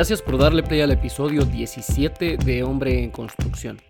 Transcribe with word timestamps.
Gracias 0.00 0.22
por 0.22 0.38
darle 0.38 0.62
play 0.62 0.80
al 0.80 0.92
episodio 0.92 1.44
17 1.44 2.38
de 2.38 2.62
Hombre 2.62 3.04
en 3.04 3.10
Construcción. 3.10 3.82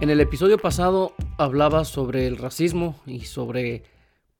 En 0.00 0.10
el 0.10 0.18
episodio 0.18 0.58
pasado 0.58 1.14
hablaba 1.38 1.84
sobre 1.84 2.26
el 2.26 2.36
racismo 2.36 2.96
y 3.06 3.20
sobre 3.20 3.84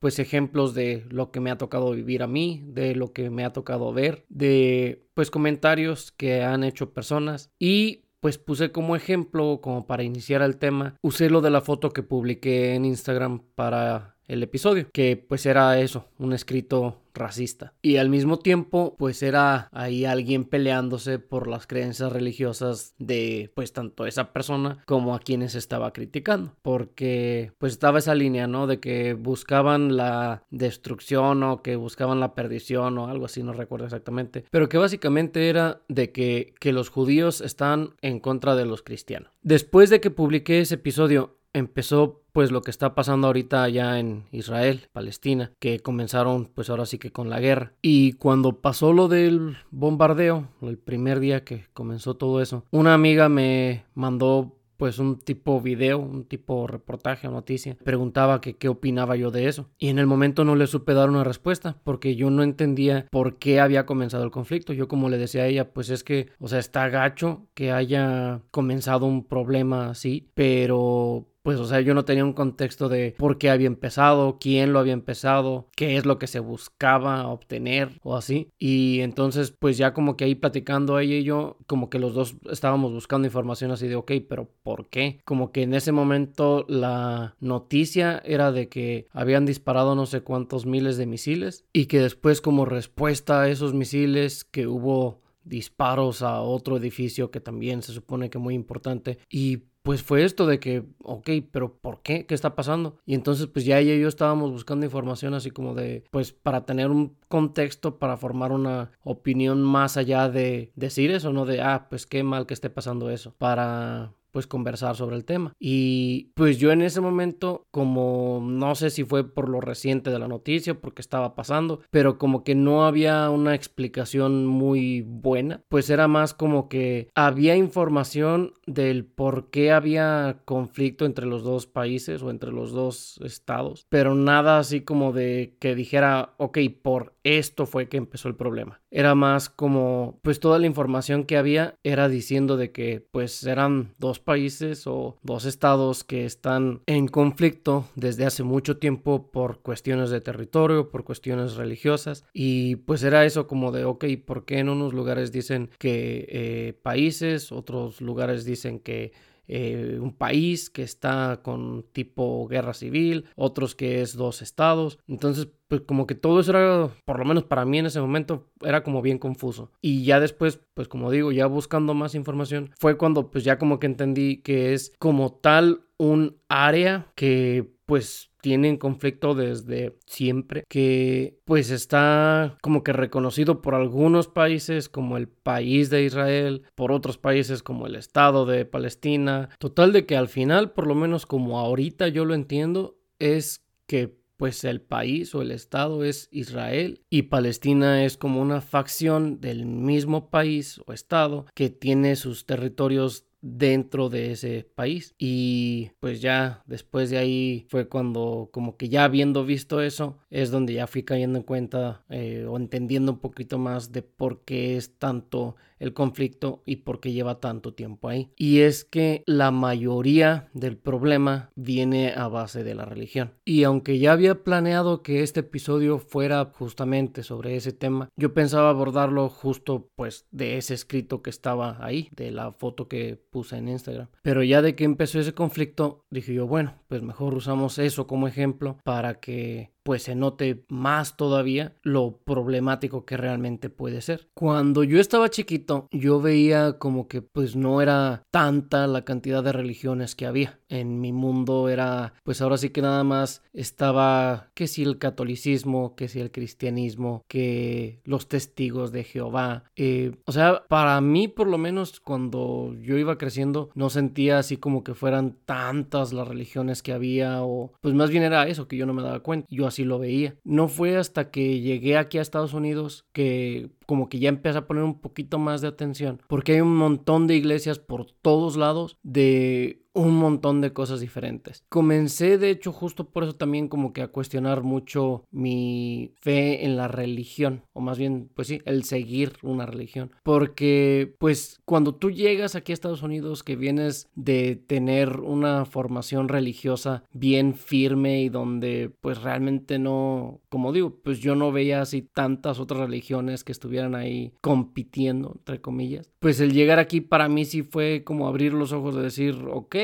pues 0.01 0.19
ejemplos 0.19 0.75
de 0.75 1.07
lo 1.09 1.31
que 1.31 1.39
me 1.39 1.53
ha 1.53 1.59
tocado 1.59 1.93
vivir 1.93 2.25
a 2.25 2.27
mí, 2.27 2.65
de 2.67 2.97
lo 2.97 3.13
que 3.13 3.31
me 3.31 3.45
ha 3.45 3.53
tocado 3.53 3.93
ver, 3.93 4.25
de 4.31 5.07
pues 5.15 5.31
comentarios 5.31 6.11
que 6.11 6.43
han 6.43 6.65
hecho 6.65 6.93
personas 6.93 7.53
y 7.61 8.07
pues 8.19 8.39
puse 8.39 8.73
como 8.73 8.97
ejemplo, 8.97 9.61
como 9.63 9.87
para 9.87 10.03
iniciar 10.03 10.43
el 10.43 10.57
tema, 10.57 10.97
usé 11.03 11.31
lo 11.31 11.41
de 11.41 11.51
la 11.51 11.61
foto 11.61 11.91
que 11.91 12.03
publiqué 12.03 12.75
en 12.75 12.85
Instagram 12.85 13.43
para 13.55 14.17
el 14.31 14.43
episodio, 14.43 14.89
que 14.93 15.17
pues 15.17 15.45
era 15.45 15.79
eso, 15.81 16.07
un 16.19 16.33
escrito 16.33 17.01
racista. 17.15 17.75
Y 17.83 17.97
al 17.97 18.09
mismo 18.09 18.39
tiempo, 18.39 18.95
pues 18.97 19.23
era 19.23 19.69
ahí 19.73 20.05
alguien 20.05 20.45
peleándose 20.45 21.19
por 21.19 21.49
las 21.49 21.67
creencias 21.67 22.13
religiosas 22.13 22.95
de 22.99 23.51
pues 23.55 23.73
tanto 23.73 24.07
esa 24.07 24.33
persona 24.33 24.83
como 24.87 25.15
a 25.15 25.19
quienes 25.19 25.57
estaba 25.57 25.93
criticando. 25.93 26.55
Porque 26.63 27.53
pues 27.59 27.73
estaba 27.73 27.99
esa 27.99 28.15
línea, 28.15 28.47
¿no? 28.47 28.69
De 28.69 28.79
que 28.79 29.15
buscaban 29.15 29.97
la 29.97 30.45
destrucción 30.51 31.43
o 31.43 31.63
que 31.63 31.75
buscaban 31.75 32.21
la 32.21 32.35
perdición 32.35 32.99
o 32.99 33.09
algo 33.09 33.27
así, 33.27 33.43
no 33.43 33.53
recuerdo 33.53 33.87
exactamente. 33.87 34.45
Pero 34.51 34.69
que 34.69 34.79
básicamente 34.79 35.49
era 35.49 35.81
de 35.89 36.13
que, 36.13 36.55
que 36.61 36.73
los 36.73 36.89
judíos 36.89 37.41
están 37.41 37.97
en 38.01 38.21
contra 38.21 38.55
de 38.55 38.67
los 38.67 38.83
cristianos. 38.83 39.33
Después 39.43 39.91
de 39.91 40.01
que 40.01 40.11
publiqué 40.11 40.61
ese 40.61 40.77
episodio, 40.77 41.40
empezó 41.53 42.23
pues 42.33 42.51
lo 42.51 42.63
que 42.63 42.71
está 42.71 42.95
pasando 42.95 43.27
ahorita 43.27 43.63
allá 43.63 43.99
en 43.99 44.25
Israel, 44.31 44.89
Palestina, 44.93 45.53
que 45.59 45.81
comenzaron 45.81 46.47
pues 46.55 46.71
ahora 46.71 46.87
sí 46.87 46.99
que 46.99 47.13
con 47.13 47.29
la 47.29 47.41
guerra. 47.41 47.73
Y 47.83 48.13
cuando 48.15 48.61
pasó 48.61 48.93
lo 48.93 49.09
del 49.09 49.57
bombardeo, 49.71 50.49
el 50.63 50.79
primer 50.79 51.21
día 51.21 51.45
que 51.45 51.67
comenzó 51.73 52.15
todo 52.15 52.41
eso, 52.41 52.65
una 52.71 52.95
amiga 52.95 53.29
me 53.29 53.85
mandó 53.95 54.57
pues 54.81 54.99
un 54.99 55.19
tipo 55.19 55.61
video, 55.61 55.99
un 55.99 56.25
tipo 56.25 56.67
reportaje 56.67 57.29
o 57.29 57.31
noticia. 57.31 57.77
Preguntaba 57.85 58.41
que 58.41 58.57
qué 58.57 58.67
opinaba 58.67 59.15
yo 59.15 59.31
de 59.31 59.47
eso. 59.47 59.69
Y 59.77 59.89
en 59.89 59.99
el 59.99 60.07
momento 60.07 60.43
no 60.43 60.57
le 60.57 60.67
supe 60.67 60.95
dar 60.95 61.11
una 61.11 61.23
respuesta 61.23 61.77
porque 61.85 62.17
yo 62.17 62.31
no 62.31 62.43
entendía 62.43 63.07
por 63.11 63.37
qué 63.37 63.61
había 63.61 63.85
comenzado 63.85 64.25
el 64.25 64.31
conflicto. 64.31 64.73
Yo 64.73 64.89
como 64.89 65.11
le 65.11 65.19
decía 65.19 65.43
a 65.43 65.49
ella, 65.49 65.75
pues 65.75 65.91
es 65.91 66.03
que, 66.03 66.31
o 66.39 66.49
sea, 66.49 66.59
está 66.59 66.89
gacho 66.89 67.47
que 67.53 67.73
haya 67.73 68.41
comenzado 68.51 69.05
un 69.05 69.27
problema 69.27 69.91
así, 69.91 70.31
pero 70.33 71.30
pues, 71.43 71.59
o 71.59 71.65
sea, 71.65 71.81
yo 71.81 71.95
no 71.95 72.05
tenía 72.05 72.25
un 72.25 72.33
contexto 72.33 72.89
de 72.89 73.15
por 73.17 73.39
qué 73.39 73.51
había 73.51 73.67
empezado, 73.67 74.39
quién 74.41 74.73
lo 74.73 74.79
había 74.79 74.93
empezado, 74.93 75.69
qué 75.75 75.97
es 75.97 76.07
lo 76.07 76.19
que 76.19 76.27
se 76.27 76.41
buscaba 76.41 77.27
obtener 77.29 77.99
o 78.03 78.17
así. 78.17 78.51
Y 78.59 79.01
entonces, 79.01 79.51
pues 79.59 79.79
ya 79.79 79.95
como 79.95 80.17
que 80.17 80.25
ahí 80.25 80.35
platicando 80.35 80.99
ella 80.99 81.17
y 81.17 81.25
yo, 81.25 81.57
como 81.67 81.89
que 81.89 81.99
los 81.99 82.15
dos 82.15 82.37
estábamos 82.51 82.93
buscando 82.93 83.27
información 83.27 83.71
así 83.71 83.89
de, 83.89 83.97
ok, 83.97 84.13
pero 84.29 84.51
¿por 84.63 84.89
qué? 84.89 85.21
Como 85.25 85.53
que 85.53 85.63
en 85.63 85.75
ese 85.75 85.93
momento 85.93 86.65
la 86.69 87.37
noticia 87.41 88.23
era 88.25 88.53
de 88.53 88.69
que 88.69 89.09
habían 89.13 89.47
disparado 89.47 89.95
no 89.95 90.07
sé 90.07 90.21
cuántos 90.23 90.67
miles 90.67 90.97
de 90.97 91.07
misiles 91.07 91.65
y 91.73 91.87
que 91.87 92.01
después 92.01 92.41
como 92.41 92.65
respuesta 92.65 93.43
a 93.43 93.49
esos 93.49 93.75
misiles 93.75 94.45
que 94.45 94.67
hubo 94.67 95.21
disparos 95.45 96.23
a 96.23 96.41
otro 96.41 96.77
edificio 96.77 97.31
que 97.31 97.41
también 97.41 97.83
se 97.83 97.93
supone 97.93 98.31
que 98.31 98.39
muy 98.39 98.55
importante 98.55 99.19
y 99.29 99.65
pues 99.83 100.03
fue 100.03 100.25
esto 100.25 100.47
de 100.47 100.61
que, 100.61 100.85
ok, 101.03 101.31
pero 101.51 101.79
¿por 101.79 102.03
qué? 102.03 102.27
¿Qué 102.27 102.35
está 102.35 102.55
pasando? 102.55 102.99
Y 103.07 103.15
entonces 103.15 103.47
pues 103.47 103.65
ya 103.65 103.79
ella 103.79 103.95
y 103.95 104.01
yo 104.01 104.09
estábamos 104.09 104.51
buscando 104.51 104.85
información 104.87 105.35
así 105.35 105.51
como 105.51 105.75
de, 105.75 106.05
pues 106.11 106.33
para 106.33 106.67
tener 106.67 106.91
un 106.91 107.17
contexto, 107.29 107.99
para 107.99 108.17
formar 108.17 108.53
una 108.53 108.93
opinión 109.03 109.63
más 109.63 109.97
allá 109.97 110.29
de 110.29 110.73
decir 110.77 111.11
eso, 111.11 111.33
no 111.33 111.47
de, 111.47 111.63
ah, 111.63 111.87
pues 111.89 112.07
qué 112.07 112.23
mal 112.23 112.47
que 112.47 112.55
esté 112.55 112.71
pasando 112.71 113.11
eso, 113.11 113.35
para 113.39 114.13
pues 114.31 114.47
conversar 114.47 114.97
sobre 114.97 115.17
el 115.17 115.25
tema. 115.25 115.53
Y 115.59 116.33
pues 116.35 116.59
yo 116.59 116.73
en 116.73 116.83
ese 116.83 117.01
momento, 117.01 117.67
como 117.71 118.41
no 118.43 118.75
sé 118.75 118.91
si 118.91 119.05
fue 119.05 119.33
por 119.33 119.49
lo 119.49 119.61
reciente 119.61 120.11
de 120.11 120.19
la 120.19 120.29
noticia, 120.29 120.81
porque 120.81 121.03
estaba 121.03 121.35
pasando, 121.35 121.81
pero 121.91 122.19
como 122.19 122.45
que 122.45 122.55
no 122.55 122.85
había 122.85 123.31
una 123.31 123.55
explicación 123.55 124.47
muy 124.47 125.03
buena, 125.03 125.63
pues 125.69 125.91
era 125.91 126.09
más 126.09 126.35
como 126.35 126.69
que 126.69 127.11
había 127.15 127.57
información 127.57 128.55
del 128.67 129.05
por 129.05 129.51
qué 129.51 129.73
había 129.73 130.41
conflicto 130.45 131.05
entre 131.05 131.27
los 131.27 131.43
dos 131.43 131.67
países 131.67 132.23
o 132.23 132.31
entre 132.31 132.53
los 132.53 132.73
dos 132.73 133.21
estados, 133.25 133.87
pero 133.89 134.15
nada 134.15 134.59
así 134.59 134.83
como 134.83 135.13
de 135.13 135.57
que 135.59 135.75
dijera, 135.75 136.35
ok, 136.39 136.59
por 136.83 137.15
esto 137.25 137.67
fue 137.67 137.89
que 137.89 137.97
empezó 137.97 138.29
el 138.29 138.37
problema. 138.37 138.81
Era 138.91 139.15
más 139.15 139.49
como, 139.49 140.19
pues 140.23 140.41
toda 140.41 140.59
la 140.59 140.67
información 140.67 141.25
que 141.25 141.37
había 141.37 141.75
era 141.83 142.09
diciendo 142.09 142.57
de 142.57 142.73
que 142.73 143.07
pues 143.11 143.45
eran 143.45 143.95
dos 143.99 144.20
países 144.21 144.87
o 144.87 145.17
dos 145.23 145.45
estados 145.45 146.05
que 146.05 146.25
están 146.25 146.83
en 146.87 147.09
conflicto 147.09 147.87
desde 147.95 148.27
hace 148.27 148.43
mucho 148.43 148.77
tiempo 148.79 149.31
por 149.31 149.61
cuestiones 149.61 150.11
de 150.11 150.21
territorio, 150.21 150.91
por 150.91 151.05
cuestiones 151.05 151.55
religiosas. 151.55 152.25
Y 152.33 152.77
pues 152.77 153.03
era 153.03 153.25
eso 153.25 153.47
como 153.47 153.73
de, 153.73 153.85
ok, 153.85 154.05
¿por 154.25 154.45
qué 154.45 154.59
en 154.59 154.69
unos 154.69 154.93
lugares 154.93 155.33
dicen 155.33 155.71
que 155.79 156.27
eh, 156.29 156.73
países, 156.83 157.53
otros 157.53 158.01
lugares 158.01 158.45
dicen 158.45 158.79
que 158.79 159.13
eh, 159.53 159.99
un 160.01 160.13
país 160.13 160.71
que 160.71 160.83
está 160.83 161.41
con 161.43 161.85
tipo 161.93 162.47
guerra 162.47 162.73
civil, 162.73 163.25
otros 163.35 163.75
que 163.75 164.01
es 164.01 164.17
dos 164.17 164.43
estados. 164.43 165.01
Entonces, 165.09 165.49
pues 165.67 165.81
como 165.81 166.07
que 166.07 166.15
todo 166.15 166.39
eso 166.39 166.53
era, 166.53 166.89
por 167.05 167.19
lo 167.19 167.25
menos 167.25 167.43
para 167.45 167.65
mí 167.65 167.79
en 167.79 167.87
ese 167.87 168.01
momento, 168.01 168.47
era 168.61 168.85
como 168.85 169.03
bien 169.03 169.19
confuso. 169.19 169.73
Y 169.83 170.05
ya 170.05 170.21
después, 170.21 170.61
pues 170.75 170.87
como 170.87 171.11
digo, 171.11 171.33
ya 171.33 171.47
buscando 171.47 171.95
más 171.95 172.15
información, 172.15 172.71
fue 172.79 172.97
cuando 172.97 173.31
pues 173.31 173.43
ya 173.43 173.59
como 173.59 173.81
que 173.81 173.87
entendí 173.87 174.37
que 174.37 174.73
es 174.73 174.93
como 175.01 175.33
tal 175.33 175.83
un 175.97 176.37
área 176.49 177.09
que 177.17 177.73
pues 177.87 178.30
tienen 178.41 178.77
conflicto 178.77 179.35
desde 179.35 179.97
siempre, 180.07 180.65
que 180.69 181.39
pues 181.45 181.71
está 181.71 182.57
como 182.63 182.83
que 182.83 182.93
reconocido 182.93 183.63
por 183.63 183.75
algunos 183.75 184.29
países 184.29 184.89
como 184.89 185.17
el 185.17 185.29
país 185.29 185.91
de 185.91 186.05
Israel, 186.05 186.63
por 186.75 186.93
otros 186.93 187.19
países 187.19 187.63
como 187.63 187.87
el 187.87 187.97
Estado 187.97 188.47
de 188.47 188.65
Palestina. 188.65 189.51
Total 189.59 189.93
de 189.93 190.07
que 190.07 190.17
al 190.17 190.29
final, 190.29 190.73
por 190.73 190.87
lo 190.87 190.95
menos 190.95 191.27
como 191.27 191.59
ahorita 191.59 192.09
yo 192.09 192.25
lo 192.25 192.35
entiendo, 192.35 192.99
es 193.19 193.65
que 193.87 194.21
pues 194.41 194.65
el 194.65 194.81
país 194.81 195.35
o 195.35 195.43
el 195.43 195.51
estado 195.51 196.03
es 196.03 196.27
Israel 196.33 197.03
y 197.11 197.25
Palestina 197.25 198.07
es 198.07 198.17
como 198.17 198.41
una 198.41 198.63
facción 198.63 199.39
del 199.39 199.67
mismo 199.67 200.31
país 200.31 200.81
o 200.87 200.95
estado 200.95 201.45
que 201.55 201.69
tiene 201.69 202.17
sus 202.17 202.47
territorios 202.47 203.27
dentro 203.43 204.09
de 204.09 204.33
ese 204.33 204.69
país. 204.75 205.15
Y 205.19 205.91
pues 206.01 206.21
ya 206.21 206.63
después 206.67 207.11
de 207.11 207.19
ahí 207.19 207.67
fue 207.69 207.89
cuando 207.89 208.51
como 208.53 208.77
que 208.77 208.89
ya 208.89 209.05
habiendo 209.05 209.45
visto 209.45 209.81
eso 209.81 210.19
es 210.31 210.51
donde 210.51 210.75
ya 210.75 210.87
fui 210.87 211.03
cayendo 211.03 211.39
en 211.39 211.45
cuenta 211.45 212.05
eh, 212.09 212.47
o 212.49 212.57
entendiendo 212.57 213.13
un 213.13 213.19
poquito 213.19 213.59
más 213.59 213.93
de 213.93 214.03
por 214.03 214.45
qué 214.45 214.77
es 214.77 214.97
tanto 214.99 215.57
el 215.81 215.95
conflicto 215.95 216.63
y 216.65 216.77
por 216.77 217.01
qué 217.01 217.13
lleva 217.13 217.41
tanto 217.41 217.75
tiempo 217.75 218.09
ahí. 218.09 218.31
Y 218.37 218.61
es 218.61 218.85
que 218.85 219.25
la 219.27 219.51
mayoría 219.51 220.49
del 220.53 220.77
problema 220.77 221.51
viene 221.57 222.13
a 222.15 222.29
base 222.29 222.63
de 222.63 222.75
la 222.75 222.85
religión. 222.85 223.33
Y 223.45 223.65
aunque 223.65 223.99
ya 223.99 224.13
había 224.13 224.45
planeado 224.45 225.03
que 225.03 225.23
este 225.23 225.41
episodio 225.41 225.99
fuera 225.99 226.53
justamente 226.55 227.23
sobre 227.23 227.57
ese 227.57 227.73
tema, 227.73 228.09
yo 228.17 228.35
pensaba 228.35 228.71
abordarlo 228.71 229.29
justo 229.29 229.89
pues 229.97 230.27
de 230.31 230.59
ese 230.59 230.75
escrito 230.75 231.23
que 231.23 231.31
estaba 231.31 231.85
ahí, 231.85 232.09
de 232.15 232.31
la 232.31 232.53
foto 232.53 232.87
que 232.87 233.19
puse 233.31 233.57
en 233.57 233.69
Instagram. 233.69 234.09
Pero 234.23 234.43
ya 234.43 234.63
de 234.63 234.75
que 234.75 234.85
empezó 234.85 235.19
ese 235.19 235.35
conflicto, 235.35 236.05
dije 236.11 236.35
yo, 236.35 236.47
bueno, 236.47 236.75
pues 236.89 237.03
mejor 237.03 237.35
usamos 237.35 237.79
eso 237.79 238.07
como 238.07 238.29
ejemplo 238.29 238.79
para 238.85 239.21
que 239.21 239.73
pues 239.91 240.05
se 240.05 240.15
note 240.15 240.63
más 240.69 241.17
todavía 241.17 241.75
lo 241.83 242.19
problemático 242.19 243.05
que 243.05 243.17
realmente 243.17 243.71
puede 243.71 244.03
ser. 244.03 244.29
Cuando 244.35 244.85
yo 244.85 245.01
estaba 245.01 245.31
chiquito, 245.31 245.89
yo 245.91 246.21
veía 246.21 246.79
como 246.79 247.09
que 247.09 247.23
pues 247.23 247.57
no 247.57 247.83
era 247.83 248.23
tanta 248.31 248.87
la 248.87 249.05
cantidad 249.05 249.43
de 249.43 249.51
religiones 249.51 250.15
que 250.15 250.27
había. 250.27 250.61
En 250.69 251.01
mi 251.01 251.13
mundo 251.13 251.69
era 251.69 252.15
pues 252.23 252.41
ahora 252.41 252.57
sí 252.57 252.71
que 252.71 252.83
nada 252.83 253.03
más 253.03 253.43
estaba 253.53 254.51
que 254.55 254.69
si 254.69 254.85
el 254.85 254.99
catolicismo, 254.99 255.97
que 255.97 256.07
si 256.07 256.21
el 256.21 256.31
cristianismo, 256.31 257.25
que 257.27 258.01
los 258.05 258.29
testigos 258.29 258.93
de 258.93 259.03
Jehová. 259.03 259.65
Eh, 259.75 260.13
o 260.25 260.31
sea, 260.31 260.63
para 260.69 261.01
mí 261.01 261.27
por 261.27 261.49
lo 261.49 261.59
menos 261.59 261.99
cuando 261.99 262.77
yo 262.81 262.97
iba 262.97 263.19
creciendo 263.19 263.71
no 263.75 263.91
sentía 263.91 264.39
así 264.39 264.57
como 264.57 264.85
que 264.85 264.95
fueran 264.95 265.37
tantas 265.47 266.13
las 266.13 266.29
religiones 266.29 266.81
que 266.81 266.93
había 266.93 267.43
o 267.43 267.73
pues 267.81 267.93
más 267.93 268.11
bien 268.11 268.23
era 268.23 268.47
eso 268.47 268.69
que 268.69 268.77
yo 268.77 268.87
no 268.87 268.95
me 268.95 269.03
daba 269.03 269.19
cuenta. 269.19 269.49
Yo 269.51 269.67
así 269.67 269.80
lo 269.85 269.99
veía. 269.99 270.37
No 270.45 270.69
fue 270.69 270.97
hasta 270.97 271.31
que 271.31 271.61
llegué 271.61 271.97
aquí 271.97 272.19
a 272.19 272.23
Estados 272.23 272.55
Unidos 272.55 273.05
que 273.13 273.71
como 273.91 274.09
que 274.09 274.21
ya 274.21 274.29
empecé 274.29 274.57
a 274.57 274.69
poner 274.69 274.85
un 274.85 275.01
poquito 275.01 275.41
más 275.41 275.63
de 275.63 275.67
atención, 275.67 276.23
porque 276.29 276.53
hay 276.53 276.61
un 276.61 276.77
montón 276.77 277.27
de 277.27 277.35
iglesias 277.35 277.81
por 277.81 278.07
todos 278.23 278.57
lados 278.57 278.97
de 279.03 279.83
un 279.93 280.17
montón 280.17 280.61
de 280.61 280.73
cosas 280.73 281.01
diferentes. 281.01 281.65
Comencé 281.69 282.39
de 282.39 282.51
hecho 282.51 282.73
justo 282.73 283.11
por 283.11 283.25
eso 283.25 283.35
también 283.35 283.69
como 283.69 283.93
que 283.93 284.03
a 284.03 284.09
cuestionar 284.09 284.63
mucho 284.63 285.25
mi 285.31 286.13
fe 286.21 286.65
en 286.65 286.77
la 286.77 286.89
religión, 286.89 287.65
o 287.73 287.81
más 287.81 287.99
bien 287.99 288.31
pues 288.35 288.49
sí, 288.49 288.61
el 288.65 288.85
seguir 288.85 289.33
una 289.43 289.67
religión, 289.67 290.13
porque 290.23 291.15
pues 291.19 291.61
cuando 291.65 291.95
tú 291.95 292.11
llegas 292.11 292.55
aquí 292.55 292.73
a 292.73 292.75
Estados 292.75 293.03
Unidos 293.03 293.43
que 293.43 293.57
vienes 293.57 294.09
de 294.15 294.57
tener 294.57 295.21
una 295.21 295.65
formación 295.65 296.29
religiosa 296.29 297.05
bien 297.13 297.55
firme 297.55 298.23
y 298.23 298.29
donde 298.29 298.93
pues 299.01 299.23
realmente 299.23 299.79
no, 299.79 300.41
como 300.49 300.73
digo, 300.73 301.01
pues 301.03 301.19
yo 301.19 301.35
no 301.35 301.53
veía 301.53 301.81
así 301.81 302.03
tantas 302.03 302.61
otras 302.61 302.81
religiones 302.81 303.45
que 303.45 303.53
estuvieran 303.53 303.80
ahí 303.81 304.33
compitiendo, 304.41 305.33
entre 305.37 305.61
comillas, 305.61 306.11
pues 306.19 306.41
el 306.41 306.53
llegar 306.53 306.79
aquí 306.79 307.01
para 307.01 307.29
mí 307.29 307.45
sí 307.45 307.63
fue 307.63 308.03
como 308.05 308.29
abrir 308.29 308.53
los 308.53 308.73
ojos 308.73 308.95
de 308.95 309.03
decir, 309.03 309.37
ok, 309.51 309.77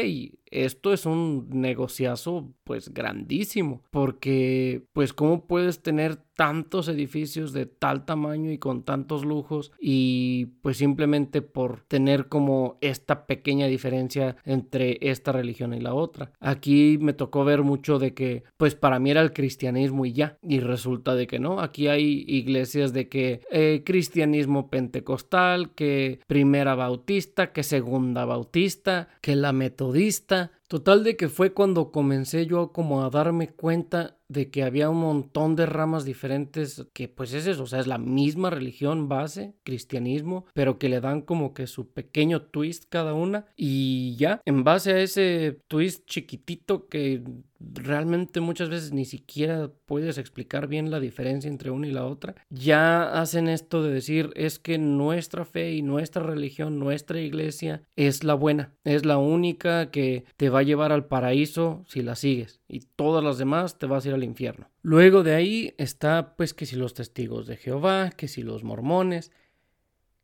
esto 0.51 0.93
es 0.93 1.07
un 1.07 1.49
negociazo 1.51 2.53
pues 2.65 2.93
grandísimo, 2.93 3.83
porque 3.91 4.83
pues 4.93 5.13
cómo 5.13 5.47
puedes 5.47 5.83
tener 5.83 6.26
tantos 6.37 6.89
edificios 6.89 7.53
de 7.53 7.67
tal 7.67 8.05
tamaño 8.05 8.53
y 8.53 8.59
con 8.59 8.83
tantos 8.83 9.25
lujos 9.25 9.73
y 9.81 10.47
pues 10.63 10.77
simplemente 10.77 11.43
por 11.43 11.81
tener 11.89 12.29
como 12.29 12.77
esta 12.81 13.27
pequeña 13.27 13.67
diferencia 13.67 14.37
entre 14.45 14.99
esta 15.01 15.33
religión 15.33 15.73
y 15.75 15.81
la 15.81 15.95
otra. 15.95 16.33
Aquí 16.39 16.99
me 17.01 17.15
tocó 17.15 17.45
ver 17.45 17.63
mucho 17.63 17.99
de 17.99 18.15
que 18.15 18.45
pues 18.57 18.75
para 18.75 18.99
mí 18.99 19.11
era 19.11 19.23
el 19.23 19.33
cristianismo 19.33 20.05
y 20.05 20.13
ya 20.13 20.39
y 20.43 20.61
resulta 20.61 21.15
de 21.15 21.27
que 21.27 21.39
no, 21.39 21.61
aquí 21.61 21.89
hay 21.89 22.25
iglesias 22.29 22.93
de 22.93 23.09
que 23.09 23.41
eh, 23.51 23.83
cristianismo 23.85 24.69
pentecostal, 24.69 25.75
que 25.75 26.21
primera 26.27 26.75
bautista, 26.75 27.53
que 27.53 27.63
segunda 27.63 28.25
bautista, 28.27 29.09
que 29.23 29.37
la 29.37 29.53
metodista 29.53 30.53
Total 30.69 31.05
de 31.05 31.17
que 31.17 31.29
fue 31.29 31.53
cuando 31.53 31.93
comencé 31.93 32.47
yo 32.47 32.73
como 32.73 33.05
a 33.05 33.11
darme 33.11 33.49
cuenta 33.49 34.19
de 34.29 34.51
que 34.51 34.65
había 34.65 34.91
un 34.91 34.99
montón 34.99 35.55
de 35.55 35.65
ramas 35.65 36.05
diferentes 36.05 36.89
que 36.93 37.09
pues 37.09 37.33
es 37.33 37.47
eso, 37.47 37.63
o 37.63 37.67
sea, 37.67 37.79
es 37.79 37.87
la 37.87 37.99
misma 37.99 38.51
religión 38.51 39.09
base, 39.09 39.55
cristianismo, 39.63 40.47
pero 40.55 40.79
que 40.79 40.89
le 40.89 41.01
dan 41.01 41.23
como 41.23 41.55
que 41.55 41.69
su 41.69 41.93
pequeño 41.93 42.43
twist 42.43 42.87
cada 42.89 43.15
una 43.15 43.47
y 43.55 44.17
ya, 44.17 44.41
en 44.45 44.65
base 44.65 44.93
a 44.93 45.01
ese 45.01 45.61
twist 45.69 46.05
chiquitito 46.07 46.89
que 46.89 47.23
realmente 47.61 48.41
muchas 48.41 48.69
veces 48.69 48.93
ni 48.93 49.05
siquiera 49.05 49.71
puedes 49.87 50.19
explicar 50.19 50.67
bien 50.67 50.91
la 50.91 51.01
diferencia 51.01 51.49
entre 51.49 51.71
una 51.71 51.87
y 51.87 51.93
la 51.93 52.05
otra, 52.07 52.35
ya 52.51 53.21
hacen 53.21 53.49
esto 53.49 53.83
de 53.83 53.93
decir 53.93 54.31
es 54.35 54.59
que 54.59 54.79
nuestra 54.79 55.45
fe 55.45 55.73
y 55.73 55.83
nuestra 55.83 56.23
religión, 56.23 56.79
nuestra 56.79 57.21
iglesia 57.21 57.83
es 57.97 58.25
la 58.25 58.35
buena, 58.35 58.73
es 58.85 59.05
la 59.05 59.19
única 59.19 59.91
que 59.91 60.25
te 60.37 60.49
va 60.49 60.61
a 60.61 60.65
llevar 60.65 60.93
al 60.93 61.07
paraíso 61.07 61.85
si 61.87 62.03
la 62.03 62.15
sigues 62.15 62.61
y 62.69 62.81
todas 62.81 63.23
las 63.23 63.39
demás 63.39 63.79
te 63.79 63.87
vas 63.87 64.05
a 64.05 64.09
ir 64.09 64.15
al 64.15 64.25
infierno. 64.25 64.69
Luego 64.83 65.23
de 65.23 65.35
ahí 65.35 65.75
está 65.79 66.35
pues 66.37 66.55
que 66.55 66.67
si 66.67 66.77
los 66.77 66.95
testigos 66.95 67.47
de 67.47 67.57
Jehová, 67.57 68.11
que 68.11 68.29
si 68.29 68.43
los 68.43 68.65
mormones, 68.65 69.33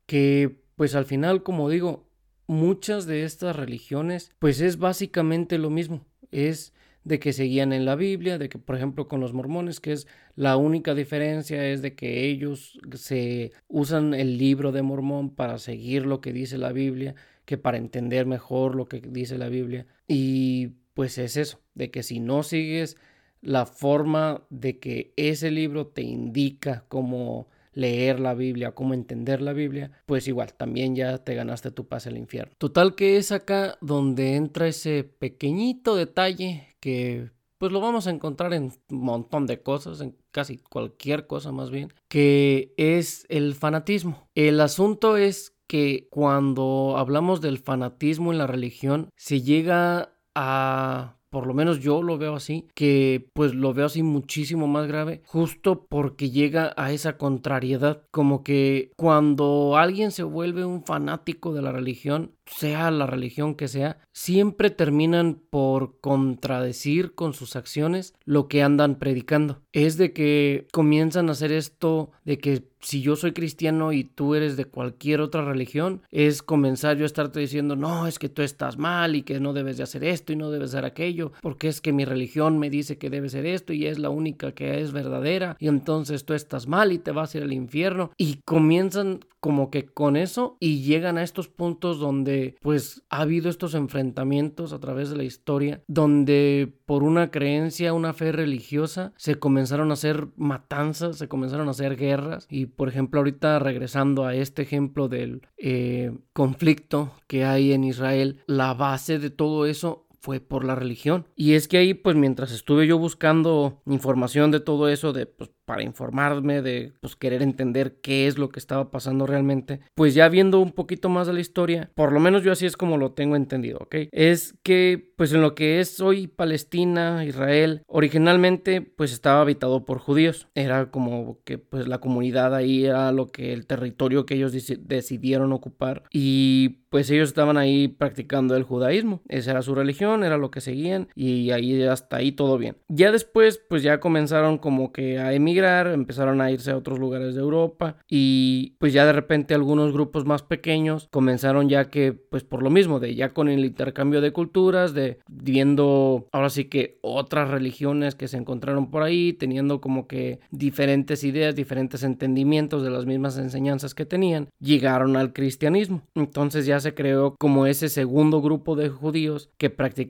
que 0.06 0.62
pues 0.76 0.94
al 0.94 1.04
final 1.04 1.42
como 1.42 1.68
digo, 1.68 2.08
muchas 2.46 3.06
de 3.06 3.24
estas 3.24 3.56
religiones 3.56 4.32
pues 4.38 4.60
es 4.60 4.78
básicamente 4.78 5.58
lo 5.58 5.70
mismo, 5.70 6.06
es 6.30 6.72
de 7.04 7.18
que 7.18 7.32
seguían 7.32 7.72
en 7.72 7.84
la 7.84 7.96
Biblia, 7.96 8.38
de 8.38 8.48
que 8.48 8.58
por 8.58 8.76
ejemplo 8.76 9.08
con 9.08 9.20
los 9.20 9.32
mormones, 9.32 9.80
que 9.80 9.92
es 9.92 10.06
la 10.36 10.56
única 10.56 10.94
diferencia 10.94 11.66
es 11.68 11.82
de 11.82 11.94
que 11.94 12.26
ellos 12.26 12.78
se 12.94 13.52
usan 13.68 14.14
el 14.14 14.38
libro 14.38 14.72
de 14.72 14.82
Mormón 14.82 15.34
para 15.34 15.58
seguir 15.58 16.06
lo 16.06 16.20
que 16.20 16.32
dice 16.32 16.58
la 16.58 16.72
Biblia, 16.72 17.14
que 17.44 17.58
para 17.58 17.78
entender 17.78 18.26
mejor 18.26 18.74
lo 18.74 18.86
que 18.86 19.00
dice 19.00 19.38
la 19.38 19.48
Biblia. 19.48 19.86
Y 20.06 20.74
pues 20.94 21.18
es 21.18 21.36
eso, 21.36 21.60
de 21.74 21.90
que 21.90 22.02
si 22.02 22.20
no 22.20 22.42
sigues 22.42 22.96
la 23.40 23.66
forma 23.66 24.44
de 24.50 24.78
que 24.78 25.12
ese 25.16 25.50
libro 25.50 25.88
te 25.88 26.02
indica 26.02 26.84
cómo 26.88 27.48
leer 27.72 28.20
la 28.20 28.34
Biblia, 28.34 28.72
cómo 28.72 28.94
entender 28.94 29.40
la 29.42 29.52
Biblia, 29.52 29.92
pues 30.06 30.28
igual, 30.28 30.54
también 30.54 30.94
ya 30.94 31.18
te 31.18 31.34
ganaste 31.34 31.70
tu 31.70 31.86
pase 31.88 32.08
al 32.08 32.18
infierno. 32.18 32.54
Total 32.58 32.94
que 32.94 33.16
es 33.16 33.32
acá 33.32 33.78
donde 33.80 34.36
entra 34.36 34.68
ese 34.68 35.04
pequeñito 35.04 35.96
detalle 35.96 36.76
que 36.80 37.30
pues 37.58 37.70
lo 37.70 37.80
vamos 37.80 38.08
a 38.08 38.10
encontrar 38.10 38.52
en 38.54 38.72
un 38.90 38.98
montón 38.98 39.46
de 39.46 39.62
cosas, 39.62 40.00
en 40.00 40.16
casi 40.32 40.58
cualquier 40.58 41.28
cosa 41.28 41.52
más 41.52 41.70
bien, 41.70 41.92
que 42.08 42.74
es 42.76 43.24
el 43.28 43.54
fanatismo. 43.54 44.28
El 44.34 44.60
asunto 44.60 45.16
es 45.16 45.54
que 45.68 46.08
cuando 46.10 46.96
hablamos 46.98 47.40
del 47.40 47.58
fanatismo 47.58 48.32
en 48.32 48.38
la 48.38 48.48
religión, 48.48 49.10
se 49.16 49.42
llega 49.42 50.12
a 50.34 51.18
por 51.32 51.46
lo 51.46 51.54
menos 51.54 51.80
yo 51.80 52.02
lo 52.02 52.18
veo 52.18 52.36
así, 52.36 52.68
que 52.74 53.26
pues 53.32 53.54
lo 53.54 53.72
veo 53.72 53.86
así 53.86 54.02
muchísimo 54.02 54.66
más 54.66 54.86
grave, 54.86 55.22
justo 55.24 55.86
porque 55.88 56.28
llega 56.28 56.74
a 56.76 56.92
esa 56.92 57.16
contrariedad, 57.16 58.02
como 58.10 58.44
que 58.44 58.92
cuando 58.96 59.78
alguien 59.78 60.10
se 60.10 60.24
vuelve 60.24 60.66
un 60.66 60.84
fanático 60.84 61.54
de 61.54 61.62
la 61.62 61.72
religión, 61.72 62.32
sea 62.46 62.90
la 62.90 63.06
religión 63.06 63.54
que 63.54 63.68
sea, 63.68 63.98
siempre 64.12 64.70
terminan 64.70 65.40
por 65.50 66.00
contradecir 66.00 67.14
con 67.14 67.34
sus 67.34 67.56
acciones 67.56 68.14
lo 68.24 68.48
que 68.48 68.62
andan 68.62 68.98
predicando. 68.98 69.62
Es 69.72 69.96
de 69.96 70.12
que 70.12 70.66
comienzan 70.72 71.28
a 71.28 71.32
hacer 71.32 71.52
esto 71.52 72.10
de 72.24 72.38
que 72.38 72.72
si 72.82 73.00
yo 73.00 73.14
soy 73.16 73.32
cristiano 73.32 73.92
y 73.92 74.04
tú 74.04 74.34
eres 74.34 74.56
de 74.56 74.64
cualquier 74.64 75.20
otra 75.20 75.44
religión, 75.44 76.02
es 76.10 76.42
comenzar 76.42 76.96
yo 76.96 77.04
a 77.04 77.06
estarte 77.06 77.38
diciendo, 77.38 77.76
no, 77.76 78.06
es 78.06 78.18
que 78.18 78.28
tú 78.28 78.42
estás 78.42 78.76
mal 78.76 79.14
y 79.14 79.22
que 79.22 79.38
no 79.38 79.52
debes 79.52 79.76
de 79.76 79.84
hacer 79.84 80.04
esto 80.04 80.32
y 80.32 80.36
no 80.36 80.50
debes 80.50 80.70
hacer 80.70 80.84
aquello, 80.84 81.32
porque 81.40 81.68
es 81.68 81.80
que 81.80 81.92
mi 81.92 82.04
religión 82.04 82.58
me 82.58 82.70
dice 82.70 82.98
que 82.98 83.08
debe 83.08 83.28
ser 83.28 83.46
esto 83.46 83.72
y 83.72 83.86
es 83.86 83.98
la 83.98 84.10
única 84.10 84.52
que 84.52 84.80
es 84.80 84.92
verdadera 84.92 85.56
y 85.60 85.68
entonces 85.68 86.24
tú 86.24 86.34
estás 86.34 86.66
mal 86.66 86.92
y 86.92 86.98
te 86.98 87.12
vas 87.12 87.34
a 87.34 87.38
ir 87.38 87.44
al 87.44 87.52
infierno. 87.52 88.10
Y 88.18 88.40
comienzan 88.44 89.20
como 89.40 89.70
que 89.70 89.86
con 89.86 90.16
eso 90.16 90.56
y 90.60 90.82
llegan 90.82 91.18
a 91.18 91.22
estos 91.22 91.48
puntos 91.48 91.98
donde 91.98 92.31
pues 92.60 93.02
ha 93.10 93.22
habido 93.22 93.50
estos 93.50 93.74
enfrentamientos 93.74 94.72
a 94.72 94.80
través 94.80 95.10
de 95.10 95.16
la 95.16 95.24
historia 95.24 95.82
donde 95.86 96.72
por 96.86 97.02
una 97.02 97.30
creencia, 97.30 97.92
una 97.92 98.12
fe 98.12 98.32
religiosa 98.32 99.12
se 99.16 99.36
comenzaron 99.36 99.90
a 99.90 99.94
hacer 99.94 100.28
matanzas, 100.36 101.16
se 101.18 101.28
comenzaron 101.28 101.68
a 101.68 101.72
hacer 101.72 101.96
guerras. 101.96 102.46
Y 102.50 102.66
por 102.66 102.88
ejemplo 102.88 103.20
ahorita 103.20 103.58
regresando 103.58 104.24
a 104.24 104.34
este 104.34 104.62
ejemplo 104.62 105.08
del 105.08 105.42
eh, 105.56 106.12
conflicto 106.32 107.12
que 107.26 107.44
hay 107.44 107.72
en 107.72 107.84
Israel, 107.84 108.40
la 108.46 108.74
base 108.74 109.18
de 109.18 109.30
todo 109.30 109.66
eso 109.66 110.06
fue 110.22 110.40
por 110.40 110.64
la 110.64 110.76
religión. 110.76 111.26
Y 111.34 111.54
es 111.54 111.66
que 111.68 111.78
ahí, 111.78 111.94
pues 111.94 112.16
mientras 112.16 112.52
estuve 112.52 112.86
yo 112.86 112.96
buscando 112.96 113.82
información 113.86 114.52
de 114.52 114.60
todo 114.60 114.88
eso, 114.88 115.12
de 115.12 115.26
pues, 115.26 115.50
para 115.64 115.82
informarme, 115.82 116.62
de 116.62 116.92
pues, 117.00 117.16
querer 117.16 117.42
entender 117.42 118.00
qué 118.00 118.26
es 118.26 118.38
lo 118.38 118.48
que 118.50 118.60
estaba 118.60 118.90
pasando 118.90 119.26
realmente, 119.26 119.80
pues 119.94 120.14
ya 120.14 120.28
viendo 120.28 120.60
un 120.60 120.72
poquito 120.72 121.08
más 121.08 121.26
de 121.26 121.32
la 121.32 121.40
historia, 121.40 121.90
por 121.94 122.12
lo 122.12 122.20
menos 122.20 122.42
yo 122.42 122.52
así 122.52 122.66
es 122.66 122.76
como 122.76 122.98
lo 122.98 123.12
tengo 123.12 123.36
entendido, 123.36 123.78
¿ok? 123.80 123.96
Es 124.12 124.54
que 124.62 125.12
pues 125.16 125.32
en 125.32 125.40
lo 125.40 125.54
que 125.54 125.80
es 125.80 126.00
hoy 126.00 126.26
Palestina, 126.26 127.24
Israel, 127.24 127.82
originalmente 127.86 128.80
pues 128.82 129.12
estaba 129.12 129.40
habitado 129.40 129.84
por 129.84 129.98
judíos, 129.98 130.48
era 130.54 130.90
como 130.90 131.38
que 131.44 131.58
pues 131.58 131.88
la 131.88 131.98
comunidad 131.98 132.54
ahí 132.54 132.84
era 132.84 133.10
lo 133.12 133.28
que 133.28 133.52
el 133.52 133.66
territorio 133.66 134.26
que 134.26 134.34
ellos 134.34 134.52
decidieron 134.52 135.52
ocupar 135.52 136.02
y 136.10 136.80
pues 136.90 137.08
ellos 137.10 137.30
estaban 137.30 137.56
ahí 137.56 137.88
practicando 137.88 138.54
el 138.56 138.64
judaísmo, 138.64 139.22
esa 139.28 139.52
era 139.52 139.62
su 139.62 139.74
religión, 139.74 140.11
era 140.22 140.36
lo 140.36 140.50
que 140.50 140.60
seguían 140.60 141.08
y 141.14 141.50
ahí 141.50 141.82
hasta 141.82 142.16
ahí 142.16 142.32
todo 142.32 142.58
bien. 142.58 142.76
Ya 142.88 143.12
después 143.12 143.60
pues 143.68 143.82
ya 143.82 144.00
comenzaron 144.00 144.58
como 144.58 144.92
que 144.92 145.18
a 145.18 145.32
emigrar 145.32 145.88
empezaron 145.88 146.40
a 146.40 146.50
irse 146.50 146.70
a 146.70 146.76
otros 146.76 146.98
lugares 146.98 147.34
de 147.34 147.40
Europa 147.40 147.96
y 148.08 148.74
pues 148.78 148.92
ya 148.92 149.06
de 149.06 149.12
repente 149.12 149.54
algunos 149.54 149.92
grupos 149.92 150.24
más 150.24 150.42
pequeños 150.42 151.08
comenzaron 151.10 151.68
ya 151.68 151.90
que 151.90 152.12
pues 152.12 152.44
por 152.44 152.62
lo 152.62 152.70
mismo 152.70 153.00
de 153.00 153.14
ya 153.14 153.30
con 153.30 153.48
el 153.48 153.64
intercambio 153.64 154.20
de 154.20 154.32
culturas, 154.32 154.94
de 154.94 155.18
viendo 155.28 156.28
ahora 156.32 156.50
sí 156.50 156.66
que 156.66 156.98
otras 157.02 157.50
religiones 157.50 158.14
que 158.14 158.28
se 158.28 158.36
encontraron 158.36 158.90
por 158.90 159.02
ahí, 159.02 159.32
teniendo 159.32 159.80
como 159.80 160.06
que 160.06 160.40
diferentes 160.50 161.24
ideas, 161.24 161.54
diferentes 161.54 162.02
entendimientos 162.02 162.82
de 162.82 162.90
las 162.90 163.06
mismas 163.06 163.38
enseñanzas 163.38 163.94
que 163.94 164.06
tenían, 164.06 164.48
llegaron 164.60 165.16
al 165.16 165.32
cristianismo. 165.32 166.02
Entonces 166.14 166.66
ya 166.66 166.80
se 166.80 166.94
creó 166.94 167.34
como 167.38 167.66
ese 167.66 167.88
segundo 167.88 168.40
grupo 168.40 168.76
de 168.76 168.88
judíos 168.88 169.50
que 169.58 169.70
practicaban 169.70 170.01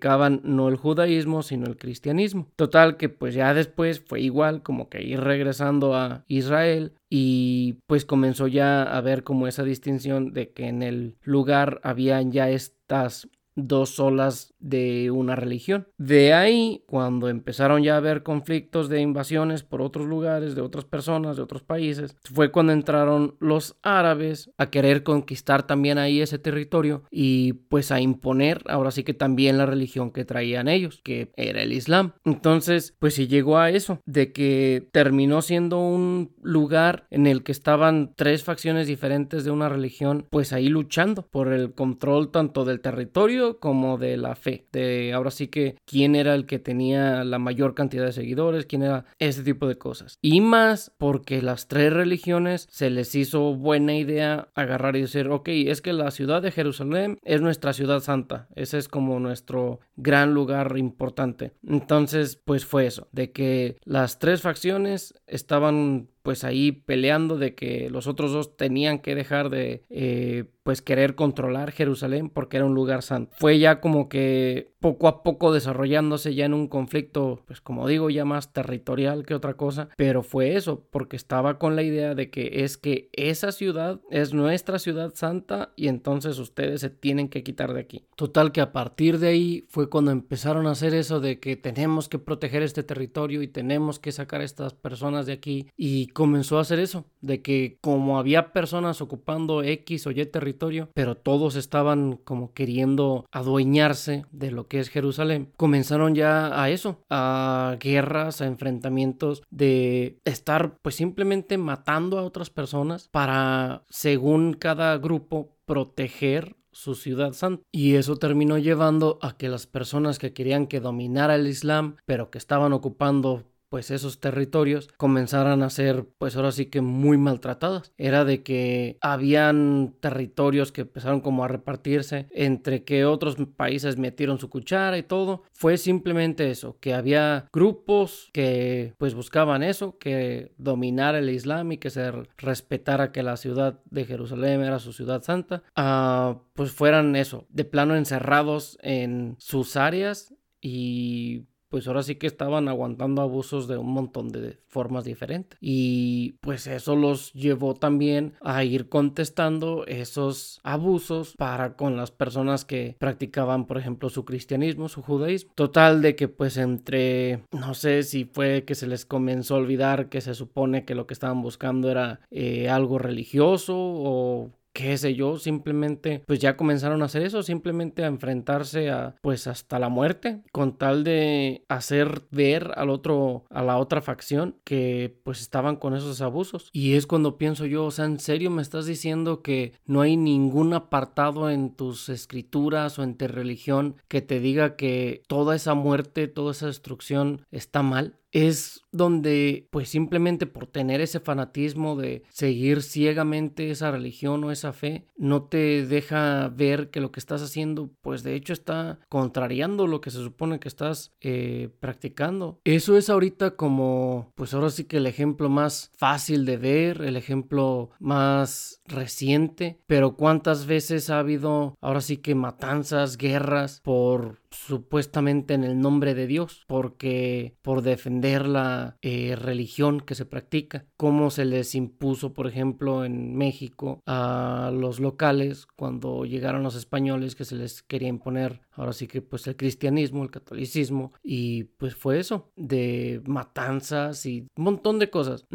no 0.42 0.68
el 0.68 0.76
judaísmo, 0.76 1.42
sino 1.42 1.66
el 1.66 1.76
cristianismo. 1.76 2.49
Total 2.56 2.96
que 2.96 3.08
pues 3.08 3.34
ya 3.34 3.54
después 3.54 4.00
fue 4.00 4.20
igual 4.20 4.62
como 4.62 4.88
que 4.88 5.02
ir 5.02 5.20
regresando 5.20 5.94
a 5.94 6.25
Israel 6.28 6.92
y 7.08 7.78
pues 7.87 8.04
comenzó 8.04 8.46
ya 8.46 8.82
a 8.82 9.00
ver 9.00 9.22
como 9.22 9.46
esa 9.46 9.64
distinción 9.64 10.32
de 10.32 10.50
que 10.50 10.68
en 10.68 10.82
el 10.82 11.16
lugar 11.22 11.80
habían 11.82 12.32
ya 12.32 12.49
estas 12.50 13.28
dos 13.54 13.90
solas 13.90 14.54
de 14.59 15.11
una 15.11 15.37
religión. 15.37 15.88
De 15.99 16.32
ahí, 16.32 16.82
cuando 16.87 17.28
empezaron 17.28 17.82
ya 17.82 17.94
a 17.94 17.99
haber 17.99 18.23
conflictos 18.23 18.88
de 18.88 19.00
invasiones 19.00 19.62
por 19.62 19.82
otros 19.82 20.06
lugares, 20.06 20.54
de 20.54 20.62
otras 20.62 20.85
personas, 20.85 21.37
de 21.37 21.42
otros 21.42 21.62
países, 21.62 22.16
fue 22.25 22.50
cuando 22.50 22.73
entraron 22.73 23.37
los 23.40 23.76
árabes 23.82 24.50
a 24.56 24.71
querer 24.71 25.02
conquistar 25.02 25.66
también 25.66 25.99
ahí 25.99 26.21
ese 26.21 26.38
territorio 26.38 27.02
y 27.11 27.52
pues 27.52 27.90
a 27.92 28.00
imponer 28.00 28.62
ahora 28.68 28.90
sí 28.90 29.04
que 29.04 29.14
también 29.14 29.59
la 29.59 29.66
religión 29.66 30.11
que 30.11 30.25
traían 30.25 30.68
ellos, 30.68 31.00
que 31.02 31.32
era 31.37 31.62
el 31.62 31.73
Islam. 31.73 32.12
Entonces, 32.25 32.94
pues 32.99 33.14
sí 33.14 33.26
llegó 33.26 33.59
a 33.59 33.71
eso, 33.71 34.00
de 34.06 34.32
que 34.32 34.88
terminó 34.92 35.42
siendo 35.42 35.78
un 35.78 36.32
lugar 36.42 37.06
en 37.11 37.26
el 37.26 37.42
que 37.42 37.52
estaban 37.52 38.12
tres 38.16 38.44
facciones 38.44 38.87
diferentes 38.87 39.44
de 39.44 39.50
una 39.50 39.68
religión, 39.68 40.26
pues 40.30 40.52
ahí 40.52 40.68
luchando 40.68 41.26
por 41.26 41.52
el 41.52 41.73
control 41.73 42.30
tanto 42.30 42.64
del 42.64 42.80
territorio 42.80 43.41
como 43.58 43.99
de 43.99 44.16
la 44.16 44.34
fe, 44.34 44.66
de 44.72 45.12
ahora 45.12 45.30
sí 45.30 45.49
que 45.49 45.76
quién 45.84 46.14
era 46.14 46.34
el 46.34 46.46
que 46.46 46.58
tenía 46.58 47.25
la 47.25 47.38
mayor 47.38 47.75
cantidad 47.75 48.04
de 48.04 48.12
seguidores, 48.12 48.66
quién 48.66 48.82
era 48.82 49.04
ese 49.18 49.42
tipo 49.42 49.66
de 49.68 49.78
cosas. 49.78 50.18
Y 50.20 50.40
más 50.40 50.92
porque 50.99 51.42
las 51.42 51.68
tres 51.68 51.92
religiones 51.92 52.66
se 52.70 52.90
les 52.90 53.14
hizo 53.14 53.54
buena 53.54 53.94
idea 53.96 54.49
agarrar 54.54 54.96
y 54.96 55.02
decir, 55.02 55.28
ok, 55.28 55.49
es 55.49 55.82
que 55.82 55.92
la 55.92 56.11
ciudad 56.11 56.42
de 56.42 56.52
Jerusalén 56.52 57.18
es 57.22 57.40
nuestra 57.40 57.72
ciudad 57.72 58.00
santa, 58.00 58.49
ese 58.54 58.78
es 58.78 58.88
como 58.88 59.20
nuestro 59.20 59.80
gran 59.96 60.34
lugar 60.34 60.76
importante. 60.76 61.52
Entonces, 61.66 62.37
pues 62.37 62.64
fue 62.64 62.87
eso, 62.87 63.08
de 63.12 63.32
que 63.32 63.76
las 63.84 64.18
tres 64.18 64.42
facciones 64.42 65.14
estaban 65.26 66.08
pues 66.23 66.45
ahí 66.45 66.73
peleando 66.73 67.38
de 67.38 67.55
que 67.55 67.91
los 67.91 68.07
otros 68.07 68.33
dos 68.33 68.57
tenían 68.57 69.00
que 69.00 69.14
dejar 69.14 69.50
de 69.50 69.85
eh, 69.91 70.45
pues 70.62 70.83
querer 70.83 71.14
controlar 71.14 71.73
Jerusalén 71.73 72.31
porque 72.31 72.59
era 72.59 72.67
un 72.67 72.75
lugar 72.75 73.02
santo. 73.02 73.33
Fue 73.38 73.59
ya 73.59 73.81
como 73.81 74.09
que 74.09 74.73
poco 74.81 75.09
a 75.09 75.23
poco 75.23 75.52
desarrollándose 75.52 76.35
ya 76.35 76.45
en 76.45 76.55
un 76.55 76.67
conflicto, 76.67 77.43
pues 77.47 77.61
como 77.61 77.87
digo, 77.87 78.11
ya 78.11 78.25
más 78.25 78.52
territorial 78.52 79.25
que 79.25 79.35
otra 79.35 79.55
cosa, 79.55 79.88
pero 79.97 80.23
fue 80.23 80.57
eso, 80.57 80.87
porque 80.91 81.17
estaba 81.17 81.59
con 81.59 81.76
la 81.76 81.83
idea 81.83 82.14
de 82.14 82.31
que 82.31 82.64
es 82.64 82.76
que 82.76 83.09
esa 83.12 83.52
ciudad 83.52 84.00
es 84.11 84.35
nuestra 84.35 84.79
ciudad 84.79 85.14
santa 85.14 85.73
y 85.76 85.88
entonces 85.88 86.38
ustedes 86.38 86.81
se 86.81 86.91
tienen 86.91 87.29
que 87.29 87.43
quitar 87.43 87.73
de 87.73 87.81
aquí. 87.81 88.05
Total 88.17 88.52
que 88.52 88.61
a 88.61 88.73
partir 88.73 89.19
de 89.19 89.29
ahí 89.29 89.67
fue 89.69 89.88
cuando 89.88 90.11
empezaron 90.11 90.67
a 90.67 90.73
hacer 90.73 90.95
eso 90.95 91.21
de 91.21 91.38
que 91.38 91.57
tenemos 91.57 92.09
que 92.09 92.19
proteger 92.19 92.62
este 92.62 92.83
territorio 92.83 93.43
y 93.43 93.49
tenemos 93.49 93.99
que 93.99 94.12
sacar 94.12 94.41
a 94.41 94.45
estas 94.45 94.75
personas 94.75 95.26
de 95.26 95.33
aquí 95.33 95.69
y 95.76 96.09
comenzó 96.12 96.59
a 96.59 96.62
hacer 96.62 96.78
eso, 96.78 97.04
de 97.21 97.42
que 97.42 97.78
como 97.81 98.19
había 98.19 98.52
personas 98.52 99.00
ocupando 99.00 99.62
X 99.62 100.07
o 100.07 100.11
Y 100.11 100.26
territorio, 100.26 100.88
pero 100.95 101.16
todos 101.16 101.57
estaban 101.57 102.19
como 102.25 102.52
queriendo 102.52 103.26
adueñarse 103.31 104.26
de 104.33 104.50
lo 104.50 104.69
que 104.69 104.81
es 104.81 104.88
Jerusalén, 104.88 105.50
comenzaron 105.57 106.14
ya 106.14 106.61
a 106.61 106.71
eso, 106.71 107.00
a 107.11 107.76
guerras, 107.81 108.40
a 108.40 108.47
enfrentamientos 108.47 109.42
de 109.50 110.19
estar 110.25 110.76
pues 110.83 110.97
simplemente 110.97 111.59
matando 111.59 112.19
a 112.19 112.25
otras 112.25 112.50
personas 112.50 113.09
para, 113.11 113.85
según 113.88 114.54
cada 114.54 114.97
grupo, 114.99 115.57
proteger 115.64 116.57
su 116.73 116.95
ciudad 116.95 117.33
santa. 117.33 117.62
Y 117.71 117.95
eso 117.95 118.16
terminó 118.16 118.59
llevando 118.59 119.19
a 119.23 119.37
que 119.37 119.49
las 119.49 119.66
personas 119.66 120.19
que 120.19 120.33
querían 120.33 120.66
que 120.66 120.81
dominara 120.81 121.35
el 121.35 121.47
Islam, 121.47 121.97
pero 122.07 122.31
que 122.31 122.38
estaban 122.38 122.73
ocupando 122.73 123.45
pues 123.73 123.91
esos 123.91 124.21
territorios 124.21 124.91
comenzaran 124.99 125.62
a 125.62 125.71
ser 125.71 126.05
pues 126.19 126.37
ahora 126.37 126.52
sí 126.52 126.67
que 126.67 126.83
muy 126.83 127.17
maltratadas. 127.17 127.95
Era 127.97 128.26
de 128.26 128.43
que 128.43 128.99
habían 129.00 129.95
territorios 129.99 130.73
que 130.73 130.83
empezaron 130.83 131.23
como 131.23 131.43
a 131.43 131.49
repartirse 131.49 132.26
entre 132.33 132.85
que 132.85 133.07
otros 133.07 133.37
países 133.57 133.97
metieron 133.97 134.38
su 134.38 134.50
cuchara 134.50 134.99
y 134.99 135.02
todo. 135.02 135.45
Fue 135.52 135.79
simplemente 135.79 136.50
eso, 136.50 136.76
que 136.81 136.93
había 136.93 137.49
grupos 137.50 138.29
que 138.35 138.93
pues 138.99 139.14
buscaban 139.14 139.62
eso, 139.62 139.97
que 139.97 140.52
dominara 140.59 141.21
el 141.21 141.31
Islam 141.31 141.73
y 141.73 141.79
que 141.79 141.88
se 141.88 142.12
respetara 142.37 143.11
que 143.11 143.23
la 143.23 143.38
ciudad 143.38 143.81
de 143.87 144.05
Jerusalén 144.05 144.61
era 144.61 144.81
su 144.81 144.93
ciudad 144.93 145.23
santa. 145.23 145.62
Ah, 145.76 146.43
pues 146.52 146.73
fueran 146.73 147.17
eso, 147.17 147.47
de 147.49 147.64
plano 147.64 147.97
encerrados 147.97 148.76
en 148.83 149.35
sus 149.38 149.76
áreas 149.76 150.35
y 150.61 151.47
pues 151.73 151.88
ahora 151.88 152.02
sí 152.02 152.17
que 152.17 152.26
estaban 152.26 152.69
aguantando 152.69 153.23
abusos 153.23 153.67
de 153.67 153.79
un 153.79 153.95
montón 153.95 154.29
de 154.29 154.59
formas 154.67 155.07
diferentes. 155.07 155.59
Y 155.59 156.33
pues 156.43 156.67
eso 156.67 156.97
los 156.97 157.33
llevó 157.33 157.73
también 157.73 158.35
a 158.43 158.62
ir 158.62 158.91
contestando 158.91 159.87
esos 159.87 160.61
abusos 160.64 161.35
para 161.35 161.75
con 161.79 161.97
las 161.97 162.11
personas 162.11 162.67
que 162.67 162.95
practicaban, 162.99 163.64
por 163.64 163.79
ejemplo, 163.79 164.11
su 164.11 164.26
cristianismo, 164.26 164.91
su 164.91 165.00
judaísmo. 165.00 165.52
Total 165.55 166.02
de 166.02 166.14
que 166.14 166.29
pues 166.29 166.59
entre, 166.59 167.47
no 167.52 167.73
sé 167.73 168.02
si 168.02 168.26
fue 168.26 168.64
que 168.64 168.75
se 168.75 168.87
les 168.87 169.07
comenzó 169.07 169.55
a 169.55 169.61
olvidar 169.61 170.11
que 170.11 170.21
se 170.21 170.35
supone 170.35 170.85
que 170.85 170.95
lo 170.95 171.07
que 171.07 171.14
estaban 171.14 171.41
buscando 171.41 171.91
era 171.91 172.21
eh, 172.31 172.69
algo 172.69 172.99
religioso 172.99 173.75
o 173.75 174.50
qué 174.73 174.97
sé 174.97 175.14
yo, 175.14 175.38
simplemente 175.38 176.23
pues 176.26 176.38
ya 176.38 176.57
comenzaron 176.57 177.02
a 177.02 177.07
hacer 177.07 177.23
eso, 177.23 177.43
simplemente 177.43 178.05
a 178.05 178.09
enfrentarse 178.09 178.91
a 178.91 179.17
pues 179.21 179.47
hasta 179.47 179.79
la 179.79 179.88
muerte 179.88 180.43
con 180.52 180.76
tal 180.79 181.05
de 181.05 181.64
hacer 181.69 182.23
ver 182.31 182.73
al 182.76 182.91
otro 182.91 183.45
a 183.50 183.62
la 183.62 183.79
otra 183.79 184.00
facción 184.00 184.57
que 184.64 185.19
pues 185.25 185.41
estaban 185.41 185.76
con 185.76 185.95
esos 185.95 186.21
abusos. 186.21 186.71
Y 186.73 186.95
es 186.95 187.07
cuando 187.07 187.38
pienso 187.38 187.67
yo, 187.67 187.85
o 187.85 187.91
sea, 187.91 188.05
en 188.07 188.19
serio 188.19 188.50
me 188.50 188.62
estás 188.62 188.87
diciendo 188.87 189.43
que 189.43 189.75
no 189.85 190.00
hay 190.00 190.17
ningún 190.17 190.75
apartado 190.75 191.50
en 191.50 191.75
tus 191.75 192.09
escrituras 192.09 192.99
o 192.99 193.02
en 193.02 193.17
tu 193.17 193.29
religión 193.29 193.97
que 194.09 194.23
te 194.23 194.41
diga 194.41 194.76
que 194.76 195.23
toda 195.26 195.55
esa 195.55 195.75
muerte, 195.75 196.29
toda 196.29 196.52
esa 196.52 196.67
destrucción 196.67 197.47
está 197.50 197.83
mal? 197.83 198.17
Es 198.33 198.83
donde 198.91 199.69
pues 199.71 199.89
simplemente 199.89 200.47
por 200.47 200.67
tener 200.67 201.01
ese 201.01 201.21
fanatismo 201.21 201.97
de 201.97 202.25
seguir 202.31 202.83
ciegamente 202.83 203.71
esa 203.71 203.91
religión 203.91 204.43
o 204.45 204.51
esa 204.51 204.73
fe 204.73 205.07
no 205.17 205.45
te 205.45 205.87
deja 205.87 206.49
ver 206.49 206.91
que 206.91 207.01
lo 207.01 207.12
que 207.12 207.21
estás 207.21 207.43
haciendo 207.43 207.91
pues 208.01 208.23
de 208.23 208.35
hecho 208.35 208.53
está 208.53 208.99
contrariando 209.09 209.87
lo 209.87 210.01
que 210.01 210.11
se 210.11 210.19
supone 210.19 210.61
que 210.61 210.69
estás 210.69 211.12
eh, 211.21 211.71
practicando. 211.81 212.59
Eso 212.65 212.97
es 212.97 213.09
ahorita 213.09 213.57
como 213.57 214.33
pues 214.35 214.55
ahora 214.55 214.71
sí 214.71 214.85
que 214.85 214.97
el 214.97 215.07
ejemplo 215.07 215.49
más 215.49 215.91
fácil 215.97 216.45
de 216.45 216.57
ver 216.57 217.03
el 217.03 217.17
ejemplo 217.17 217.91
más 217.99 218.83
reciente 218.87 219.79
pero 219.87 220.17
cuántas 220.17 220.67
veces 220.67 221.11
ha 221.11 221.19
habido 221.19 221.77
ahora 221.81 222.01
sí 222.01 222.17
que 222.17 222.35
matanzas 222.35 223.17
guerras 223.17 223.81
por 223.83 224.41
supuestamente 224.52 225.54
en 225.54 225.64
el 225.64 225.80
nombre 225.80 226.14
de 226.14 226.26
Dios, 226.26 226.64
porque 226.66 227.56
por 227.62 227.82
defender 227.82 228.47
la 228.47 228.97
eh, 229.02 229.37
religión 229.37 230.00
que 230.00 230.14
se 230.14 230.26
practica, 230.26 230.87
como 230.97 231.30
se 231.30 231.44
les 231.44 231.75
impuso, 231.75 232.32
por 232.32 232.47
ejemplo, 232.47 233.04
en 233.04 233.37
México 233.37 234.00
a 234.06 234.71
los 234.73 235.00
locales 235.00 235.66
cuando 235.76 236.25
llegaron 236.25 236.62
los 236.62 236.76
españoles 236.76 237.35
que 237.35 237.44
se 237.44 237.56
les 237.56 237.82
quería 237.82 238.09
imponer, 238.09 238.61
ahora 238.73 238.92
sí 238.92 239.06
que 239.06 239.23
pues 239.23 239.47
el 239.47 239.56
cristianismo, 239.56 240.23
el 240.23 240.30
catolicismo, 240.30 241.12
y 241.23 241.64
pues 241.64 241.94
fue 241.94 242.18
eso, 242.18 242.52
de 242.56 243.23
matanzas 243.26 244.26
y 244.26 244.47
un 244.56 244.64
montón 244.64 244.99
de 244.99 245.11
cosas. 245.11 245.47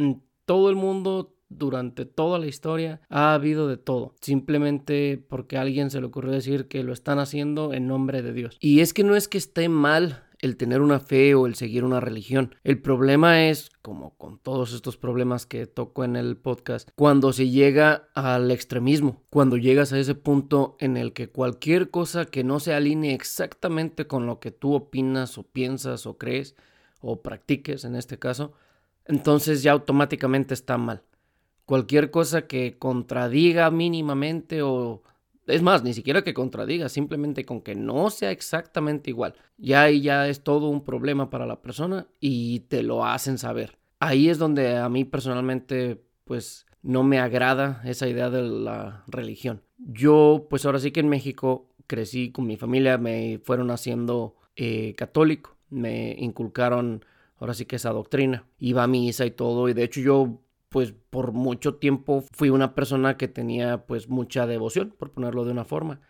Todo 0.46 0.70
el 0.70 0.76
mundo 0.76 1.37
durante 1.50 2.06
toda 2.06 2.40
la 2.40 2.48
historia 2.48 3.02
ha 3.10 3.34
habido 3.34 3.68
de 3.68 3.78
todo, 3.78 4.16
simplemente 4.22 5.24
porque 5.30 5.58
a 5.58 5.62
alguien 5.62 5.90
se 5.90 6.00
le 6.00 6.08
ocurrió 6.08 6.32
decir 6.32 6.68
que 6.68 6.84
lo 6.84 6.94
están 6.94 7.20
haciendo 7.20 7.74
en 7.74 7.88
nombre 7.88 8.22
de 8.22 8.34
Dios. 8.34 8.58
Y 8.60 8.82
es 8.82 8.94
que 8.94 9.04
no 9.04 9.16
es 9.16 9.28
que 9.28 9.38
esté 9.38 9.70
mal 9.70 10.24
el 10.40 10.56
tener 10.56 10.82
una 10.82 11.00
fe 11.00 11.34
o 11.36 11.48
el 11.48 11.56
seguir 11.56 11.84
una 11.84 12.00
religión. 12.00 12.56
El 12.64 12.80
problema 12.80 13.48
es, 13.48 13.72
como 13.82 14.16
con 14.18 14.38
todos 14.38 14.74
estos 14.74 14.98
problemas 14.98 15.46
que 15.46 15.66
toco 15.66 16.04
en 16.04 16.16
el 16.16 16.38
podcast, 16.38 16.90
cuando 16.96 17.34
se 17.34 17.50
llega 17.50 18.10
al 18.14 18.52
extremismo, 18.52 19.24
cuando 19.32 19.58
llegas 19.58 19.94
a 19.94 20.00
ese 20.00 20.16
punto 20.16 20.78
en 20.80 20.98
el 20.98 21.14
que 21.14 21.30
cualquier 21.30 21.90
cosa 21.90 22.26
que 22.26 22.44
no 22.44 22.60
se 22.60 22.74
alinee 22.74 23.14
exactamente 23.14 24.06
con 24.06 24.26
lo 24.28 24.40
que 24.40 24.52
tú 24.52 24.76
opinas 24.76 25.38
o 25.38 25.44
piensas 25.44 26.06
o 26.06 26.18
crees 26.18 26.56
o 27.02 27.22
practiques 27.22 27.84
en 27.84 27.96
este 27.96 28.20
caso, 28.20 28.54
entonces 29.06 29.64
ya 29.64 29.72
automáticamente 29.72 30.54
está 30.54 30.78
mal 30.78 31.04
cualquier 31.68 32.10
cosa 32.12 32.48
que 32.48 32.78
contradiga 32.80 33.70
mínimamente 33.70 34.64
o... 34.64 35.04
Es 35.46 35.62
más, 35.62 35.84
ni 35.84 35.94
siquiera 35.94 36.24
que 36.24 36.34
contradiga, 36.34 36.90
simplemente 36.90 37.46
con 37.46 37.62
que 37.62 37.76
no 37.76 38.10
sea 38.10 38.32
exactamente 38.32 39.10
igual. 39.10 39.34
Ya 39.58 39.84
ahí 39.84 40.02
ya 40.02 40.28
es 40.28 40.44
todo 40.44 40.68
un 40.68 40.84
problema 40.84 41.30
para 41.30 41.46
la 41.46 41.62
persona 41.62 42.08
y 42.20 42.62
te 42.62 42.84
lo 42.84 43.06
hacen 43.06 43.38
saber. 43.38 43.78
Ahí 44.00 44.30
es 44.30 44.40
donde 44.40 44.78
a 44.78 44.90
mí 44.90 45.06
personalmente 45.06 46.04
pues 46.26 46.66
no 46.82 47.04
me 47.04 47.20
agrada 47.20 47.82
esa 47.86 48.08
idea 48.08 48.30
de 48.30 48.44
la 48.44 49.04
religión. 49.08 49.62
Yo 49.78 50.48
pues 50.50 50.66
ahora 50.66 50.80
sí 50.80 50.92
que 50.92 51.00
en 51.00 51.10
México 51.10 51.70
crecí 51.86 52.32
con 52.32 52.46
mi 52.46 52.58
familia, 52.58 52.98
me 52.98 53.40
fueron 53.44 53.72
haciendo 53.72 54.36
eh, 54.56 54.96
católico, 54.96 55.56
me 55.70 56.16
inculcaron 56.18 57.06
ahora 57.40 57.54
sí 57.54 57.66
que 57.66 57.78
esa 57.78 57.92
doctrina. 57.92 58.46
Iba 58.60 58.84
a 58.84 58.88
misa 58.88 59.26
y 59.26 59.32
todo 59.32 59.70
y 59.70 59.74
de 59.74 59.84
hecho 59.84 60.02
yo 60.02 60.42
pues 60.70 60.94
por 61.10 61.32
mucho 61.34 61.76
tiempo 61.76 62.24
fui 62.34 62.50
una 62.50 62.76
persona 62.76 63.18
que 63.18 63.28
tenía 63.28 63.86
pues 63.88 64.10
mucha 64.10 64.48
devoción, 64.48 64.94
por 64.98 65.12
ponerlo 65.12 65.46
de 65.46 65.52
una 65.52 65.66
forma. 65.66 66.02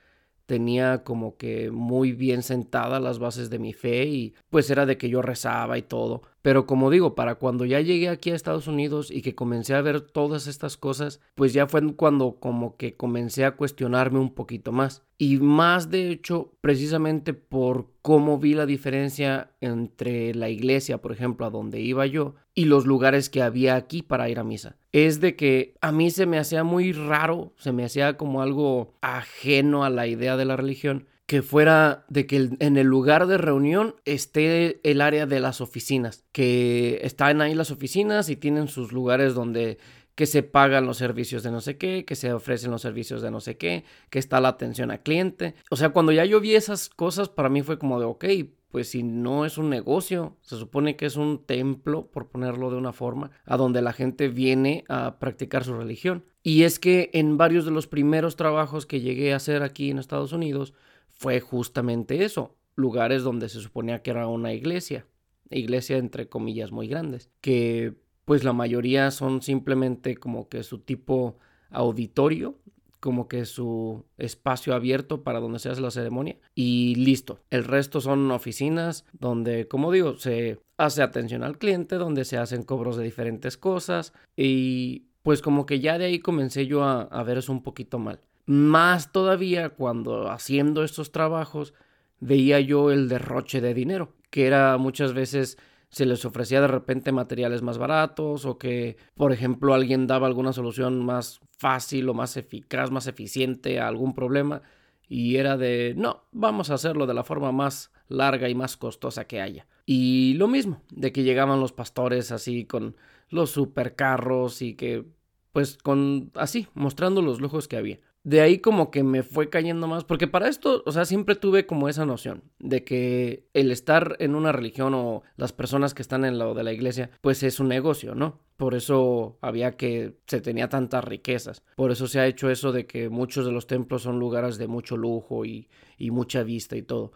tenía 0.45 1.03
como 1.03 1.37
que 1.37 1.71
muy 1.71 2.13
bien 2.13 2.41
sentadas 2.43 3.01
las 3.01 3.19
bases 3.19 3.49
de 3.49 3.59
mi 3.59 3.73
fe 3.73 4.05
y 4.05 4.35
pues 4.49 4.69
era 4.71 4.85
de 4.85 4.97
que 4.97 5.09
yo 5.09 5.21
rezaba 5.21 5.77
y 5.77 5.83
todo. 5.83 6.23
Pero 6.41 6.65
como 6.65 6.89
digo, 6.89 7.15
para 7.15 7.35
cuando 7.35 7.65
ya 7.65 7.81
llegué 7.81 8.09
aquí 8.09 8.31
a 8.31 8.35
Estados 8.35 8.67
Unidos 8.67 9.11
y 9.11 9.21
que 9.21 9.35
comencé 9.35 9.73
a 9.73 9.81
ver 9.81 10.01
todas 10.01 10.47
estas 10.47 10.77
cosas, 10.77 11.19
pues 11.35 11.53
ya 11.53 11.67
fue 11.67 11.81
cuando 11.95 12.39
como 12.39 12.77
que 12.77 12.95
comencé 12.95 13.43
a 13.45 13.55
cuestionarme 13.55 14.19
un 14.19 14.33
poquito 14.33 14.71
más. 14.71 15.03
Y 15.17 15.37
más 15.37 15.89
de 15.89 16.11
hecho, 16.11 16.53
precisamente 16.61 17.33
por 17.33 17.87
cómo 18.01 18.37
vi 18.37 18.53
la 18.53 18.65
diferencia 18.65 19.51
entre 19.61 20.33
la 20.35 20.49
iglesia, 20.49 21.01
por 21.01 21.11
ejemplo, 21.11 21.45
a 21.45 21.49
donde 21.49 21.81
iba 21.81 22.05
yo, 22.05 22.35
y 22.53 22.65
los 22.65 22.85
lugares 22.85 23.29
que 23.29 23.41
había 23.41 23.75
aquí 23.75 24.01
para 24.01 24.29
ir 24.29 24.39
a 24.39 24.43
misa. 24.43 24.77
Es 24.91 25.19
de 25.19 25.35
que 25.35 25.75
a 25.81 25.91
mí 25.91 26.11
se 26.11 26.25
me 26.27 26.39
hacía 26.39 26.63
muy 26.63 26.91
raro, 26.91 27.53
se 27.57 27.71
me 27.71 27.83
hacía 27.83 28.15
como 28.15 28.41
algo 28.41 28.93
ajeno 29.01 29.83
a 29.83 29.89
la 29.89 30.07
idea 30.07 30.37
de 30.37 30.45
la 30.45 30.55
religión 30.55 31.07
que 31.27 31.41
fuera 31.41 32.05
de 32.07 32.25
que 32.25 32.49
en 32.59 32.77
el 32.77 32.87
lugar 32.87 33.27
de 33.27 33.37
reunión 33.37 33.95
esté 34.05 34.79
el 34.89 35.01
área 35.01 35.25
de 35.25 35.41
las 35.41 35.59
oficinas, 35.59 36.25
que 36.31 37.01
están 37.03 37.41
ahí 37.41 37.53
las 37.53 37.69
oficinas 37.69 38.29
y 38.29 38.37
tienen 38.37 38.69
sus 38.69 38.93
lugares 38.93 39.35
donde 39.35 39.77
que 40.15 40.25
se 40.25 40.41
pagan 40.41 40.87
los 40.87 40.97
servicios 40.97 41.43
de 41.43 41.51
no 41.51 41.61
sé 41.61 41.77
qué, 41.77 42.03
que 42.05 42.15
se 42.15 42.33
ofrecen 42.33 42.71
los 42.71 42.81
servicios 42.81 43.21
de 43.21 43.29
no 43.29 43.39
sé 43.39 43.55
qué, 43.55 43.83
que 44.09 44.17
está 44.17 44.41
la 44.41 44.47
atención 44.47 44.89
al 44.89 45.03
cliente. 45.03 45.53
O 45.69 45.75
sea, 45.75 45.89
cuando 45.89 46.11
ya 46.11 46.25
yo 46.25 46.39
vi 46.39 46.55
esas 46.55 46.89
cosas, 46.89 47.29
para 47.29 47.49
mí 47.49 47.61
fue 47.61 47.77
como 47.77 47.99
de, 47.99 48.07
ok, 48.07 48.25
pues 48.71 48.89
si 48.89 49.03
no 49.03 49.45
es 49.45 49.59
un 49.59 49.69
negocio, 49.69 50.37
se 50.41 50.57
supone 50.57 50.95
que 50.95 51.05
es 51.05 51.17
un 51.17 51.45
templo, 51.45 52.07
por 52.07 52.29
ponerlo 52.29 52.71
de 52.71 52.77
una 52.77 52.93
forma, 52.93 53.29
a 53.45 53.57
donde 53.57 53.83
la 53.83 53.93
gente 53.93 54.27
viene 54.27 54.85
a 54.89 55.19
practicar 55.19 55.63
su 55.63 55.75
religión. 55.75 56.25
Y 56.41 56.63
es 56.63 56.79
que 56.79 57.11
en 57.13 57.37
varios 57.37 57.65
de 57.65 57.71
los 57.71 57.85
primeros 57.85 58.35
trabajos 58.35 58.87
que 58.87 59.01
llegué 59.01 59.33
a 59.33 59.37
hacer 59.37 59.61
aquí 59.61 59.91
en 59.91 59.99
Estados 59.99 60.31
Unidos, 60.31 60.73
fue 61.17 61.39
justamente 61.39 62.23
eso, 62.23 62.55
lugares 62.75 63.23
donde 63.23 63.49
se 63.49 63.59
suponía 63.59 64.01
que 64.01 64.11
era 64.11 64.27
una 64.27 64.53
iglesia, 64.53 65.05
iglesia 65.49 65.97
entre 65.97 66.29
comillas 66.29 66.71
muy 66.71 66.87
grandes, 66.87 67.29
que 67.41 67.95
pues 68.25 68.43
la 68.43 68.53
mayoría 68.53 69.09
son 69.11 69.41
simplemente 69.41 70.17
como 70.17 70.47
que 70.49 70.63
su 70.63 70.79
tipo 70.79 71.37
auditorio, 71.69 72.55
como 72.99 73.27
que 73.27 73.45
su 73.45 74.05
espacio 74.17 74.73
abierto 74.73 75.23
para 75.23 75.39
donde 75.39 75.59
se 75.59 75.69
hace 75.69 75.81
la 75.81 75.91
ceremonia 75.91 76.37
y 76.55 76.95
listo. 76.95 77.39
El 77.49 77.63
resto 77.63 78.01
son 78.01 78.29
oficinas 78.31 79.05
donde, 79.13 79.67
como 79.67 79.91
digo, 79.91 80.17
se 80.17 80.59
hace 80.77 81.01
atención 81.01 81.43
al 81.43 81.57
cliente, 81.57 81.95
donde 81.95 82.25
se 82.25 82.37
hacen 82.37 82.63
cobros 82.63 82.97
de 82.97 83.03
diferentes 83.03 83.57
cosas 83.57 84.13
y 84.35 85.05
pues 85.23 85.41
como 85.41 85.65
que 85.65 85.79
ya 85.79 85.97
de 85.97 86.05
ahí 86.05 86.19
comencé 86.19 86.67
yo 86.67 86.83
a, 86.83 87.01
a 87.01 87.23
ver 87.23 87.37
eso 87.37 87.51
un 87.51 87.63
poquito 87.63 87.99
mal. 87.99 88.19
Más 88.47 89.11
todavía 89.11 89.71
cuando 89.71 90.31
haciendo 90.31 90.85
estos 90.85 91.11
trabajos 91.11 91.73
veía 92.21 92.61
yo 92.61 92.91
el 92.91 93.09
derroche 93.09 93.59
de 93.59 93.73
dinero, 93.73 94.13
que 94.29 94.47
era 94.47 94.77
muchas 94.77 95.13
veces 95.13 95.57
se 95.89 96.05
les 96.05 96.23
ofrecía 96.23 96.61
de 96.61 96.67
repente 96.67 97.11
materiales 97.11 97.61
más 97.61 97.77
baratos 97.77 98.45
o 98.45 98.57
que, 98.57 98.95
por 99.15 99.33
ejemplo, 99.33 99.73
alguien 99.73 100.07
daba 100.07 100.27
alguna 100.27 100.53
solución 100.53 101.05
más 101.05 101.41
fácil 101.57 102.07
o 102.07 102.13
más 102.13 102.37
eficaz, 102.37 102.89
más 102.89 103.07
eficiente 103.07 103.81
a 103.81 103.89
algún 103.89 104.13
problema 104.13 104.61
y 105.09 105.35
era 105.35 105.57
de, 105.57 105.93
no, 105.97 106.23
vamos 106.31 106.69
a 106.69 106.75
hacerlo 106.75 107.05
de 107.05 107.13
la 107.13 107.25
forma 107.25 107.51
más 107.51 107.91
larga 108.07 108.47
y 108.47 108.55
más 108.55 108.77
costosa 108.77 109.27
que 109.27 109.41
haya. 109.41 109.67
Y 109.85 110.35
lo 110.35 110.47
mismo, 110.47 110.81
de 110.89 111.11
que 111.11 111.23
llegaban 111.23 111.59
los 111.59 111.73
pastores 111.73 112.31
así 112.31 112.63
con 112.63 112.95
los 113.29 113.51
supercarros 113.51 114.61
y 114.61 114.75
que, 114.75 115.03
pues, 115.51 115.77
con 115.77 116.31
así, 116.35 116.67
mostrando 116.73 117.21
los 117.21 117.41
lujos 117.41 117.67
que 117.67 117.75
había 117.75 117.99
de 118.23 118.41
ahí 118.41 118.59
como 118.59 118.91
que 118.91 119.03
me 119.03 119.23
fue 119.23 119.49
cayendo 119.49 119.87
más, 119.87 120.03
porque 120.03 120.27
para 120.27 120.49
esto, 120.49 120.83
o 120.85 120.91
sea, 120.91 121.05
siempre 121.05 121.35
tuve 121.35 121.65
como 121.65 121.87
esa 121.87 122.05
noción 122.05 122.43
de 122.59 122.83
que 122.83 123.47
el 123.53 123.71
estar 123.71 124.17
en 124.19 124.35
una 124.35 124.51
religión 124.51 124.93
o 124.93 125.23
las 125.37 125.53
personas 125.53 125.93
que 125.93 126.01
están 126.01 126.25
en 126.25 126.37
lo 126.37 126.53
de 126.53 126.63
la 126.63 126.73
iglesia, 126.73 127.09
pues 127.21 127.41
es 127.43 127.59
un 127.59 127.69
negocio, 127.69 128.15
¿no? 128.15 128.39
Por 128.57 128.75
eso 128.75 129.37
había 129.41 129.77
que 129.77 130.17
se 130.27 130.41
tenía 130.41 130.67
tantas 130.67 131.03
riquezas. 131.03 131.61
Por 131.75 131.91
eso 131.91 132.07
se 132.07 132.19
ha 132.19 132.27
hecho 132.27 132.49
eso 132.49 132.71
de 132.71 132.85
que 132.85 133.07
muchos 133.07 133.45
de 133.45 133.51
los 133.51 133.67
templos 133.67 134.01
son 134.01 134.19
lugares 134.19 134.57
de 134.57 134.67
mucho 134.67 134.97
lujo 134.97 135.45
y, 135.45 135.69
y 135.97 136.11
mucha 136.11 136.43
vista 136.43 136.75
y 136.75 136.81
todo. 136.81 137.13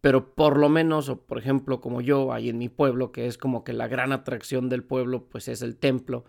Pero 0.00 0.34
por 0.34 0.58
lo 0.58 0.68
menos, 0.68 1.08
o 1.08 1.20
por 1.20 1.38
ejemplo, 1.38 1.80
como 1.80 2.00
yo, 2.00 2.32
ahí 2.32 2.48
en 2.48 2.58
mi 2.58 2.68
pueblo, 2.68 3.12
que 3.12 3.26
es 3.26 3.38
como 3.38 3.64
que 3.64 3.72
la 3.72 3.86
gran 3.86 4.12
atracción 4.12 4.68
del 4.68 4.82
pueblo, 4.82 5.28
pues 5.28 5.46
es 5.48 5.62
el 5.62 5.76
templo, 5.76 6.24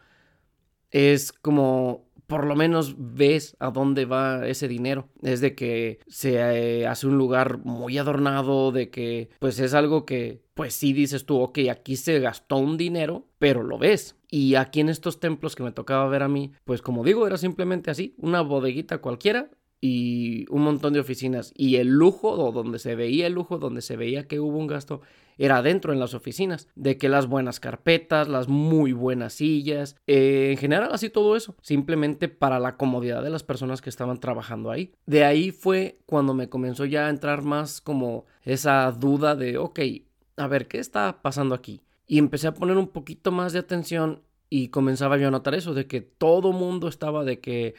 es 0.92 1.32
como 1.34 2.06
por 2.28 2.46
lo 2.46 2.56
menos 2.56 2.96
ves 2.98 3.56
a 3.60 3.72
dónde 3.72 4.06
va 4.06 4.48
ese 4.48 4.68
dinero. 4.68 5.10
Es 5.22 5.42
de 5.42 5.56
que 5.56 6.00
se 6.08 6.36
eh, 6.36 6.88
hace 6.88 7.08
un 7.08 7.18
lugar 7.18 7.60
muy 7.60 7.98
adornado, 7.98 8.72
de 8.72 8.90
que 8.90 9.30
pues 9.40 9.60
es 9.60 9.74
algo 9.74 10.06
que 10.06 10.42
pues 10.54 10.74
sí 10.74 10.94
dices 10.94 11.26
tú, 11.26 11.40
ok, 11.40 11.60
aquí 11.72 11.96
se 11.96 12.20
gastó 12.20 12.58
un 12.58 12.78
dinero, 12.78 13.28
pero 13.40 13.64
lo 13.64 13.78
ves. 13.78 14.16
Y 14.30 14.56
aquí 14.56 14.80
en 14.80 14.90
estos 14.90 15.20
templos 15.20 15.56
que 15.56 15.64
me 15.64 15.72
tocaba 15.72 16.08
ver 16.08 16.24
a 16.24 16.28
mí, 16.28 16.52
pues 16.66 16.82
como 16.82 17.04
digo, 17.04 17.28
era 17.28 17.38
simplemente 17.38 17.92
así, 17.92 18.16
una 18.18 18.42
bodeguita 18.42 19.00
cualquiera 19.00 19.50
y 19.86 20.46
un 20.50 20.62
montón 20.62 20.94
de 20.94 21.02
oficinas. 21.02 21.52
Y 21.58 21.76
el 21.76 21.90
lujo, 21.90 22.30
o 22.30 22.54
donde 22.54 22.80
se 22.80 22.96
veía 22.96 23.28
el 23.28 23.34
lujo, 23.34 23.58
donde 23.58 23.82
se 23.82 23.98
veía 23.98 24.30
que 24.30 24.40
hubo 24.40 24.58
un 24.58 24.66
gasto, 24.66 25.02
era 25.38 25.62
dentro 25.62 25.92
en 25.92 26.00
las 26.00 26.14
oficinas. 26.14 26.70
De 26.74 26.98
que 26.98 27.10
las 27.10 27.28
buenas 27.28 27.60
carpetas, 27.60 28.30
las 28.30 28.48
muy 28.48 28.94
buenas 28.94 29.34
sillas, 29.34 29.98
eh, 30.08 30.52
en 30.52 30.58
general 30.58 30.92
así 30.94 31.10
todo 31.10 31.36
eso. 31.36 31.58
Simplemente 31.62 32.30
para 32.30 32.60
la 32.60 32.78
comodidad 32.78 33.22
de 33.24 33.30
las 33.30 33.44
personas 33.44 33.82
que 33.82 33.90
estaban 33.90 34.22
trabajando 34.22 34.72
ahí. 34.72 34.94
De 35.06 35.26
ahí 35.26 35.52
fue 35.52 36.00
cuando 36.06 36.34
me 36.34 36.48
comenzó 36.48 36.86
ya 36.86 37.08
a 37.08 37.10
entrar 37.10 37.42
más 37.42 37.82
como 37.82 38.24
esa 38.44 38.90
duda 38.90 39.36
de, 39.36 39.58
ok, 39.58 39.82
a 40.38 40.48
ver, 40.48 40.70
¿qué 40.70 40.80
está 40.80 41.22
pasando 41.22 41.54
aquí? 41.54 41.82
Y 42.08 42.20
empecé 42.20 42.48
a 42.48 42.54
poner 42.54 42.78
un 42.78 42.88
poquito 42.88 43.34
más 43.34 43.52
de 43.52 43.60
atención 43.60 44.22
y 44.50 44.70
comenzaba 44.70 45.18
yo 45.18 45.28
a 45.28 45.32
notar 45.32 45.56
eso, 45.56 45.74
de 45.74 45.88
que 45.88 46.00
todo 46.00 46.54
mundo 46.54 46.88
estaba 46.88 47.26
de 47.26 47.42
que 47.42 47.74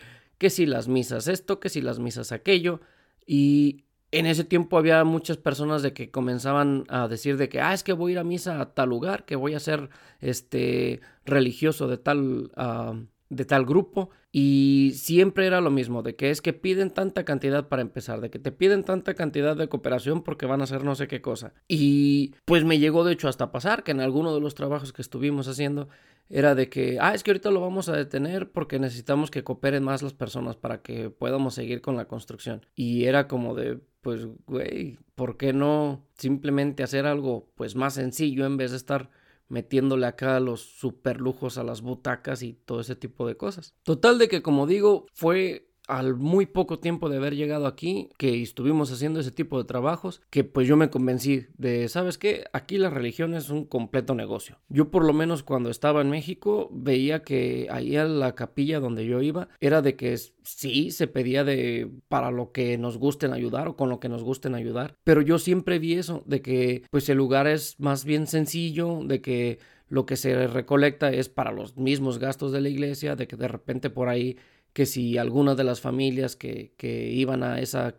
que 0.45 0.51
si 0.51 0.67
las 0.67 0.89
misas 0.89 1.27
esto, 1.27 1.59
que 1.59 1.71
si 1.71 1.81
las 1.81 1.99
misas 1.99 2.31
aquello. 2.31 2.83
Y 3.27 3.85
en 4.11 4.27
ese 4.27 4.45
tiempo 4.45 4.77
había 4.77 5.03
muchas 5.03 5.39
personas 5.39 5.81
de 5.81 5.95
que 5.95 6.11
comenzaban 6.11 6.85
a 6.91 7.09
decir 7.09 7.39
de 7.39 7.49
que, 7.49 7.63
ah, 7.63 7.73
es 7.73 7.83
que 7.83 7.95
voy 7.95 8.11
a 8.11 8.13
ir 8.13 8.19
a 8.19 8.25
misa 8.25 8.61
a 8.61 8.75
tal 8.75 8.91
lugar, 8.91 9.25
que 9.25 9.37
voy 9.37 9.55
a 9.55 9.59
ser 9.59 9.89
este 10.21 11.01
religioso 11.25 11.89
de 11.89 11.97
tal, 11.97 12.53
ah, 12.57 12.93
de 13.31 13.45
tal 13.47 13.65
grupo. 13.65 14.11
Y 14.37 14.95
siempre 14.97 15.47
era 15.47 15.61
lo 15.61 15.71
mismo, 15.71 16.03
de 16.03 16.17
que 16.17 16.31
es 16.31 16.43
que 16.43 16.53
piden 16.53 16.91
tanta 16.91 17.25
cantidad 17.25 17.69
para 17.69 17.83
empezar, 17.83 18.21
de 18.21 18.31
que 18.31 18.41
te 18.41 18.51
piden 18.51 18.83
tanta 18.83 19.15
cantidad 19.15 19.57
de 19.57 19.69
cooperación 19.69 20.25
porque 20.25 20.45
van 20.45 20.61
a 20.61 20.65
hacer 20.65 20.83
no 20.83 20.97
sé 20.97 21.07
qué 21.07 21.23
cosa. 21.23 21.55
Y 21.69 22.35
pues 22.45 22.65
me 22.65 22.81
llegó 22.81 23.05
de 23.05 23.13
hecho 23.13 23.29
hasta 23.29 23.53
pasar 23.53 23.85
que 23.85 23.93
en 23.93 24.01
alguno 24.01 24.35
de 24.35 24.41
los 24.41 24.57
trabajos 24.57 24.93
que 24.93 25.03
estuvimos 25.03 25.47
haciendo 25.47 25.89
era 26.29 26.57
de 26.57 26.69
que, 26.69 26.99
ah, 27.01 27.15
es 27.15 27.23
que 27.23 27.31
ahorita 27.31 27.53
lo 27.53 27.61
vamos 27.61 27.89
a 27.89 27.97
detener 27.97 28.51
porque 28.51 28.81
necesitamos 28.81 29.31
que 29.31 29.45
cooperen 29.45 29.85
más 29.85 30.03
las 30.03 30.15
personas 30.15 30.57
para 30.57 30.83
que 30.83 31.11
podamos 31.11 31.55
seguir 31.55 31.81
con 31.81 31.97
la 31.97 32.09
construcción. 32.09 32.67
Y 32.75 33.05
era 33.05 33.29
como 33.29 33.55
de, 33.55 33.79
pues, 34.01 34.27
güey, 34.49 34.99
¿por 35.15 35.37
qué 35.37 35.53
no 35.53 36.09
simplemente 36.19 36.83
hacer 36.83 37.07
algo 37.07 37.53
pues 37.55 37.77
más 37.77 37.95
sencillo 37.95 38.47
en 38.47 38.57
vez 38.57 38.73
de 38.73 38.79
estar 38.79 39.11
metiéndole 39.49 40.07
acá 40.07 40.41
los 40.41 40.61
super 40.61 41.21
lujos 41.21 41.59
a 41.59 41.65
las 41.65 41.83
butacas 41.83 42.43
y 42.43 42.55
todo 42.55 42.81
ese 42.81 42.97
tipo 42.97 43.27
de 43.27 43.37
cosas? 43.37 43.75
Total 43.83 44.19
de 44.19 44.29
que, 44.29 44.43
como 44.43 44.67
digo, 44.67 45.07
fue 45.13 45.74
al 45.87 46.17
muy 46.17 46.47
poco 46.47 46.79
tiempo 46.79 47.09
de 47.09 47.19
haber 47.19 47.37
llegado 47.37 47.67
aquí, 47.67 48.09
que 48.17 48.41
estuvimos 48.43 48.91
haciendo 48.91 49.21
ese 49.21 49.31
tipo 49.31 49.59
de 49.59 49.65
trabajos, 49.65 50.23
que 50.31 50.45
pues 50.45 50.67
yo 50.67 50.77
me 50.77 50.91
convencí 50.91 51.47
de, 51.57 51.89
¿sabes 51.89 52.19
qué? 52.19 52.45
Aquí 52.53 52.79
la 52.79 52.91
religión 52.91 53.35
es 53.35 53.51
un 53.51 53.65
completo 53.65 54.15
negocio. 54.15 54.59
Yo 54.69 54.91
por 54.91 55.05
lo 55.05 55.13
menos 55.13 55.43
cuando 55.43 55.71
estaba 55.71 56.01
en 56.01 56.11
México 56.11 56.69
veía 56.73 57.23
que 57.23 57.69
ahí 57.71 57.97
a 57.97 58.05
la 58.05 58.35
capilla 58.35 58.81
donde 58.81 59.07
yo 59.07 59.21
iba 59.21 59.49
era 59.61 59.83
de 59.83 59.97
que 59.97 60.17
sí 60.43 60.91
se 60.91 61.07
pedía 61.07 61.45
de 61.45 61.91
para 62.09 62.31
lo 62.31 62.53
que 62.53 62.79
nos 62.79 62.99
gusten 62.99 63.33
ayudar 63.33 63.69
o 63.69 63.77
con 63.77 63.89
lo 63.89 64.01
que 64.01 64.09
nos 64.09 64.23
gusten 64.23 64.55
ayudar, 64.55 64.97
pero 65.05 65.21
yo 65.23 65.39
siempre 65.39 65.79
vi 65.79 65.95
eso, 65.95 66.23
de 66.27 66.43
que 66.43 66.83
pues 66.91 67.09
el 67.09 67.19
lugar 67.19 67.47
es 67.47 67.79
más 67.79 68.05
bien 68.05 68.27
sencillo, 68.27 69.01
de 69.05 69.21
que 69.21 69.59
lo 69.89 70.07
que 70.07 70.17
se 70.17 70.47
recolecta 70.47 71.13
es 71.13 71.29
para 71.29 71.53
los 71.53 71.77
mismos 71.77 72.19
gastos 72.19 72.53
de 72.53 72.61
la 72.61 72.69
iglesia, 72.69 73.17
de 73.17 73.27
que 73.27 73.37
de 73.37 73.49
repente 73.49 73.91
por 73.91 74.09
ahí 74.09 74.37
que 74.75 74.87
si 74.87 75.17
algunas 75.19 75.57
de 75.57 75.65
las 75.65 75.81
familias 75.81 76.37
que, 76.37 76.75
que 76.77 77.11
iban 77.13 77.43
a 77.43 77.61
esa 77.61 77.97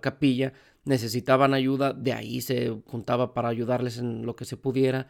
capilla 0.00 0.52
necesitaban 0.84 1.54
ayuda, 1.54 1.92
de 1.94 2.12
ahí 2.12 2.40
se 2.42 2.70
juntaba 2.86 3.32
para 3.34 3.48
ayudarles 3.48 3.98
en 3.98 4.26
lo 4.26 4.36
que 4.36 4.44
se 4.44 4.56
pudiera. 4.56 5.08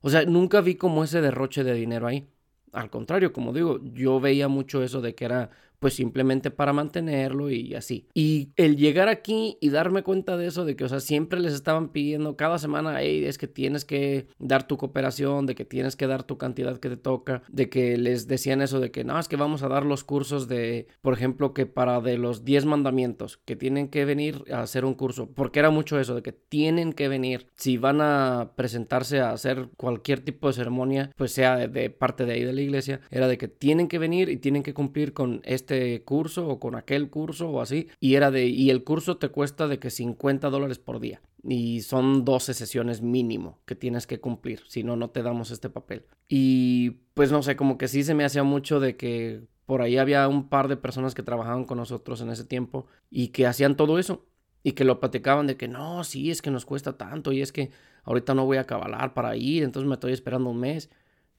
O 0.00 0.10
sea, 0.10 0.24
nunca 0.24 0.60
vi 0.60 0.76
como 0.76 1.02
ese 1.04 1.20
derroche 1.20 1.64
de 1.64 1.74
dinero 1.74 2.06
ahí. 2.06 2.28
Al 2.72 2.90
contrario, 2.90 3.32
como 3.32 3.52
digo, 3.52 3.80
yo 3.94 4.20
veía 4.20 4.48
mucho 4.48 4.82
eso 4.82 5.00
de 5.00 5.14
que 5.14 5.24
era 5.24 5.50
pues 5.84 5.92
simplemente 5.92 6.50
para 6.50 6.72
mantenerlo 6.72 7.50
y 7.50 7.74
así. 7.74 8.08
Y 8.14 8.54
el 8.56 8.78
llegar 8.78 9.08
aquí 9.08 9.58
y 9.60 9.68
darme 9.68 10.02
cuenta 10.02 10.38
de 10.38 10.46
eso, 10.46 10.64
de 10.64 10.76
que, 10.76 10.84
o 10.84 10.88
sea, 10.88 10.98
siempre 10.98 11.38
les 11.40 11.52
estaban 11.52 11.90
pidiendo 11.90 12.38
cada 12.38 12.56
semana, 12.56 13.02
hey, 13.02 13.26
es 13.26 13.36
que 13.36 13.48
tienes 13.48 13.84
que 13.84 14.28
dar 14.38 14.66
tu 14.66 14.78
cooperación, 14.78 15.44
de 15.44 15.54
que 15.54 15.66
tienes 15.66 15.94
que 15.94 16.06
dar 16.06 16.22
tu 16.22 16.38
cantidad 16.38 16.78
que 16.78 16.88
te 16.88 16.96
toca, 16.96 17.42
de 17.48 17.68
que 17.68 17.98
les 17.98 18.26
decían 18.26 18.62
eso 18.62 18.80
de 18.80 18.90
que 18.90 19.04
no, 19.04 19.18
es 19.18 19.28
que 19.28 19.36
vamos 19.36 19.62
a 19.62 19.68
dar 19.68 19.84
los 19.84 20.04
cursos 20.04 20.48
de, 20.48 20.86
por 21.02 21.12
ejemplo, 21.12 21.52
que 21.52 21.66
para 21.66 22.00
de 22.00 22.16
los 22.16 22.46
10 22.46 22.64
mandamientos, 22.64 23.36
que 23.44 23.54
tienen 23.54 23.88
que 23.88 24.06
venir 24.06 24.42
a 24.50 24.62
hacer 24.62 24.86
un 24.86 24.94
curso, 24.94 25.28
porque 25.34 25.58
era 25.58 25.68
mucho 25.68 26.00
eso, 26.00 26.14
de 26.14 26.22
que 26.22 26.32
tienen 26.32 26.94
que 26.94 27.08
venir, 27.08 27.48
si 27.56 27.76
van 27.76 28.00
a 28.00 28.52
presentarse 28.56 29.20
a 29.20 29.32
hacer 29.32 29.68
cualquier 29.76 30.20
tipo 30.20 30.46
de 30.46 30.54
ceremonia, 30.54 31.10
pues 31.14 31.32
sea 31.32 31.68
de, 31.68 31.90
parte 31.90 32.24
de 32.24 32.32
ahí 32.32 32.42
de 32.42 32.54
la 32.54 32.62
iglesia, 32.62 33.02
era 33.10 33.28
de 33.28 33.36
que 33.36 33.48
tienen 33.48 33.86
que 33.86 33.98
venir 33.98 34.30
y 34.30 34.38
tienen 34.38 34.62
que 34.62 34.72
cumplir 34.72 35.12
con 35.12 35.42
este 35.44 35.73
curso 36.04 36.48
o 36.48 36.60
con 36.60 36.74
aquel 36.74 37.10
curso 37.10 37.50
o 37.50 37.60
así, 37.60 37.88
y 38.00 38.14
era 38.14 38.30
de, 38.30 38.46
y 38.46 38.70
el 38.70 38.84
curso 38.84 39.16
te 39.16 39.28
cuesta 39.28 39.68
de 39.68 39.78
que 39.78 39.90
50 39.90 40.50
dólares 40.50 40.78
por 40.78 41.00
día 41.00 41.20
y 41.46 41.82
son 41.82 42.24
12 42.24 42.54
sesiones 42.54 43.02
mínimo 43.02 43.58
que 43.66 43.74
tienes 43.74 44.06
que 44.06 44.20
cumplir, 44.20 44.62
si 44.66 44.82
no, 44.82 44.96
no 44.96 45.10
te 45.10 45.22
damos 45.22 45.50
este 45.50 45.68
papel. 45.68 46.06
Y 46.28 46.90
pues 47.14 47.30
no 47.30 47.42
sé, 47.42 47.56
como 47.56 47.76
que 47.78 47.88
sí 47.88 48.02
se 48.02 48.14
me 48.14 48.24
hacía 48.24 48.44
mucho 48.44 48.80
de 48.80 48.96
que 48.96 49.42
por 49.66 49.82
ahí 49.82 49.98
había 49.98 50.26
un 50.28 50.48
par 50.48 50.68
de 50.68 50.76
personas 50.76 51.14
que 51.14 51.22
trabajaban 51.22 51.64
con 51.64 51.78
nosotros 51.78 52.20
en 52.20 52.30
ese 52.30 52.44
tiempo 52.44 52.86
y 53.10 53.28
que 53.28 53.46
hacían 53.46 53.76
todo 53.76 53.98
eso 53.98 54.26
y 54.62 54.72
que 54.72 54.84
lo 54.84 55.00
platicaban 55.00 55.46
de 55.46 55.56
que 55.56 55.68
no, 55.68 56.04
sí, 56.04 56.30
es 56.30 56.40
que 56.40 56.50
nos 56.50 56.64
cuesta 56.64 56.96
tanto 56.96 57.32
y 57.32 57.42
es 57.42 57.52
que 57.52 57.70
ahorita 58.04 58.34
no 58.34 58.46
voy 58.46 58.56
a 58.56 58.64
cabalar 58.64 59.12
para 59.12 59.36
ir, 59.36 59.62
entonces 59.62 59.88
me 59.88 59.94
estoy 59.94 60.12
esperando 60.12 60.50
un 60.50 60.60
mes. 60.60 60.90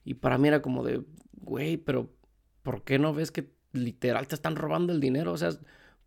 Y 0.04 0.14
para 0.14 0.38
mí 0.38 0.46
era 0.46 0.62
como 0.62 0.84
de, 0.84 1.02
güey, 1.32 1.76
pero 1.76 2.10
¿por 2.62 2.84
qué 2.84 3.00
no 3.00 3.12
ves 3.12 3.32
que 3.32 3.50
literal 3.76 4.26
te 4.26 4.34
están 4.34 4.56
robando 4.56 4.92
el 4.92 5.00
dinero? 5.00 5.32
O 5.32 5.36
sea, 5.36 5.50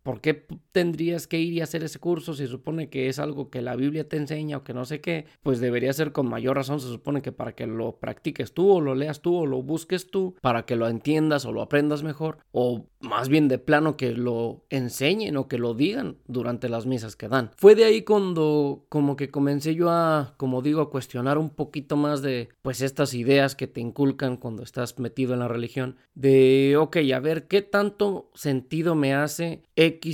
¿Por 0.02 0.20
qué 0.20 0.46
tendrías 0.72 1.26
que 1.26 1.38
ir 1.38 1.52
y 1.52 1.60
hacer 1.60 1.84
ese 1.84 1.98
curso 1.98 2.34
si 2.34 2.46
supone 2.46 2.88
que 2.88 3.08
es 3.08 3.18
algo 3.18 3.50
que 3.50 3.62
la 3.62 3.76
Biblia 3.76 4.08
te 4.08 4.16
enseña 4.16 4.58
o 4.58 4.64
que 4.64 4.74
no 4.74 4.84
sé 4.84 5.00
qué? 5.00 5.26
Pues 5.42 5.60
debería 5.60 5.92
ser 5.92 6.12
con 6.12 6.28
mayor 6.28 6.56
razón, 6.56 6.80
se 6.80 6.88
supone 6.88 7.22
que 7.22 7.32
para 7.32 7.54
que 7.54 7.66
lo 7.66 7.98
practiques 7.98 8.52
tú 8.52 8.70
o 8.70 8.80
lo 8.80 8.94
leas 8.94 9.20
tú 9.20 9.36
o 9.36 9.46
lo 9.46 9.62
busques 9.62 10.10
tú, 10.10 10.34
para 10.40 10.64
que 10.64 10.76
lo 10.76 10.88
entiendas 10.88 11.44
o 11.44 11.52
lo 11.52 11.62
aprendas 11.62 12.02
mejor, 12.02 12.38
o 12.52 12.86
más 13.00 13.28
bien 13.28 13.48
de 13.48 13.58
plano 13.58 13.96
que 13.96 14.12
lo 14.12 14.64
enseñen 14.70 15.36
o 15.36 15.48
que 15.48 15.58
lo 15.58 15.74
digan 15.74 16.18
durante 16.26 16.68
las 16.68 16.86
misas 16.86 17.16
que 17.16 17.28
dan. 17.28 17.50
Fue 17.56 17.74
de 17.74 17.84
ahí 17.84 18.02
cuando 18.02 18.86
como 18.88 19.16
que 19.16 19.30
comencé 19.30 19.74
yo 19.74 19.90
a, 19.90 20.34
como 20.36 20.62
digo, 20.62 20.80
a 20.80 20.90
cuestionar 20.90 21.38
un 21.38 21.50
poquito 21.50 21.96
más 21.96 22.22
de 22.22 22.48
pues 22.62 22.80
estas 22.80 23.14
ideas 23.14 23.54
que 23.54 23.66
te 23.66 23.80
inculcan 23.80 24.36
cuando 24.36 24.62
estás 24.62 24.98
metido 24.98 25.34
en 25.34 25.40
la 25.40 25.48
religión, 25.48 25.96
de, 26.14 26.76
ok, 26.78 26.98
a 27.14 27.20
ver, 27.20 27.46
¿qué 27.48 27.62
tanto 27.62 28.30
sentido 28.34 28.94
me 28.94 29.14
hace 29.14 29.62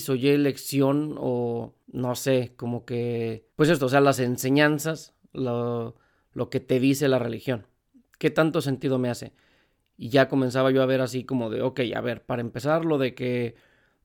o 0.09 0.15
Y 0.15 0.29
elección 0.29 1.17
o 1.19 1.75
no 1.89 2.15
sé, 2.15 2.53
como 2.57 2.85
que, 2.85 3.47
pues 3.57 3.69
esto, 3.69 3.87
o 3.87 3.89
sea, 3.89 4.01
las 4.01 4.19
enseñanzas, 4.19 5.15
lo, 5.33 5.97
lo 6.33 6.51
que 6.51 6.61
te 6.61 6.81
dice 6.81 7.09
la 7.09 7.19
religión. 7.19 7.67
¿Qué 8.19 8.31
tanto 8.31 8.61
sentido 8.61 8.99
me 8.99 9.11
hace? 9.11 9.33
Y 9.97 10.11
ya 10.11 10.29
comenzaba 10.29 10.71
yo 10.71 10.83
a 10.83 10.87
ver 10.87 11.01
así 11.01 11.25
como 11.25 11.51
de, 11.51 11.63
ok, 11.63 11.81
a 11.95 12.01
ver, 12.01 12.25
para 12.25 12.43
empezar, 12.43 12.85
lo 12.85 12.99
de 12.99 13.15
que 13.15 13.55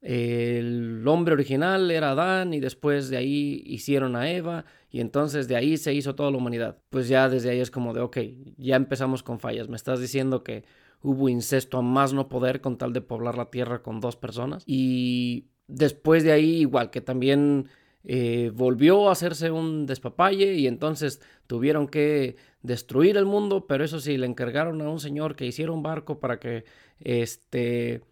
el 0.01 1.07
hombre 1.07 1.33
original 1.33 1.91
era 1.91 2.11
Adán 2.11 2.53
y 2.53 2.59
después 2.59 3.09
de 3.09 3.17
ahí 3.17 3.61
hicieron 3.65 4.15
a 4.15 4.31
Eva 4.31 4.65
y 4.89 4.99
entonces 4.99 5.47
de 5.47 5.55
ahí 5.55 5.77
se 5.77 5.93
hizo 5.93 6.15
toda 6.15 6.31
la 6.31 6.37
humanidad. 6.37 6.79
Pues 6.89 7.07
ya 7.07 7.29
desde 7.29 7.51
ahí 7.51 7.59
es 7.59 7.71
como 7.71 7.93
de, 7.93 8.01
ok, 8.01 8.17
ya 8.57 8.75
empezamos 8.75 9.21
con 9.21 9.39
fallas. 9.39 9.69
Me 9.69 9.75
estás 9.75 9.99
diciendo 9.99 10.43
que 10.43 10.63
hubo 11.01 11.29
incesto 11.29 11.77
a 11.77 11.81
más 11.81 12.13
no 12.13 12.29
poder 12.29 12.61
con 12.61 12.77
tal 12.77 12.93
de 12.93 13.01
poblar 13.01 13.37
la 13.37 13.51
tierra 13.51 13.83
con 13.83 13.99
dos 13.99 14.15
personas. 14.15 14.63
Y 14.65 15.49
después 15.71 16.23
de 16.23 16.31
ahí, 16.31 16.61
igual 16.61 16.91
que 16.91 17.01
también 17.01 17.69
eh, 18.03 18.51
volvió 18.53 19.09
a 19.09 19.13
hacerse 19.13 19.51
un 19.51 19.85
despapalle 19.85 20.53
y 20.55 20.67
entonces 20.67 21.21
tuvieron 21.47 21.87
que 21.87 22.35
destruir 22.61 23.17
el 23.17 23.25
mundo, 23.25 23.67
pero 23.67 23.83
eso 23.83 23.99
sí, 23.99 24.17
le 24.17 24.27
encargaron 24.27 24.81
a 24.81 24.89
un 24.89 24.99
señor 24.99 25.35
que 25.35 25.45
hiciera 25.45 25.71
un 25.71 25.83
barco 25.83 26.19
para 26.19 26.39
que 26.39 26.65
este 26.99 28.03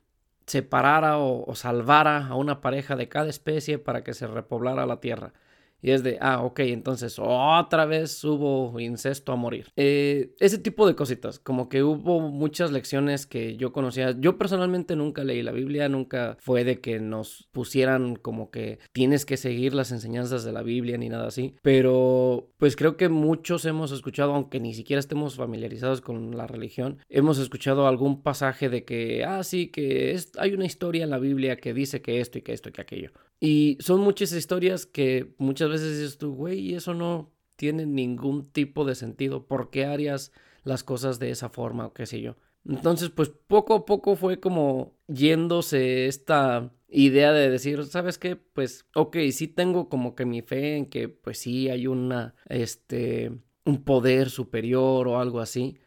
separara 0.45 1.19
o, 1.19 1.45
o 1.45 1.55
salvara 1.55 2.27
a 2.27 2.35
una 2.35 2.61
pareja 2.61 2.95
de 2.95 3.07
cada 3.09 3.29
especie 3.29 3.77
para 3.77 4.03
que 4.03 4.13
se 4.13 4.27
repoblara 4.27 4.85
la 4.85 4.99
tierra. 4.99 5.33
Y 5.81 5.91
es 5.91 6.03
de, 6.03 6.17
ah, 6.21 6.41
ok, 6.41 6.59
entonces 6.61 7.17
otra 7.19 7.85
vez 7.85 8.23
hubo 8.23 8.79
incesto 8.79 9.31
a 9.31 9.35
morir. 9.35 9.67
Eh, 9.75 10.35
ese 10.39 10.57
tipo 10.57 10.87
de 10.87 10.95
cositas, 10.95 11.39
como 11.39 11.69
que 11.69 11.83
hubo 11.83 12.19
muchas 12.19 12.71
lecciones 12.71 13.25
que 13.25 13.55
yo 13.57 13.71
conocía. 13.71 14.15
Yo 14.19 14.37
personalmente 14.37 14.95
nunca 14.95 15.23
leí 15.23 15.41
la 15.41 15.51
Biblia, 15.51 15.89
nunca 15.89 16.37
fue 16.39 16.63
de 16.63 16.79
que 16.81 16.99
nos 16.99 17.47
pusieran 17.51 18.15
como 18.15 18.51
que 18.51 18.79
tienes 18.91 19.25
que 19.25 19.37
seguir 19.37 19.73
las 19.73 19.91
enseñanzas 19.91 20.43
de 20.43 20.51
la 20.51 20.63
Biblia 20.63 20.97
ni 20.97 21.09
nada 21.09 21.27
así. 21.27 21.55
Pero 21.61 22.49
pues 22.57 22.75
creo 22.75 22.97
que 22.97 23.09
muchos 23.09 23.65
hemos 23.65 23.91
escuchado, 23.91 24.33
aunque 24.33 24.59
ni 24.59 24.73
siquiera 24.73 24.99
estemos 24.99 25.35
familiarizados 25.35 26.01
con 26.01 26.35
la 26.35 26.47
religión, 26.47 26.99
hemos 27.09 27.39
escuchado 27.39 27.87
algún 27.87 28.21
pasaje 28.21 28.69
de 28.69 28.83
que, 28.83 29.23
ah, 29.23 29.43
sí, 29.43 29.67
que 29.67 30.11
es, 30.11 30.31
hay 30.37 30.53
una 30.53 30.65
historia 30.65 31.03
en 31.03 31.09
la 31.09 31.19
Biblia 31.19 31.57
que 31.57 31.73
dice 31.73 32.01
que 32.01 32.19
esto 32.19 32.37
y 32.37 32.41
que 32.41 32.53
esto 32.53 32.69
y 32.69 32.71
que 32.71 32.81
aquello. 32.81 33.11
Y 33.39 33.77
son 33.79 34.01
muchas 34.01 34.33
historias 34.33 34.85
que 34.85 35.33
muchas 35.37 35.69
veces 35.69 35.97
dices 35.97 36.17
tú, 36.17 36.33
güey, 36.33 36.73
eso 36.73 36.93
no 36.93 37.31
tiene 37.55 37.85
ningún 37.85 38.51
tipo 38.51 38.85
de 38.85 38.95
sentido. 38.95 39.47
¿Por 39.47 39.69
qué 39.69 39.85
harías 39.85 40.31
las 40.63 40.83
cosas 40.83 41.19
de 41.19 41.31
esa 41.31 41.49
forma 41.49 41.87
o 41.87 41.93
qué 41.93 42.05
sé 42.05 42.21
yo? 42.21 42.35
Entonces, 42.65 43.09
pues 43.09 43.29
poco 43.29 43.73
a 43.73 43.85
poco 43.85 44.15
fue 44.15 44.39
como 44.39 44.97
yéndose 45.07 46.07
esta 46.07 46.73
idea 46.89 47.31
de 47.31 47.49
decir, 47.49 47.85
¿sabes 47.85 48.17
qué? 48.17 48.35
Pues, 48.35 48.85
ok, 48.95 49.17
sí 49.31 49.47
tengo 49.47 49.89
como 49.89 50.15
que 50.15 50.25
mi 50.25 50.41
fe 50.41 50.75
en 50.75 50.85
que, 50.87 51.07
pues 51.07 51.39
sí 51.39 51.69
hay 51.69 51.87
una, 51.87 52.35
este, 52.47 53.31
un 53.65 53.83
poder 53.83 54.29
superior 54.29 55.07
o 55.07 55.19
algo 55.19 55.39
así. 55.39 55.77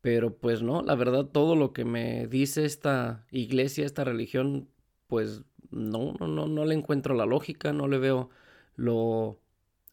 Pero 0.00 0.38
pues 0.38 0.62
no, 0.62 0.82
la 0.82 0.94
verdad 0.94 1.26
todo 1.26 1.56
lo 1.56 1.72
que 1.72 1.84
me 1.84 2.28
dice 2.28 2.64
esta 2.64 3.26
iglesia, 3.30 3.84
esta 3.84 4.04
religión, 4.04 4.68
pues 5.08 5.42
no, 5.70 6.14
no, 6.18 6.26
no, 6.26 6.46
no 6.46 6.64
le 6.64 6.74
encuentro 6.74 7.14
la 7.14 7.26
lógica, 7.26 7.72
no 7.72 7.88
le 7.88 7.98
veo 7.98 8.30
lo, 8.76 9.40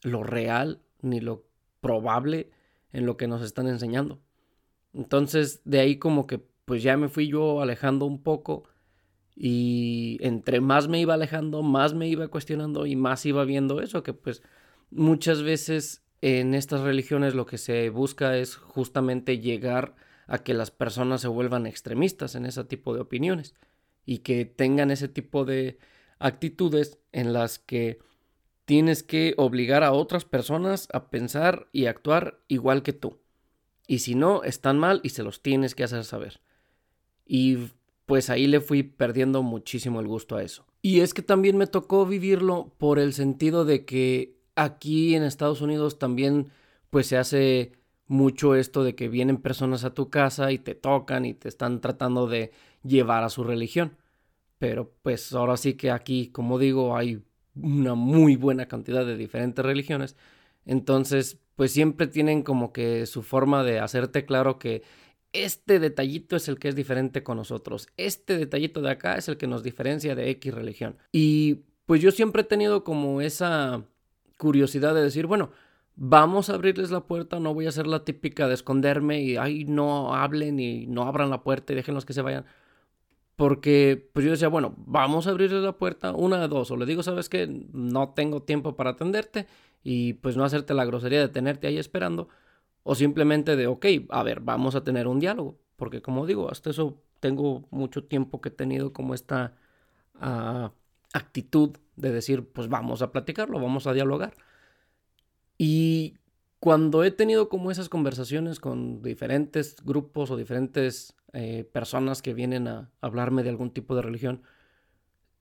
lo 0.04 0.24
real 0.24 0.82
ni 1.02 1.20
lo 1.20 1.46
probable 1.82 2.52
en 2.92 3.06
lo 3.06 3.18
que 3.18 3.28
nos 3.28 3.42
están 3.42 3.68
enseñando. 3.68 4.20
Entonces, 4.94 5.62
de 5.66 5.80
ahí 5.80 5.98
como 5.98 6.28
que 6.28 6.42
pues 6.66 6.82
ya 6.82 6.98
me 6.98 7.10
fui 7.10 7.28
yo 7.28 7.62
alejando 7.62 8.06
un 8.06 8.24
poco 8.24 8.64
y 9.36 10.18
entre 10.22 10.62
más 10.62 10.88
me 10.88 11.00
iba 11.00 11.14
alejando, 11.14 11.62
más 11.62 11.94
me 11.94 12.08
iba 12.08 12.28
cuestionando 12.30 12.86
y 12.86 12.96
más 12.96 13.26
iba 13.26 13.44
viendo 13.44 13.82
eso, 13.82 14.02
que 14.02 14.14
pues 14.14 14.42
muchas 14.90 15.44
veces 15.44 16.04
en 16.22 16.56
estas 16.56 16.82
religiones 16.82 17.36
lo 17.36 17.46
que 17.46 17.58
se 17.58 17.90
busca 17.90 18.38
es 18.38 18.56
justamente 18.56 19.40
llegar 19.40 19.96
a 20.28 20.40
que 20.40 20.54
las 20.54 20.72
personas 20.72 21.22
se 21.22 21.28
vuelvan 21.28 21.68
extremistas 21.68 22.34
en 22.36 22.46
ese 22.46 22.64
tipo 22.64 22.96
de 22.96 23.02
opiniones 23.02 23.54
y 24.06 24.20
que 24.20 24.46
tengan 24.46 24.92
ese 24.92 25.08
tipo 25.08 25.46
de 25.46 25.78
actitudes 26.20 27.00
en 27.12 27.34
las 27.34 27.60
que 27.60 28.00
tienes 28.66 29.04
que 29.04 29.34
obligar 29.38 29.84
a 29.84 29.92
otras 29.92 30.26
personas 30.26 30.88
a 30.92 31.10
pensar 31.10 31.68
y 31.72 31.86
actuar 31.86 32.40
igual 32.48 32.84
que 32.84 32.94
tú. 32.94 33.20
Y 33.88 34.00
si 34.00 34.16
no, 34.16 34.44
están 34.44 34.80
mal 34.80 35.00
y 35.04 35.10
se 35.10 35.24
los 35.24 35.42
tienes 35.42 35.76
que 35.76 35.84
hacer 35.84 36.04
saber. 36.04 36.42
Y 37.26 37.70
pues 38.06 38.30
ahí 38.30 38.48
le 38.48 38.62
fui 38.62 38.84
perdiendo 38.84 39.44
muchísimo 39.44 40.00
el 40.00 40.08
gusto 40.08 40.36
a 40.36 40.44
eso. 40.44 40.66
Y 40.82 41.02
es 41.02 41.14
que 41.14 41.22
también 41.22 41.58
me 41.58 41.68
tocó 41.68 42.06
vivirlo 42.06 42.74
por 42.78 43.00
el 43.00 43.14
sentido 43.14 43.66
de 43.66 43.86
que 43.86 44.36
aquí 44.56 45.16
en 45.16 45.24
Estados 45.24 45.62
Unidos 45.62 46.00
también 46.00 46.50
pues 46.90 47.08
se 47.08 47.18
hace 47.18 47.74
mucho 48.08 48.56
esto 48.56 48.84
de 48.84 48.96
que 48.96 49.10
vienen 49.10 49.38
personas 49.38 49.84
a 49.84 49.94
tu 49.94 50.10
casa 50.10 50.52
y 50.52 50.60
te 50.60 50.76
tocan 50.76 51.26
y 51.26 51.34
te 51.34 51.50
están 51.50 51.82
tratando 51.82 52.28
de 52.28 52.52
llevar 52.86 53.24
a 53.24 53.30
su 53.30 53.44
religión. 53.44 53.98
Pero 54.58 54.94
pues 55.02 55.34
ahora 55.34 55.58
sí 55.58 55.74
que 55.74 55.92
aquí, 55.92 56.30
como 56.30 56.60
digo, 56.60 56.96
hay 56.96 57.24
una 57.56 57.96
muy 57.96 58.36
buena 58.36 58.68
cantidad 58.68 59.06
de 59.06 59.18
diferentes 59.18 59.66
religiones. 59.66 60.16
Entonces, 60.66 61.40
pues 61.56 61.72
siempre 61.72 62.08
tienen 62.08 62.44
como 62.44 62.74
que 62.74 63.06
su 63.06 63.22
forma 63.22 63.64
de 63.64 63.80
hacerte 63.80 64.26
claro 64.26 64.60
que 64.60 64.84
este 65.34 65.80
detallito 65.80 66.36
es 66.36 66.48
el 66.48 66.60
que 66.60 66.70
es 66.70 66.76
diferente 66.76 67.24
con 67.24 67.38
nosotros. 67.38 67.88
Este 67.98 68.38
detallito 68.38 68.82
de 68.82 68.92
acá 68.92 69.16
es 69.16 69.28
el 69.28 69.38
que 69.38 69.48
nos 69.48 69.64
diferencia 69.64 70.16
de 70.16 70.30
X 70.32 70.54
religión. 70.54 70.98
Y 71.12 71.66
pues 71.86 72.02
yo 72.02 72.12
siempre 72.12 72.42
he 72.44 72.46
tenido 72.46 72.84
como 72.84 73.22
esa 73.22 73.84
curiosidad 74.38 74.96
de 74.96 75.02
decir, 75.02 75.28
bueno, 75.28 75.52
vamos 75.96 76.50
a 76.50 76.56
abrirles 76.56 76.92
la 76.92 77.02
puerta, 77.02 77.40
no 77.40 77.54
voy 77.54 77.68
a 77.68 77.72
ser 77.72 77.88
la 77.88 78.04
típica 78.04 78.48
de 78.48 78.54
esconderme 78.54 79.22
y, 79.22 79.38
ay, 79.38 79.66
no 79.66 80.14
hablen 80.16 80.60
y 80.60 80.88
no 80.88 81.04
abran 81.04 81.30
la 81.30 81.44
puerta 81.44 81.74
y 81.74 81.76
déjenlos 81.76 82.06
que 82.06 82.14
se 82.14 82.22
vayan. 82.22 82.46
Porque 83.36 84.10
pues 84.14 84.26
yo 84.26 84.32
decía, 84.32 84.48
bueno, 84.48 84.76
vamos 84.78 85.28
a 85.28 85.32
abrirles 85.32 85.62
la 85.62 85.78
puerta, 85.78 86.14
una 86.14 86.40
de 86.40 86.48
dos, 86.48 86.72
o 86.72 86.78
le 86.78 86.86
digo, 86.86 87.04
sabes 87.04 87.28
que 87.28 87.48
no 87.74 88.10
tengo 88.10 88.44
tiempo 88.44 88.76
para 88.76 88.92
atenderte 88.92 89.46
y 89.84 90.14
pues 90.14 90.38
no 90.38 90.46
hacerte 90.46 90.74
la 90.74 90.86
grosería 90.86 91.20
de 91.20 91.28
tenerte 91.28 91.68
ahí 91.68 91.78
esperando, 91.78 92.30
o 92.84 92.96
simplemente 92.96 93.56
de, 93.56 93.68
ok, 93.68 93.86
a 94.10 94.24
ver, 94.24 94.40
vamos 94.40 94.76
a 94.76 94.84
tener 94.84 95.08
un 95.08 95.20
diálogo, 95.20 95.58
porque 95.76 96.02
como 96.02 96.26
digo, 96.26 96.50
hasta 96.50 96.70
eso 96.70 97.02
tengo 97.20 97.68
mucho 97.72 98.06
tiempo 98.06 98.40
que 98.40 98.50
he 98.50 98.52
tenido 98.52 98.94
como 98.94 99.14
esta 99.14 99.54
actitud 101.14 101.72
de 101.98 102.12
decir, 102.12 102.48
pues 102.48 102.70
vamos 102.70 103.02
a 103.02 103.12
platicarlo, 103.12 103.60
vamos 103.60 103.86
a 103.86 103.94
dialogar. 103.94 104.34
Y 105.58 106.16
cuando 106.60 107.04
he 107.04 107.12
tenido 107.12 107.50
como 107.50 107.70
esas 107.70 107.90
conversaciones 107.90 108.60
con 108.60 109.02
diferentes 109.02 109.76
grupos 109.84 110.32
o 110.32 110.38
diferentes 110.38 111.16
eh, 111.36 111.70
personas 111.70 112.22
que 112.22 112.34
vienen 112.34 112.68
a 112.70 112.90
hablarme 113.02 113.44
de 113.44 113.50
algún 113.50 113.70
tipo 113.70 113.94
de 113.94 114.02
religión, 114.02 114.44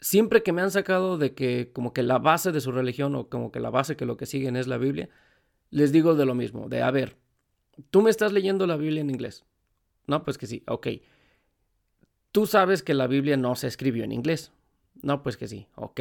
siempre 0.01 0.43
que 0.43 0.53
me 0.53 0.61
han 0.61 0.73
sacado 0.73 1.19
de 1.19 1.35
que 1.35 1.71
como 1.73 1.93
que 1.93 2.03
la 2.03 2.19
base 2.19 2.51
de 2.51 2.61
su 2.61 2.73
religión 2.73 3.15
o 3.15 3.29
como 3.29 3.53
que 3.53 3.61
la 3.61 3.71
base 3.71 3.97
que 3.97 4.05
lo 4.05 4.17
que 4.17 4.27
siguen 4.27 4.57
es 4.57 4.67
la 4.67 4.77
Biblia, 4.77 5.09
les 5.71 5.93
digo 5.93 6.17
de 6.17 6.27
lo 6.27 6.35
mismo, 6.35 6.69
de 6.69 6.83
a 6.83 6.91
ver, 6.91 7.17
tú 7.91 8.03
me 8.03 8.11
estás 8.11 8.33
leyendo 8.33 8.67
la 8.67 8.77
Biblia 8.77 9.03
en 9.03 9.11
inglés. 9.11 9.45
No, 10.09 10.25
pues 10.25 10.37
que 10.37 10.49
sí, 10.49 10.65
ok. 10.67 10.89
Tú 12.33 12.47
sabes 12.47 12.83
que 12.83 12.95
la 12.95 13.07
Biblia 13.07 13.37
no 13.37 13.55
se 13.55 13.69
escribió 13.69 14.03
en 14.03 14.11
inglés. 14.11 14.53
No, 15.01 15.23
pues 15.23 15.37
que 15.37 15.47
sí, 15.47 15.69
ok. 15.77 16.01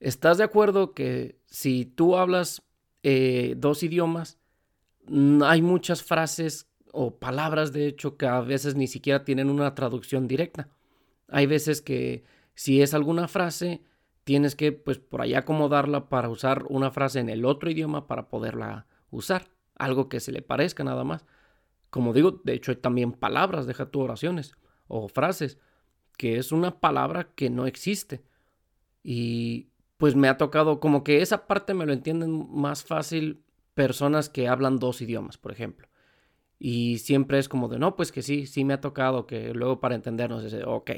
¿Estás 0.00 0.38
de 0.38 0.44
acuerdo 0.44 0.94
que 0.94 1.36
si 1.46 1.84
tú 1.84 2.16
hablas 2.16 2.62
eh, 3.02 3.54
dos 3.58 3.82
idiomas, 3.82 4.38
hay 5.44 5.60
muchas 5.60 6.02
frases 6.02 6.71
o 6.92 7.18
palabras, 7.18 7.72
de 7.72 7.86
hecho, 7.86 8.16
que 8.16 8.26
a 8.26 8.40
veces 8.40 8.76
ni 8.76 8.86
siquiera 8.86 9.24
tienen 9.24 9.50
una 9.50 9.74
traducción 9.74 10.28
directa? 10.28 10.68
Hay 11.28 11.46
veces 11.46 11.82
que 11.82 12.24
si 12.54 12.82
es 12.82 12.94
alguna 12.94 13.28
frase, 13.28 13.82
tienes 14.24 14.54
que, 14.54 14.72
pues, 14.72 14.98
por 14.98 15.22
ahí 15.22 15.34
acomodarla 15.34 16.08
para 16.08 16.28
usar 16.28 16.64
una 16.68 16.90
frase 16.90 17.20
en 17.20 17.28
el 17.28 17.44
otro 17.44 17.70
idioma 17.70 18.06
para 18.06 18.28
poderla 18.28 18.86
usar. 19.10 19.48
Algo 19.76 20.08
que 20.08 20.20
se 20.20 20.32
le 20.32 20.42
parezca 20.42 20.84
nada 20.84 21.02
más. 21.02 21.24
Como 21.90 22.12
digo, 22.12 22.40
de 22.44 22.54
hecho 22.54 22.70
hay 22.70 22.76
también 22.76 23.12
palabras, 23.12 23.66
deja 23.66 23.90
tu 23.90 24.00
oraciones 24.00 24.54
o 24.86 25.08
frases, 25.08 25.58
que 26.16 26.36
es 26.36 26.52
una 26.52 26.78
palabra 26.80 27.32
que 27.34 27.50
no 27.50 27.66
existe. 27.66 28.22
Y 29.02 29.70
pues 29.96 30.14
me 30.14 30.28
ha 30.28 30.36
tocado 30.36 30.80
como 30.80 31.04
que 31.04 31.22
esa 31.22 31.46
parte 31.46 31.74
me 31.74 31.86
lo 31.86 31.92
entienden 31.92 32.48
más 32.50 32.84
fácil 32.84 33.42
personas 33.74 34.28
que 34.28 34.48
hablan 34.48 34.78
dos 34.78 35.00
idiomas, 35.00 35.38
por 35.38 35.52
ejemplo. 35.52 35.88
Y 36.64 36.98
siempre 36.98 37.40
es 37.40 37.48
como 37.48 37.66
de, 37.66 37.80
no, 37.80 37.96
pues 37.96 38.12
que 38.12 38.22
sí, 38.22 38.46
sí 38.46 38.64
me 38.64 38.72
ha 38.72 38.80
tocado, 38.80 39.26
que 39.26 39.52
luego 39.52 39.80
para 39.80 39.96
entendernos 39.96 40.44
es, 40.44 40.54
ok. 40.64 40.92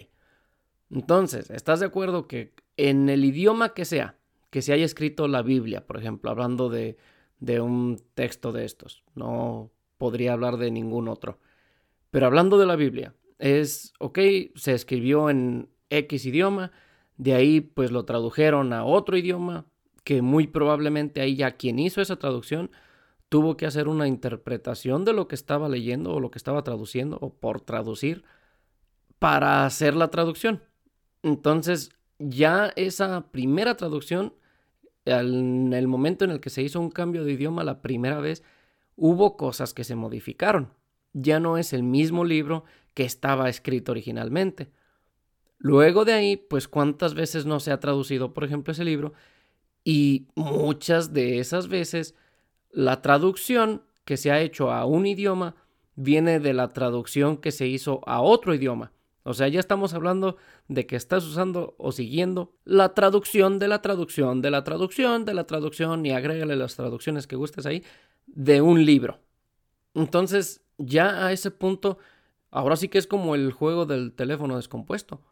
Entonces, 0.91 1.49
¿estás 1.49 1.81
de 1.81 1.87
acuerdo 1.87 2.29
que 2.29 2.53
en 2.77 3.09
el 3.09 3.25
idioma 3.25 3.73
que 3.73 3.87
sea, 3.87 4.19
que 4.51 4.61
se 4.61 4.75
haya 4.75 4.85
escrito 4.85 5.27
la 5.27 5.41
Biblia, 5.41 5.87
por 5.87 5.97
ejemplo, 5.97 6.31
hablando 6.31 6.69
de, 6.69 6.99
de 7.41 7.63
un 7.63 7.99
texto 8.13 8.53
de 8.53 8.67
estos, 8.67 9.05
no 9.15 9.71
podría 9.97 10.35
hablar 10.35 10.59
de 10.59 10.71
ningún 10.71 11.09
otro. 11.09 11.39
Pero 12.11 12.27
hablando 12.27 12.59
de 12.59 12.67
la 12.67 12.77
Biblia, 12.77 13.15
es, 13.39 13.95
ok, 14.01 14.19
se 14.57 14.75
escribió 14.75 15.31
en 15.31 15.71
X 15.89 16.27
idioma, 16.27 16.73
de 17.17 17.33
ahí 17.33 17.63
pues 17.63 17.91
lo 17.91 18.05
tradujeron 18.05 18.75
a 18.75 18.85
otro 18.85 19.17
idioma, 19.17 19.65
que 20.05 20.21
muy 20.21 20.47
probablemente 20.47 21.23
ahí 21.23 21.37
ya 21.37 21.53
quien 21.53 21.79
hizo 21.79 22.03
esa 22.03 22.17
traducción 22.17 22.71
tuvo 23.35 23.57
que 23.57 23.67
hacer 23.67 23.89
una 23.89 24.07
interpretación 24.07 25.05
de 25.05 25.13
lo 25.13 25.27
que 25.27 25.35
estaba 25.35 25.69
leyendo 25.69 26.15
o 26.15 26.21
lo 26.21 26.31
que 26.31 26.39
estaba 26.39 26.63
traduciendo 26.63 27.19
o 27.21 27.35
por 27.35 27.61
traducir 27.61 28.23
para 29.19 29.67
hacer 29.67 29.97
la 29.97 30.07
traducción. 30.07 30.63
Entonces 31.25 31.91
ya 32.21 32.73
esa 32.77 33.33
primera 33.33 33.77
traducción, 33.77 34.35
en 35.05 35.73
el 35.73 35.89
momento 35.89 36.25
en 36.25 36.31
el 36.31 36.39
que 36.39 36.49
se 36.49 36.63
hizo 36.63 36.79
un 36.79 36.93
cambio 36.93 37.25
de 37.25 37.33
idioma 37.33 37.65
la 37.65 37.83
primera 37.83 38.21
vez, 38.21 38.45
hubo 38.95 39.37
cosas 39.37 39.75
que 39.75 39.83
se 39.83 39.97
modificaron. 39.97 40.73
Ya 41.13 41.41
no 41.41 41.59
es 41.59 41.73
el 41.73 41.83
mismo 41.83 42.25
libro 42.25 42.63
que 42.95 43.03
estaba 43.03 43.49
escrito 43.49 43.91
originalmente. 43.91 44.71
Luego 45.59 46.05
de 46.05 46.13
ahí, 46.13 46.37
pues 46.37 46.69
cuántas 46.69 47.15
veces 47.15 47.47
no 47.47 47.59
se 47.59 47.73
ha 47.73 47.81
traducido, 47.81 48.33
por 48.33 48.45
ejemplo, 48.45 48.71
ese 48.71 48.85
libro, 48.85 49.13
y 49.83 50.29
muchas 50.37 51.13
de 51.13 51.41
esas 51.41 51.67
veces 51.67 52.15
la 52.75 53.03
traducción 53.03 53.83
que 54.05 54.17
se 54.17 54.31
ha 54.31 54.41
hecho 54.41 54.71
a 54.71 54.85
un 54.85 55.07
idioma 55.07 55.55
viene 55.95 56.41
de 56.41 56.53
la 56.53 56.69
traducción 56.69 57.37
que 57.37 57.53
se 57.53 57.67
hizo 57.67 58.01
a 58.07 58.21
otro 58.21 58.55
idioma. 58.55 58.93
O 59.23 59.33
sea, 59.33 59.49
ya 59.49 59.61
estamos 59.61 59.95
hablando 59.95 60.37
de 60.69 60.87
que 60.87 60.97
estás 60.97 61.25
usando 61.25 61.75
o 61.79 61.93
siguiendo 61.93 62.53
la 62.65 62.93
traducción 62.93 63.59
de 63.59 63.69
la 63.69 63.81
traducción 63.81 64.43
de 64.43 64.51
la 64.51 64.65
traducción 64.65 65.25
de 65.25 65.35
la 65.35 65.47
traducción 65.47 66.05
y 66.05 66.11
agrégale 66.11 66.57
las 66.57 66.77
traducciones 66.77 67.27
que 67.27 67.37
gustes 67.37 67.65
ahí 67.65 67.85
de 68.27 68.61
un 68.61 68.85
libro. 68.85 69.21
Entonces, 69.95 70.63
ya 70.77 71.27
a 71.27 71.33
ese 71.33 71.51
punto, 71.51 71.99
ahora 72.51 72.77
sí 72.77 72.89
que 72.89 72.99
es 72.99 73.07
como 73.07 73.35
el 73.35 73.53
juego 73.53 73.87
del 73.87 74.13
teléfono 74.13 74.57
descompuesto. 74.57 75.23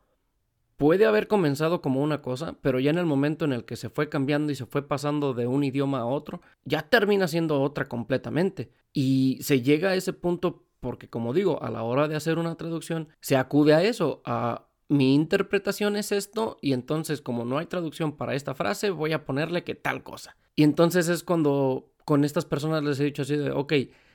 Puede 0.83 1.07
haber 1.07 1.29
comenzado 1.29 1.81
como 1.81 2.03
una 2.03 2.23
cosa, 2.23 2.57
pero 2.61 2.81
ya 2.81 2.91
en 2.91 2.99
el 2.99 3.07
momento 3.07 3.45
en 3.45 3.53
el 3.53 3.65
que 3.65 3.77
se 3.77 3.89
fue 3.89 4.09
cambiando 4.09 4.51
y 4.51 4.57
se 4.57 4.67
fue 4.67 4.83
pasando 4.89 5.33
de 5.33 5.47
un 5.47 5.63
idioma 5.63 6.01
a 6.01 6.07
otro, 6.07 6.41
ya 6.65 6.83
termina 6.83 7.29
siendo 7.29 7.63
otra 7.63 7.87
completamente. 7.87 8.73
Y 8.93 9.39
se 9.43 9.63
llega 9.63 9.91
a 9.91 9.95
ese 9.95 10.13
punto 10.13 10.65
porque, 10.81 11.09
como 11.09 11.35
digo, 11.35 11.63
a 11.63 11.71
la 11.71 11.85
hora 11.85 12.09
de 12.09 12.17
hacer 12.17 12.37
una 12.37 12.57
traducción, 12.57 13.07
se 13.21 13.37
acude 13.37 13.75
a 13.75 13.85
eso, 13.85 14.23
a 14.25 14.67
mi 14.89 15.15
interpretación 15.15 15.95
es 15.95 16.11
esto, 16.11 16.59
y 16.61 16.73
entonces 16.73 17.21
como 17.21 17.45
no 17.45 17.59
hay 17.59 17.67
traducción 17.67 18.17
para 18.17 18.35
esta 18.35 18.57
frase, 18.57 18.91
voy 18.91 19.13
a 19.13 19.25
ponerle 19.25 19.63
que 19.63 19.77
tal 19.77 20.03
cosa. 20.03 20.37
Y 20.57 20.65
entonces 20.65 21.07
es 21.07 21.23
cuando 21.23 21.93
con 22.05 22.25
estas 22.25 22.45
personas 22.45 22.83
les 22.83 22.99
he 22.99 23.05
dicho 23.05 23.23
así 23.23 23.37
de, 23.37 23.53
ok, 23.53 23.73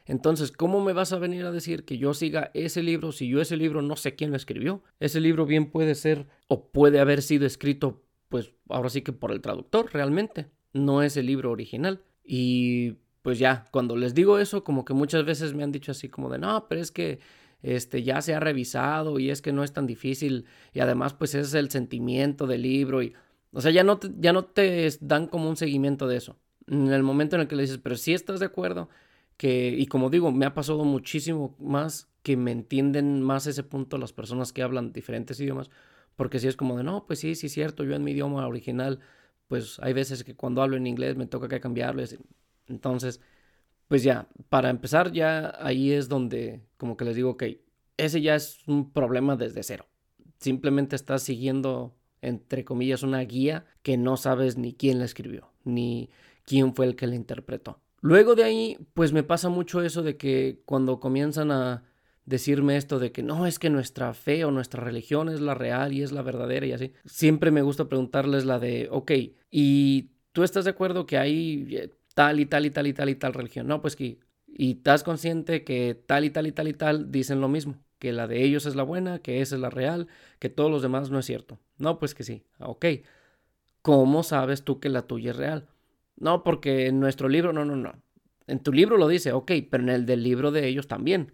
entonces, 0.08 0.52
¿cómo 0.52 0.84
me 0.84 0.93
vas 0.93 1.12
a 1.12 1.20
venir 1.20 1.46
a 1.46 1.52
decir 1.52 1.84
que 1.84 1.98
yo 1.98 2.13
siga 2.13 2.50
ese 2.54 2.82
libro 2.82 3.12
si 3.12 3.28
yo 3.28 3.41
ese 3.41 3.58
libro 3.58 3.82
no 3.82 3.96
sé 3.96 4.15
quién 4.15 4.32
lo 4.32 4.38
escribió? 4.38 4.82
Ese 5.00 5.20
libro 5.20 5.46
bien 5.46 5.70
puede 5.70 5.96
ser 5.96 6.28
o 6.48 6.70
puede 6.72 7.00
haber 7.00 7.22
sido 7.22 7.46
escrito, 7.46 8.04
pues 8.30 8.54
ahora 8.70 8.89
sí 8.89 9.02
que 9.02 9.12
por 9.12 9.32
el 9.32 9.41
traductor 9.41 9.89
realmente, 9.93 10.48
no 10.74 11.04
es 11.04 11.17
el 11.17 11.26
libro 11.26 11.52
original. 11.52 12.02
Y 12.24 12.93
pues 13.22 13.38
ya, 13.38 13.65
cuando 13.72 13.96
les 13.98 14.13
digo 14.13 14.39
eso, 14.39 14.63
como 14.63 14.86
que 14.86 14.93
muchas 14.93 15.26
veces 15.26 15.54
me 15.54 15.63
han 15.63 15.72
dicho 15.72 15.91
así 15.91 16.08
como 16.10 16.30
de, 16.30 16.39
no, 16.39 16.67
pero 16.70 16.82
es 16.82 16.91
que 16.91 17.20
este, 17.62 18.04
ya 18.04 18.22
se 18.22 18.34
ha 18.34 18.39
revisado 18.39 19.20
y 19.20 19.30
es 19.30 19.41
que 19.41 19.52
no 19.52 19.63
es 19.63 19.74
tan 19.74 19.88
difícil 19.88 20.46
y 20.74 20.80
además 20.80 21.13
pues 21.13 21.36
ese 21.36 21.48
es 21.48 21.54
el 21.56 21.70
sentimiento 21.70 22.48
del 22.48 22.62
libro 22.62 23.02
y, 23.02 23.13
o 23.52 23.62
sea, 23.62 23.72
ya 23.72 23.84
no 23.84 24.00
ya 24.20 24.32
no 24.32 24.46
te 24.46 24.89
dan 25.02 25.28
como 25.28 25.50
un 25.50 25.58
seguimiento 25.58 26.08
de 26.08 26.17
eso 26.17 26.38
en 26.67 26.91
el 26.91 27.04
momento 27.04 27.36
en 27.36 27.41
el 27.41 27.48
que 27.48 27.56
le 27.56 27.63
dices, 27.63 27.80
pero 27.82 27.96
si 27.96 28.13
estás 28.13 28.39
de 28.39 28.46
acuerdo, 28.46 28.89
y 29.39 29.86
como 29.88 30.10
digo, 30.10 30.32
me 30.32 30.45
ha 30.45 30.54
pasado 30.54 30.84
muchísimo 30.84 31.56
más 31.60 32.10
que 32.23 32.36
me 32.36 32.52
entienden 32.52 33.21
más 33.21 33.47
ese 33.47 33.63
punto 33.63 33.97
las 33.97 34.13
personas 34.13 34.52
que 34.52 34.63
hablan 34.63 34.91
diferentes 34.91 35.39
idiomas, 35.39 35.69
porque 36.15 36.39
si 36.39 36.47
es 36.47 36.58
como 36.58 36.76
de, 36.78 36.84
no, 36.84 37.06
pues 37.06 37.19
sí, 37.19 37.36
sí 37.36 37.45
es 37.47 37.54
cierto, 37.54 37.84
yo 37.84 37.95
en 37.95 38.04
mi 38.04 38.12
idioma 38.12 38.47
original, 38.47 39.00
pues 39.47 39.80
hay 39.82 39.93
veces 39.93 40.23
que 40.23 40.36
cuando 40.36 40.62
hablo 40.62 40.76
en 40.76 40.88
inglés 40.88 41.15
me 41.15 41.28
toca 41.28 41.47
que 41.47 41.60
cambiarlo, 41.60 42.04
entonces, 42.67 43.21
pues 43.88 44.04
ya, 44.04 44.28
para 44.50 44.69
empezar 44.69 45.12
ya 45.12 45.56
ahí 45.62 45.91
es 45.91 46.10
donde 46.10 46.62
como 46.78 46.97
que 46.97 47.06
les 47.06 47.15
digo, 47.15 47.32
ok, 47.32 47.43
ese 47.97 48.21
ya 48.21 48.36
es 48.36 48.60
un 48.67 48.91
problema 48.91 49.36
desde 49.36 49.63
cero, 49.63 49.86
simplemente 50.39 50.95
estás 50.95 51.21
siguiendo, 51.23 51.95
entre 52.21 52.65
comillas, 52.65 53.04
una 53.04 53.21
guía 53.21 53.65
que 53.84 53.97
no 53.97 54.17
sabes 54.17 54.58
ni 54.58 54.73
quién 54.73 55.00
la 55.00 55.06
escribió, 55.06 55.52
ni 55.63 56.10
quién 56.43 56.73
fue 56.73 56.88
el 56.88 56.95
que 56.95 57.08
la 57.08 57.15
interpretó. 57.15 57.80
Luego 58.01 58.36
de 58.36 58.43
ahí, 58.43 58.77
pues 58.93 59.12
me 59.13 59.23
pasa 59.23 59.49
mucho 59.49 59.81
eso 59.81 60.03
de 60.03 60.17
que 60.17 60.62
cuando 60.65 60.99
comienzan 60.99 61.51
a 61.51 61.83
decirme 62.25 62.75
esto 62.77 62.99
de 62.99 63.12
que 63.12 63.23
no 63.23 63.47
es 63.47 63.57
que 63.57 63.69
nuestra 63.69 64.13
fe 64.13 64.43
o 64.45 64.51
nuestra 64.51 64.83
religión 64.83 65.29
es 65.29 65.39
la 65.41 65.55
real 65.55 65.93
y 65.93 66.03
es 66.03 66.12
la 66.12 66.21
verdadera 66.21 66.65
y 66.65 66.73
así, 66.73 66.93
siempre 67.05 67.51
me 67.51 67.62
gusta 67.62 67.88
preguntarles 67.88 68.45
la 68.45 68.60
de, 68.60 68.89
ok, 68.91 69.12
¿y 69.49 70.10
tú 70.33 70.43
estás 70.43 70.65
de 70.65 70.71
acuerdo 70.71 71.05
que 71.05 71.17
hay 71.17 71.67
eh, 71.71 71.89
tal 72.13 72.39
y 72.41 72.45
tal 72.45 72.65
y 72.65 72.71
tal 72.71 72.86
y 72.88 72.93
tal 72.93 73.10
y 73.10 73.15
tal 73.15 73.33
religión? 73.33 73.67
No, 73.67 73.81
pues 73.81 73.95
que, 73.95 74.19
y 74.45 74.73
estás 74.73 75.03
consciente 75.03 75.63
que 75.63 75.95
tal 76.05 76.25
y 76.25 76.29
tal 76.29 76.47
y 76.47 76.51
tal 76.51 76.67
y 76.67 76.73
tal 76.73 77.12
dicen 77.12 77.39
lo 77.39 77.47
mismo, 77.47 77.75
que 77.97 78.12
la 78.12 78.27
de 78.27 78.43
ellos 78.43 78.65
es 78.65 78.75
la 78.75 78.83
buena, 78.83 79.19
que 79.19 79.41
esa 79.41 79.55
es 79.55 79.62
la 79.62 79.69
real, 79.69 80.07
que 80.39 80.49
todos 80.49 80.69
los 80.69 80.81
demás 80.81 81.10
no 81.10 81.19
es 81.19 81.25
cierto. 81.25 81.60
No, 81.77 81.97
pues 81.97 82.13
que 82.13 82.23
sí, 82.23 82.43
ok. 82.60 82.86
¿Cómo 83.81 84.23
sabes 84.23 84.63
tú 84.63 84.79
que 84.79 84.89
la 84.89 85.03
tuya 85.07 85.31
es 85.31 85.38
real? 85.38 85.67
No, 86.17 86.43
porque 86.43 86.88
en 86.88 86.99
nuestro 86.99 87.30
libro, 87.30 87.53
no, 87.53 87.63
no, 87.63 87.75
no. 87.75 87.93
En 88.47 88.60
tu 88.60 88.73
libro 88.73 88.97
lo 88.97 89.08
dice, 89.08 89.32
ok, 89.32 89.51
pero 89.69 89.84
en 89.84 89.89
el 89.89 90.06
del 90.06 90.23
libro 90.23 90.51
de 90.51 90.67
ellos 90.67 90.88
también. 90.88 91.34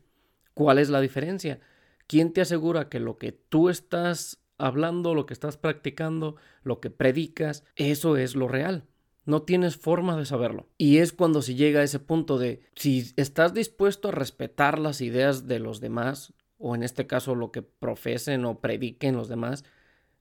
¿Cuál 0.54 0.80
es 0.80 0.89
la 0.89 1.02
diferencia? 1.02 1.60
¿Quién 2.08 2.34
te 2.34 2.41
asegura 2.41 2.89
que 2.89 3.00
lo 3.00 3.17
que 3.17 3.32
tú 3.32 3.69
estás 3.69 4.43
hablando, 4.58 5.15
lo 5.15 5.26
que 5.26 5.34
estás 5.34 5.58
practicando, 5.58 6.36
lo 6.63 6.80
que 6.80 6.89
predicas, 6.89 7.63
eso 7.76 8.17
es 8.17 8.36
lo 8.36 8.48
real? 8.48 8.86
No 9.26 9.43
tienes 9.43 9.78
forma 9.78 10.17
de 10.17 10.26
saberlo. 10.26 10.67
Y 10.78 10.98
es 10.98 11.13
cuando 11.13 11.41
se 11.41 11.56
llega 11.56 11.80
a 11.80 11.84
ese 11.84 12.00
punto 12.00 12.38
de 12.38 12.62
si 12.76 13.13
estás 13.15 13.54
dispuesto 13.54 14.10
a 14.10 14.12
respetar 14.12 14.80
las 14.80 15.00
ideas 15.00 15.48
de 15.48 15.60
los 15.60 15.80
demás, 15.80 16.34
o 16.58 16.76
en 16.76 16.84
este 16.84 17.08
caso 17.08 17.36
lo 17.36 17.52
que 17.52 17.62
profesen 17.62 18.43
o 18.46 18.60
prediquen 18.60 19.15
los 19.15 19.30
demás, 19.30 19.63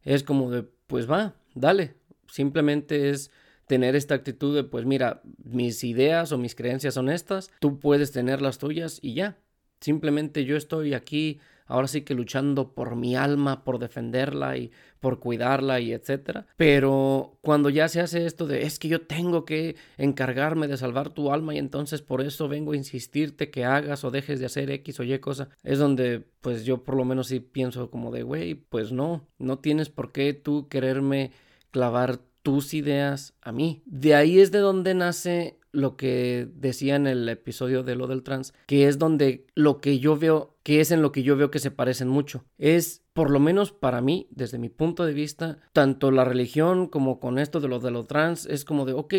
es 0.02 0.22
como 0.22 0.50
de, 0.50 0.62
pues 0.86 1.10
va, 1.10 1.34
dale. 1.54 1.94
Simplemente 2.28 3.10
es 3.10 3.30
tener 3.66 3.96
esta 3.96 4.14
actitud 4.14 4.54
de, 4.54 4.64
pues 4.64 4.84
mira, 4.84 5.22
mis 5.44 5.84
ideas 5.84 6.32
o 6.32 6.38
mis 6.38 6.54
creencias 6.54 6.94
son 6.94 7.08
estas, 7.08 7.50
tú 7.60 7.78
puedes 7.78 8.12
tener 8.12 8.42
las 8.42 8.58
tuyas 8.58 8.98
y 9.02 9.14
ya. 9.14 9.38
Simplemente 9.80 10.44
yo 10.44 10.56
estoy 10.56 10.94
aquí 10.94 11.40
ahora 11.66 11.88
sí 11.88 12.02
que 12.02 12.14
luchando 12.14 12.74
por 12.74 12.96
mi 12.96 13.16
alma, 13.16 13.64
por 13.64 13.78
defenderla 13.78 14.56
y 14.58 14.70
por 15.00 15.18
cuidarla 15.18 15.80
y 15.80 15.92
etcétera. 15.92 16.46
Pero 16.56 17.38
cuando 17.40 17.70
ya 17.70 17.88
se 17.88 18.00
hace 18.00 18.26
esto 18.26 18.46
de 18.46 18.62
es 18.62 18.78
que 18.78 18.88
yo 18.88 19.00
tengo 19.00 19.44
que 19.44 19.76
encargarme 19.96 20.68
de 20.68 20.76
salvar 20.76 21.10
tu 21.10 21.32
alma 21.32 21.54
y 21.54 21.58
entonces 21.58 22.02
por 22.02 22.20
eso 22.20 22.46
vengo 22.48 22.72
a 22.72 22.76
insistirte 22.76 23.50
que 23.50 23.64
hagas 23.64 24.04
o 24.04 24.10
dejes 24.10 24.38
de 24.38 24.46
hacer 24.46 24.70
X 24.70 25.00
o 25.00 25.04
Y 25.04 25.18
cosa, 25.18 25.48
es 25.62 25.78
donde 25.78 26.22
pues 26.40 26.64
yo 26.64 26.84
por 26.84 26.94
lo 26.94 27.04
menos 27.04 27.28
sí 27.28 27.40
pienso 27.40 27.90
como 27.90 28.10
de, 28.10 28.22
güey, 28.22 28.54
pues 28.54 28.92
no, 28.92 29.26
no 29.38 29.58
tienes 29.58 29.88
por 29.88 30.12
qué 30.12 30.34
tú 30.34 30.68
quererme 30.68 31.32
clavar 31.70 32.20
tus 32.42 32.74
ideas 32.74 33.34
a 33.40 33.52
mí. 33.52 33.82
De 33.86 34.14
ahí 34.14 34.40
es 34.40 34.50
de 34.50 34.58
donde 34.58 34.94
nace 34.94 35.58
lo 35.72 35.96
que 35.96 36.48
decía 36.54 36.96
en 36.96 37.06
el 37.06 37.28
episodio 37.28 37.82
de 37.82 37.96
lo 37.96 38.06
del 38.06 38.22
trans, 38.22 38.52
que 38.66 38.88
es 38.88 38.98
donde 38.98 39.46
lo 39.54 39.80
que 39.80 39.98
yo 39.98 40.18
veo, 40.18 40.56
que 40.62 40.80
es 40.80 40.90
en 40.90 41.00
lo 41.00 41.12
que 41.12 41.22
yo 41.22 41.36
veo 41.36 41.50
que 41.50 41.58
se 41.58 41.70
parecen 41.70 42.08
mucho. 42.08 42.44
Es, 42.58 43.02
por 43.14 43.30
lo 43.30 43.40
menos 43.40 43.72
para 43.72 44.02
mí, 44.02 44.28
desde 44.30 44.58
mi 44.58 44.68
punto 44.68 45.06
de 45.06 45.14
vista, 45.14 45.58
tanto 45.72 46.10
la 46.10 46.24
religión 46.24 46.88
como 46.88 47.20
con 47.20 47.38
esto 47.38 47.60
de 47.60 47.68
lo 47.68 47.78
de 47.80 47.90
lo 47.90 48.04
trans, 48.04 48.44
es 48.46 48.64
como 48.64 48.84
de, 48.84 48.92
ok, 48.92 49.14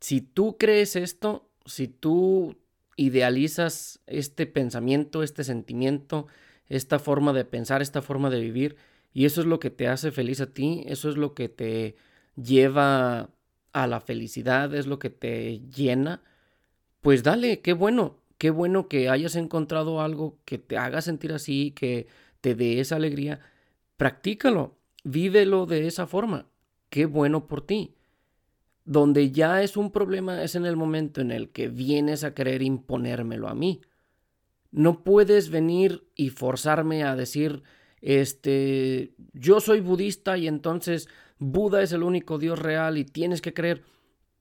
si 0.00 0.20
tú 0.20 0.56
crees 0.58 0.96
esto, 0.96 1.48
si 1.66 1.86
tú 1.86 2.56
idealizas 2.96 4.00
este 4.06 4.46
pensamiento, 4.46 5.22
este 5.22 5.44
sentimiento, 5.44 6.26
esta 6.68 6.98
forma 6.98 7.32
de 7.32 7.44
pensar, 7.44 7.80
esta 7.80 8.02
forma 8.02 8.28
de 8.28 8.40
vivir, 8.40 8.76
y 9.12 9.24
eso 9.24 9.40
es 9.40 9.46
lo 9.46 9.60
que 9.60 9.70
te 9.70 9.88
hace 9.88 10.10
feliz 10.10 10.40
a 10.40 10.52
ti, 10.52 10.82
eso 10.86 11.08
es 11.08 11.16
lo 11.16 11.34
que 11.34 11.48
te 11.48 11.96
lleva 12.42 13.30
a 13.72 13.86
la 13.86 14.00
felicidad, 14.00 14.74
es 14.74 14.86
lo 14.86 14.98
que 14.98 15.10
te 15.10 15.60
llena, 15.74 16.22
pues 17.00 17.22
dale, 17.22 17.60
qué 17.60 17.72
bueno, 17.72 18.18
qué 18.38 18.50
bueno 18.50 18.88
que 18.88 19.08
hayas 19.08 19.36
encontrado 19.36 20.00
algo 20.00 20.38
que 20.44 20.58
te 20.58 20.76
haga 20.76 21.02
sentir 21.02 21.32
así, 21.32 21.72
que 21.72 22.08
te 22.40 22.54
dé 22.54 22.80
esa 22.80 22.96
alegría, 22.96 23.40
practícalo, 23.96 24.76
vívelo 25.04 25.66
de 25.66 25.86
esa 25.86 26.06
forma, 26.06 26.46
qué 26.88 27.06
bueno 27.06 27.46
por 27.46 27.66
ti. 27.66 27.94
Donde 28.84 29.30
ya 29.30 29.62
es 29.62 29.76
un 29.76 29.92
problema 29.92 30.42
es 30.42 30.54
en 30.54 30.66
el 30.66 30.76
momento 30.76 31.20
en 31.20 31.30
el 31.30 31.50
que 31.50 31.68
vienes 31.68 32.24
a 32.24 32.34
querer 32.34 32.62
imponérmelo 32.62 33.48
a 33.48 33.54
mí. 33.54 33.82
No 34.72 35.04
puedes 35.04 35.50
venir 35.50 36.08
y 36.16 36.30
forzarme 36.30 37.04
a 37.04 37.14
decir, 37.14 37.62
este, 38.00 39.14
yo 39.32 39.60
soy 39.60 39.80
budista 39.80 40.38
y 40.38 40.48
entonces 40.48 41.08
Buda 41.40 41.82
es 41.82 41.92
el 41.92 42.02
único 42.02 42.38
Dios 42.38 42.58
real 42.58 42.98
y 42.98 43.04
tienes 43.04 43.40
que 43.40 43.54
creer, 43.54 43.82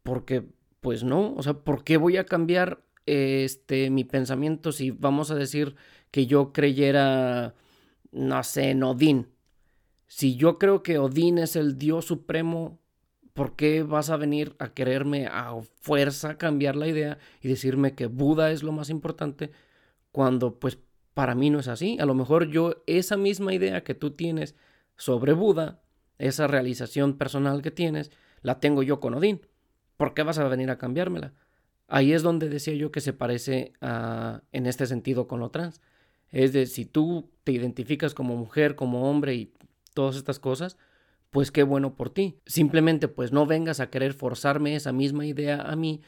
porque 0.03 0.43
pues 0.81 1.03
no, 1.03 1.33
o 1.33 1.41
sea, 1.41 1.53
¿por 1.53 1.83
qué 1.85 1.97
voy 1.97 2.17
a 2.17 2.25
cambiar 2.25 2.83
este 3.05 3.89
mi 3.89 4.03
pensamiento 4.03 4.71
si 4.71 4.91
vamos 4.91 5.31
a 5.31 5.35
decir 5.35 5.75
que 6.12 6.27
yo 6.27 6.51
creyera, 6.51 7.55
no 8.12 8.43
sé, 8.43 8.71
en 8.71 8.83
Odín? 8.83 9.27
Si 10.07 10.35
yo 10.35 10.59
creo 10.59 10.83
que 10.83 10.99
Odín 10.99 11.38
es 11.38 11.55
el 11.55 11.77
Dios 11.77 12.05
supremo, 12.05 12.79
¿por 13.33 13.55
qué 13.55 13.83
vas 13.83 14.09
a 14.09 14.17
venir 14.17 14.55
a 14.59 14.73
quererme 14.73 15.27
a 15.27 15.55
fuerza 15.79 16.38
cambiar 16.38 16.75
la 16.75 16.89
idea 16.89 17.17
y 17.41 17.47
decirme 17.47 17.95
que 17.95 18.07
Buda 18.07 18.51
es 18.51 18.62
lo 18.62 18.73
más 18.73 18.89
importante 18.89 19.51
cuando 20.12 20.59
pues 20.59 20.77
para 21.13 21.33
mí 21.33 21.49
no 21.49 21.59
es 21.59 21.69
así? 21.69 21.97
A 22.01 22.05
lo 22.05 22.13
mejor 22.13 22.49
yo 22.49 22.83
esa 22.88 23.15
misma 23.15 23.53
idea 23.53 23.85
que 23.85 23.95
tú 23.95 24.12
tienes 24.12 24.55
sobre 24.97 25.31
Buda 25.31 25.81
esa 26.19 26.47
realización 26.47 27.17
personal 27.17 27.62
que 27.62 27.71
tienes, 27.71 28.12
la 28.41 28.60
tengo 28.60 28.84
yo 28.84 28.99
con 28.99 29.15
Odín. 29.15 29.41
¿Por 29.97 30.13
qué 30.13 30.23
vas 30.23 30.38
a 30.38 30.47
venir 30.47 30.69
a 30.69 30.77
cambiármela? 30.77 31.34
Ahí 31.88 32.13
es 32.13 32.21
donde 32.21 32.49
decía 32.49 32.75
yo 32.75 32.91
que 32.91 33.01
se 33.01 33.13
parece 33.13 33.73
a, 33.82 34.43
en 34.51 34.67
este 34.67 34.86
sentido 34.86 35.27
con 35.27 35.39
lo 35.39 35.49
trans. 35.49 35.82
Es 36.29 36.53
de 36.53 36.67
si 36.67 36.86
tú 36.86 37.32
te 37.43 37.51
identificas 37.51 38.13
como 38.13 38.36
mujer, 38.36 38.75
como 38.75 39.10
hombre 39.10 39.34
y 39.34 39.53
todas 39.95 40.15
estas 40.15 40.39
cosas, 40.39 40.77
pues 41.32 41.51
qué 41.51 41.63
bueno 41.63 41.95
por 41.95 42.12
ti. 42.12 42.39
Simplemente 42.45 43.08
pues 43.08 43.32
no 43.32 43.45
vengas 43.45 43.79
a 43.79 43.89
querer 43.89 44.13
forzarme 44.13 44.75
esa 44.75 44.91
misma 44.91 45.25
idea 45.25 45.62
a 45.62 45.75
mí 45.75 46.01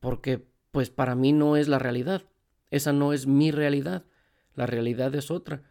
porque 0.00 0.46
pues 0.70 0.90
para 0.90 1.14
mí 1.14 1.32
no 1.32 1.56
es 1.56 1.68
la 1.68 1.78
realidad. 1.78 2.22
Esa 2.70 2.92
no 2.92 3.12
es 3.12 3.26
mi 3.26 3.50
realidad. 3.50 4.04
La 4.54 4.66
realidad 4.66 5.14
es 5.14 5.30
otra. 5.30 5.62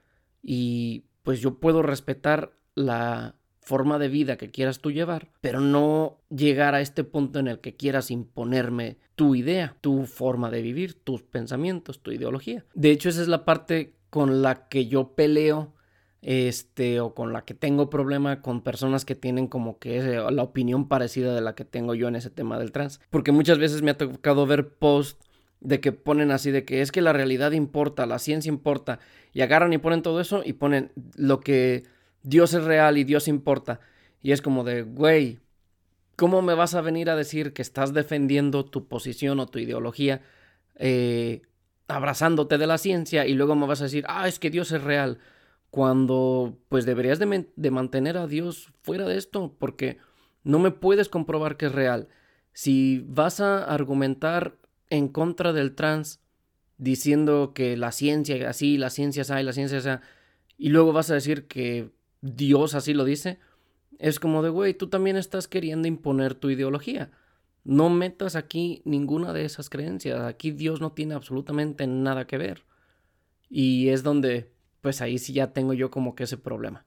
Y 0.41 1.06
pues 1.23 1.41
yo 1.41 1.60
puedo 1.60 1.82
respetar 1.82 2.54
la 2.76 3.37
forma 3.67 3.99
de 3.99 4.08
vida 4.08 4.38
que 4.38 4.49
quieras 4.49 4.80
tú 4.80 4.91
llevar, 4.91 5.27
pero 5.41 5.60
no 5.60 6.19
llegar 6.30 6.73
a 6.73 6.80
este 6.80 7.03
punto 7.03 7.39
en 7.39 7.49
el 7.49 7.60
que 7.60 7.75
quieras 7.75 8.12
imponerme 8.12 8.95
tu 9.15 9.36
idea, 9.36 9.75
tu 9.82 10.06
forma 10.06 10.49
de 10.49 10.62
vivir, 10.62 10.93
tus 10.93 11.21
pensamientos, 11.21 12.01
tu 12.01 12.12
ideología. 12.12 12.63
De 12.73 12.91
hecho, 12.91 13.10
esa 13.10 13.21
es 13.21 13.27
la 13.27 13.43
parte 13.43 13.93
con 14.10 14.41
la 14.41 14.69
que 14.69 14.88
yo 14.88 15.15
peleo 15.15 15.73
este 16.21 17.01
o 17.01 17.13
con 17.13 17.34
la 17.34 17.43
que 17.43 17.53
tengo 17.53 17.89
problema 17.89 18.41
con 18.41 18.62
personas 18.62 19.03
que 19.03 19.15
tienen 19.15 19.47
como 19.47 19.80
que 19.80 20.01
la 20.32 20.43
opinión 20.43 20.88
parecida 20.88 21.36
de 21.36 21.41
la 21.41 21.53
que 21.53 21.65
tengo 21.65 21.93
yo 21.93 22.08
en 22.08 22.15
ese 22.15 22.30
tema 22.30 22.58
del 22.58 22.71
trans, 22.71 23.01
porque 23.10 23.34
muchas 23.34 23.60
veces 23.60 23.82
me 23.82 23.91
ha 23.91 23.97
tocado 23.97 24.45
ver 24.45 24.69
posts 24.69 25.27
de 25.60 25.82
que 25.82 25.91
ponen 25.91 26.32
así 26.32 26.51
de 26.51 26.63
que 26.63 26.82
es 26.82 26.93
que 26.93 27.01
la 27.01 27.12
realidad 27.12 27.51
importa, 27.51 28.06
la 28.06 28.19
ciencia 28.19 28.49
importa 28.49 28.99
y 29.34 29.41
agarran 29.41 29.73
y 29.73 29.77
ponen 29.77 30.01
todo 30.01 30.21
eso 30.21 30.41
y 30.45 30.53
ponen 30.53 30.91
lo 31.15 31.41
que 31.41 31.84
Dios 32.23 32.53
es 32.53 32.63
real 32.63 32.97
y 32.97 33.03
Dios 33.03 33.27
importa. 33.27 33.80
Y 34.21 34.32
es 34.32 34.41
como 34.41 34.63
de, 34.63 34.84
güey, 34.84 35.39
¿cómo 36.15 36.41
me 36.41 36.53
vas 36.53 36.75
a 36.75 36.82
venir 36.82 37.10
a 37.10 37.15
decir 37.15 37.53
que 37.53 37.62
estás 37.62 37.93
defendiendo 37.93 38.65
tu 38.65 38.88
posición 38.88 39.39
o 39.39 39.47
tu 39.47 39.60
ideología 39.60 40.21
eh, 40.75 41.41
abrazándote 41.88 42.58
de 42.58 42.67
la 42.67 42.77
ciencia 42.77 43.25
y 43.25 43.34
luego 43.34 43.56
me 43.56 43.67
vas 43.67 43.82
a 43.82 43.86
decir, 43.86 44.06
ah, 44.08 44.27
es 44.27 44.39
que 44.39 44.49
Dios 44.49 44.71
es 44.71 44.84
real? 44.84 45.19
Cuando 45.69 46.58
pues 46.69 46.86
deberías 46.86 47.19
de, 47.19 47.47
de 47.56 47.71
mantener 47.71 48.17
a 48.17 48.27
Dios 48.27 48.73
fuera 48.82 49.06
de 49.06 49.17
esto 49.17 49.56
porque 49.60 49.97
no 50.43 50.60
me 50.60 50.71
puedes 50.71 51.10
comprobar 51.10 51.58
que 51.58 51.67
es 51.67 51.71
real. 51.71 52.08
Si 52.53 53.06
vas 53.08 53.39
a 53.39 53.63
argumentar 53.63 54.58
en 54.89 55.08
contra 55.10 55.53
del 55.53 55.75
trans 55.75 56.21
diciendo 56.77 57.53
que 57.53 57.77
la 57.77 57.91
ciencia 57.91 58.49
así, 58.49 58.77
la 58.77 58.89
ciencia 58.89 59.21
es 59.21 59.32
así, 59.32 59.43
la 59.43 59.53
ciencia 59.53 59.77
es 59.77 59.88
y 60.58 60.69
luego 60.69 60.93
vas 60.93 61.12
a 61.12 61.15
decir 61.15 61.47
que 61.47 61.91
Dios 62.21 62.73
así 62.75 62.93
lo 62.93 63.06
dice, 63.06 63.39
es 63.99 64.19
como 64.19 64.43
de, 64.43 64.49
güey, 64.49 64.73
tú 64.73 64.88
también 64.88 65.17
estás 65.17 65.47
queriendo 65.47 65.88
imponer 65.88 66.36
tu 66.36 66.49
ideología. 66.49 67.12
No 67.63 67.89
metas 67.89 68.36
aquí 68.36 68.82
ninguna 68.86 69.34
de 69.34 69.45
esas 69.45 69.69
creencias. 69.69 70.21
Aquí 70.21 70.51
Dios 70.51 70.80
no 70.80 70.91
tiene 70.93 71.15
absolutamente 71.15 71.86
nada 71.88 72.25
que 72.25 72.38
ver. 72.38 72.63
Y 73.49 73.89
es 73.89 74.03
donde, 74.03 74.51
pues 74.82 75.01
ahí 75.01 75.17
sí 75.17 75.34
ya 75.34 75.51
tengo 75.53 75.73
yo 75.73 75.91
como 75.91 76.15
que 76.15 76.23
ese 76.23 76.38
problema. 76.38 76.86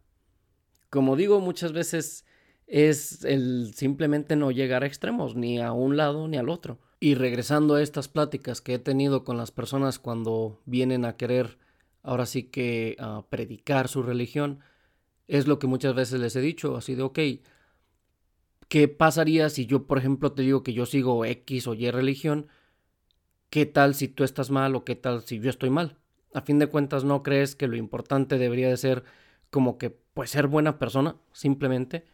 Como 0.88 1.16
digo, 1.16 1.40
muchas 1.40 1.72
veces 1.72 2.24
es 2.66 3.24
el 3.24 3.72
simplemente 3.74 4.36
no 4.36 4.50
llegar 4.50 4.84
a 4.84 4.86
extremos, 4.86 5.34
ni 5.34 5.60
a 5.60 5.72
un 5.72 5.96
lado 5.96 6.28
ni 6.28 6.36
al 6.36 6.48
otro. 6.48 6.78
Y 7.00 7.14
regresando 7.14 7.74
a 7.74 7.82
estas 7.82 8.08
pláticas 8.08 8.60
que 8.60 8.74
he 8.74 8.78
tenido 8.78 9.24
con 9.24 9.36
las 9.36 9.50
personas 9.50 9.98
cuando 9.98 10.60
vienen 10.66 11.04
a 11.04 11.16
querer, 11.16 11.58
ahora 12.02 12.26
sí 12.26 12.44
que 12.44 12.96
a 12.98 13.24
predicar 13.28 13.88
su 13.88 14.02
religión, 14.02 14.60
es 15.30 15.46
lo 15.46 15.58
que 15.60 15.68
muchas 15.68 15.94
veces 15.94 16.20
les 16.20 16.34
he 16.34 16.40
dicho, 16.40 16.76
así 16.76 16.96
de, 16.96 17.02
ok, 17.02 17.18
¿qué 18.68 18.88
pasaría 18.88 19.48
si 19.48 19.64
yo, 19.66 19.86
por 19.86 19.98
ejemplo, 19.98 20.32
te 20.32 20.42
digo 20.42 20.64
que 20.64 20.72
yo 20.72 20.86
sigo 20.86 21.24
X 21.24 21.68
o 21.68 21.74
Y 21.74 21.90
religión? 21.90 22.48
¿Qué 23.48 23.64
tal 23.64 23.94
si 23.94 24.08
tú 24.08 24.24
estás 24.24 24.50
mal 24.50 24.74
o 24.74 24.84
qué 24.84 24.96
tal 24.96 25.22
si 25.22 25.38
yo 25.38 25.48
estoy 25.48 25.70
mal? 25.70 25.98
A 26.34 26.40
fin 26.40 26.58
de 26.58 26.66
cuentas, 26.66 27.04
¿no 27.04 27.22
crees 27.22 27.54
que 27.54 27.68
lo 27.68 27.76
importante 27.76 28.38
debería 28.38 28.68
de 28.68 28.76
ser 28.76 29.04
como 29.50 29.78
que, 29.78 29.90
pues, 29.90 30.30
ser 30.30 30.48
buena 30.48 30.80
persona, 30.80 31.16
simplemente? 31.32 32.06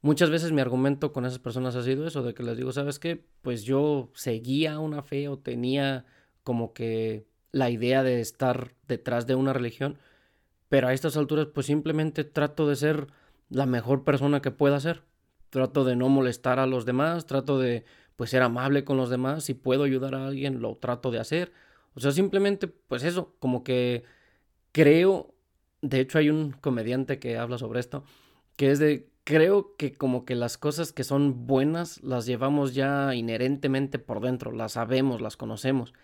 Muchas 0.00 0.30
veces 0.30 0.50
mi 0.50 0.62
argumento 0.62 1.12
con 1.12 1.26
esas 1.26 1.38
personas 1.40 1.76
ha 1.76 1.82
sido 1.82 2.06
eso, 2.06 2.22
de 2.22 2.32
que 2.32 2.42
les 2.42 2.56
digo, 2.56 2.72
¿sabes 2.72 2.98
qué? 2.98 3.22
Pues 3.42 3.64
yo 3.64 4.10
seguía 4.14 4.78
una 4.78 5.02
fe 5.02 5.28
o 5.28 5.38
tenía 5.38 6.06
como 6.42 6.72
que 6.72 7.26
la 7.52 7.68
idea 7.68 8.02
de 8.02 8.20
estar 8.22 8.74
detrás 8.88 9.26
de 9.26 9.34
una 9.34 9.52
religión, 9.52 9.98
pero 10.70 10.88
a 10.88 10.94
estas 10.94 11.18
alturas 11.18 11.48
pues 11.52 11.66
simplemente 11.66 12.24
trato 12.24 12.66
de 12.66 12.76
ser 12.76 13.08
la 13.50 13.66
mejor 13.66 14.04
persona 14.04 14.40
que 14.40 14.52
pueda 14.52 14.80
ser. 14.80 15.02
Trato 15.50 15.84
de 15.84 15.96
no 15.96 16.08
molestar 16.08 16.60
a 16.60 16.66
los 16.66 16.86
demás, 16.86 17.26
trato 17.26 17.58
de 17.58 17.84
pues 18.14 18.30
ser 18.30 18.42
amable 18.42 18.84
con 18.84 18.96
los 18.96 19.10
demás, 19.10 19.44
si 19.44 19.54
puedo 19.54 19.82
ayudar 19.82 20.14
a 20.14 20.28
alguien 20.28 20.62
lo 20.62 20.76
trato 20.76 21.10
de 21.10 21.18
hacer. 21.18 21.52
O 21.94 22.00
sea, 22.00 22.12
simplemente 22.12 22.68
pues 22.68 23.02
eso, 23.02 23.34
como 23.40 23.64
que 23.64 24.04
creo, 24.70 25.34
de 25.82 26.00
hecho 26.00 26.18
hay 26.18 26.30
un 26.30 26.52
comediante 26.52 27.18
que 27.18 27.36
habla 27.36 27.58
sobre 27.58 27.80
esto, 27.80 28.04
que 28.56 28.70
es 28.70 28.78
de 28.78 29.10
creo 29.24 29.74
que 29.76 29.94
como 29.94 30.24
que 30.24 30.36
las 30.36 30.56
cosas 30.56 30.92
que 30.92 31.02
son 31.02 31.48
buenas 31.48 32.00
las 32.04 32.26
llevamos 32.26 32.74
ya 32.74 33.12
inherentemente 33.16 33.98
por 33.98 34.20
dentro, 34.20 34.52
las 34.52 34.72
sabemos, 34.72 35.20
las 35.20 35.36
conocemos. 35.36 35.94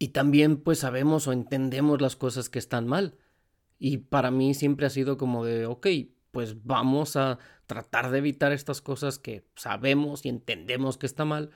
Y 0.00 0.08
también 0.08 0.56
pues 0.56 0.80
sabemos 0.80 1.28
o 1.28 1.32
entendemos 1.32 2.00
las 2.00 2.16
cosas 2.16 2.48
que 2.48 2.58
están 2.58 2.88
mal. 2.88 3.14
Y 3.78 3.98
para 3.98 4.30
mí 4.30 4.54
siempre 4.54 4.86
ha 4.86 4.90
sido 4.90 5.16
como 5.16 5.44
de, 5.44 5.66
ok, 5.66 5.86
pues 6.30 6.64
vamos 6.64 7.16
a 7.16 7.38
tratar 7.66 8.10
de 8.10 8.18
evitar 8.18 8.52
estas 8.52 8.80
cosas 8.80 9.18
que 9.18 9.44
sabemos 9.54 10.24
y 10.24 10.28
entendemos 10.28 10.98
que 10.98 11.06
está 11.06 11.24
mal. 11.24 11.50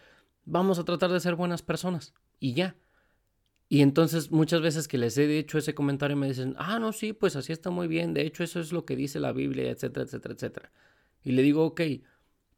Vamos 0.44 0.78
a 0.78 0.84
tratar 0.84 1.10
de 1.10 1.20
ser 1.20 1.34
buenas 1.34 1.62
personas. 1.62 2.14
Y 2.38 2.54
ya. 2.54 2.76
Y 3.72 3.80
entonces 3.80 4.30
muchas 4.30 4.60
veces 4.60 4.86
que 4.86 4.98
les 4.98 5.16
he 5.16 5.26
dicho 5.26 5.56
ese 5.56 5.74
comentario 5.74 6.14
me 6.14 6.28
dicen, 6.28 6.54
ah, 6.58 6.78
no, 6.78 6.92
sí, 6.92 7.14
pues 7.14 7.36
así 7.36 7.52
está 7.52 7.70
muy 7.70 7.88
bien, 7.88 8.12
de 8.12 8.20
hecho 8.20 8.44
eso 8.44 8.60
es 8.60 8.70
lo 8.70 8.84
que 8.84 8.96
dice 8.96 9.18
la 9.18 9.32
Biblia, 9.32 9.70
etcétera, 9.70 10.04
etcétera, 10.04 10.34
etcétera. 10.34 10.72
Y 11.22 11.32
le 11.32 11.40
digo, 11.40 11.64
ok, 11.64 11.80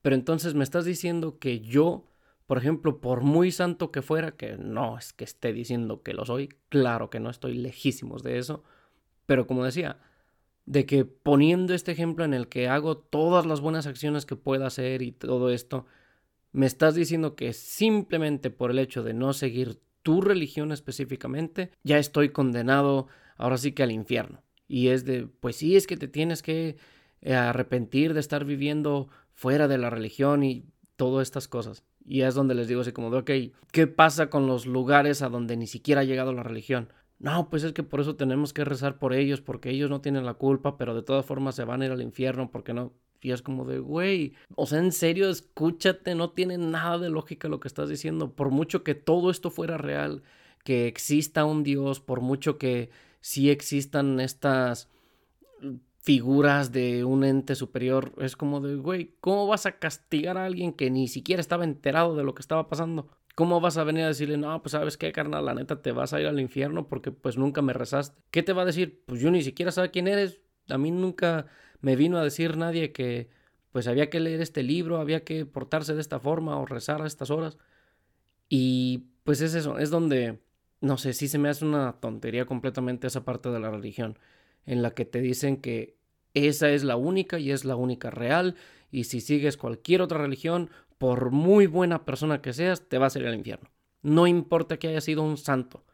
pero 0.03 0.17
entonces 0.17 0.55
me 0.55 0.65
estás 0.65 0.85
diciendo 0.85 1.39
que 1.39 1.61
yo, 1.61 2.09
por 2.47 2.59
ejemplo, 2.59 3.01
por 3.01 3.21
muy 3.21 3.53
santo 3.53 3.93
que 3.93 4.03
fuera, 4.03 4.33
que 4.33 4.57
no 4.57 4.99
es 4.99 5.13
que 5.13 5.23
esté 5.23 5.53
diciendo 5.53 6.03
que 6.03 6.15
lo 6.15 6.25
soy, 6.25 6.49
claro 6.69 7.11
que 7.11 7.21
no 7.21 7.31
estoy 7.31 7.55
lejísimos 7.55 8.25
de 8.25 8.39
eso, 8.39 8.65
pero 9.27 9.47
como 9.47 9.65
decía, 9.65 9.99
de 10.67 10.87
que 10.87 11.05
poniendo 11.05 11.75
este 11.75 11.93
ejemplo 11.93 12.25
en 12.25 12.35
el 12.35 12.49
que 12.49 12.69
hago 12.69 12.97
todas 12.97 13.47
las 13.47 13.61
buenas 13.61 13.87
acciones 13.87 14.27
que 14.27 14.37
pueda 14.37 14.67
hacer 14.67 15.03
y 15.03 15.13
todo 15.13 15.51
esto, 15.51 15.87
me 16.53 16.67
estás 16.67 16.95
diciendo 16.95 17.35
que 17.35 17.53
simplemente 17.53 18.51
por 18.51 18.71
el 18.71 18.79
hecho 18.79 19.03
de 19.03 19.13
no 19.13 19.33
seguir 19.33 19.81
tu 20.03 20.21
religión 20.21 20.71
específicamente, 20.73 21.71
ya 21.83 21.99
estoy 21.99 22.31
condenado 22.31 23.09
ahora 23.37 23.59
sí 23.59 23.73
que 23.73 23.83
al 23.83 23.91
infierno. 23.91 24.43
Y 24.69 24.89
es 24.89 25.05
de, 25.05 25.27
pues 25.27 25.57
sí, 25.57 25.77
es 25.77 25.87
que 25.87 25.97
te 25.97 26.09
tienes 26.09 26.43
que 26.43 26.77
eh, 27.21 27.35
arrepentir 27.35 28.15
de 28.15 28.21
estar 28.21 28.45
viviendo 28.45 29.09
fuera 29.33 29.67
de 29.67 29.79
la 29.79 29.91
religión 29.91 30.45
y 30.45 30.67
todas 30.97 31.27
estas 31.27 31.49
cosas. 31.49 31.85
Y 32.07 32.23
es 32.23 32.35
donde 32.35 32.55
les 32.55 32.69
digo 32.69 32.83
así 32.83 32.93
como 32.93 33.11
de, 33.11 33.19
ok, 33.19 33.57
¿qué 33.73 33.87
pasa 33.87 34.29
con 34.31 34.47
los 34.47 34.67
lugares 34.67 35.23
a 35.23 35.29
donde 35.29 35.57
ni 35.57 35.67
siquiera 35.67 36.03
ha 36.03 36.05
llegado 36.05 36.33
la 36.33 36.43
religión? 36.43 36.93
No, 37.19 37.49
pues 37.49 37.65
es 37.65 37.73
que 37.73 37.83
por 37.83 38.01
eso 38.01 38.17
tenemos 38.17 38.53
que 38.53 38.65
rezar 38.65 38.99
por 38.99 39.15
ellos, 39.15 39.41
porque 39.41 39.71
ellos 39.71 39.89
no 39.91 40.01
tienen 40.01 40.27
la 40.27 40.35
culpa, 40.35 40.77
pero 40.77 40.95
de 40.95 41.03
todas 41.03 41.25
formas 41.25 41.55
se 41.55 41.65
van 41.65 41.83
a 41.83 41.87
ir 41.87 41.93
al 41.93 42.03
infierno, 42.03 42.51
porque 42.51 42.75
no. 42.75 42.93
Y 43.21 43.33
es 43.33 43.41
como 43.41 43.65
de, 43.65 43.79
güey, 43.79 44.35
o 44.55 44.67
sea, 44.67 44.81
en 44.81 44.93
serio, 44.93 45.31
escúchate, 45.31 46.15
no 46.15 46.31
tiene 46.31 46.59
nada 46.59 46.99
de 46.99 47.09
lógica 47.09 47.49
lo 47.49 47.61
que 47.61 47.69
estás 47.69 47.89
diciendo. 47.89 48.33
Por 48.35 48.51
mucho 48.51 48.85
que 48.85 48.95
todo 48.95 49.31
esto 49.31 49.51
fuera 49.51 49.79
real, 49.79 50.23
que 50.65 50.87
exista 50.87 51.47
un 51.47 51.63
Dios, 51.63 52.01
por 52.01 52.21
mucho 52.21 52.59
que 52.59 52.91
sí 53.21 53.49
existan 53.51 54.21
estas 54.21 54.91
figuras 56.01 56.71
de 56.71 57.05
un 57.05 57.25
ente 57.25 57.55
superior, 57.55 58.13
es 58.19 58.37
como 58.37 58.61
de, 58.61 58.77
güey, 58.77 59.15
¿cómo 59.21 59.47
vas 59.47 59.65
a 59.65 59.79
castigar 59.79 60.37
a 60.37 60.45
alguien 60.45 60.75
que 60.75 60.91
ni 60.91 61.09
siquiera 61.09 61.41
estaba 61.41 61.65
enterado 61.65 62.15
de 62.15 62.25
lo 62.25 62.35
que 62.35 62.43
estaba 62.43 62.69
pasando? 62.69 63.09
¿Cómo 63.35 63.61
vas 63.61 63.77
a 63.79 63.85
venir 63.85 64.05
a 64.05 64.09
decirle, 64.09 64.37
no, 64.37 64.63
pues 64.63 64.73
sabes 64.73 64.97
qué, 64.97 65.11
carnal, 65.13 65.45
la 65.45 65.55
neta 65.55 65.83
te 65.83 65.91
vas 65.93 66.13
a 66.13 66.21
ir 66.21 66.27
al 66.27 66.39
infierno 66.39 66.87
porque 66.89 67.11
pues 67.11 67.37
nunca 67.37 67.63
me 67.63 67.73
rezaste? 67.73 68.21
¿Qué 68.31 68.43
te 68.43 68.53
va 68.53 68.63
a 68.63 68.67
decir? 68.67 69.03
Pues 69.07 69.21
yo 69.21 69.31
ni 69.31 69.43
siquiera 69.43 69.73
sé 69.73 69.91
quién 69.91 70.07
eres. 70.07 70.41
A 70.69 70.79
mí 70.79 70.91
nunca 70.91 71.47
me 71.81 71.97
vino 71.97 72.19
a 72.19 72.25
decir 72.25 72.57
nadie 72.57 72.93
que 72.93 73.29
pues 73.73 73.89
había 73.89 74.09
que 74.09 74.21
leer 74.21 74.41
este 74.41 74.63
libro, 74.63 74.99
había 74.99 75.25
que 75.25 75.47
portarse 75.47 75.95
de 75.95 76.01
esta 76.01 76.21
forma 76.21 76.57
o 76.59 76.65
rezar 76.65 77.03
a 77.03 77.07
estas 77.09 77.31
horas. 77.31 77.59
Y 78.49 79.09
pues 79.25 79.41
es 79.41 79.55
eso, 79.55 79.79
es 79.79 79.91
donde, 79.91 80.39
no 80.81 80.97
sé, 80.97 81.13
sí 81.13 81.27
se 81.27 81.39
me 81.39 81.49
hace 81.49 81.65
una 81.65 81.95
tontería 81.95 82.47
completamente 82.47 83.09
esa 83.09 83.25
parte 83.25 83.51
de 83.51 83.59
la 83.59 83.71
religión, 83.71 84.17
en 84.65 84.83
la 84.83 84.93
que 84.93 85.05
te 85.05 85.21
dicen 85.21 85.57
que 85.57 85.97
esa 86.35 86.71
es 86.71 86.85
la 86.85 86.97
única 86.97 87.39
y 87.39 87.51
es 87.51 87.65
la 87.65 87.75
única 87.75 88.11
real, 88.11 88.55
y 88.93 89.05
si 89.05 89.21
sigues 89.21 89.57
cualquier 89.57 90.03
otra 90.03 90.19
religión, 90.19 90.71
por 91.05 91.33
muy 91.33 91.67
buena 91.67 92.07
persona 92.07 92.41
que 92.41 92.55
seas, 92.55 92.89
te 92.89 92.97
vas 92.97 93.15
a 93.15 93.19
ir 93.19 93.27
al 93.27 93.35
infierno. 93.35 93.69
No 94.01 94.27
importa 94.27 94.79
que 94.79 94.89
haya 94.89 95.03
sido 95.03 95.23
un 95.23 95.37
santo. 95.37 95.85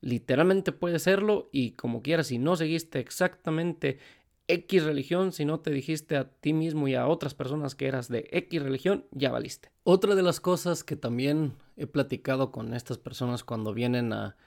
Literalmente 0.00 0.72
puede 0.72 1.00
serlo 1.00 1.50
y 1.52 1.72
como 1.72 2.00
quieras, 2.00 2.28
si 2.28 2.38
no 2.38 2.56
seguiste 2.56 2.98
exactamente 2.98 3.98
X 4.46 4.84
religión, 4.84 5.32
si 5.32 5.44
no 5.44 5.60
te 5.60 5.70
dijiste 5.70 6.16
a 6.16 6.30
ti 6.30 6.54
mismo 6.54 6.88
y 6.88 6.94
a 6.94 7.08
otras 7.08 7.34
personas 7.34 7.74
que 7.74 7.88
eras 7.88 8.08
de 8.08 8.26
X 8.30 8.62
religión, 8.62 9.04
ya 9.10 9.30
valiste. 9.30 9.70
Otra 9.84 10.14
de 10.14 10.22
las 10.22 10.40
cosas 10.40 10.82
que 10.82 10.96
también 10.96 11.52
he 11.76 11.86
platicado 11.86 12.50
con 12.50 12.72
estas 12.72 12.96
personas 12.96 13.44
cuando 13.44 13.74
vienen 13.74 14.14
a 14.14 14.38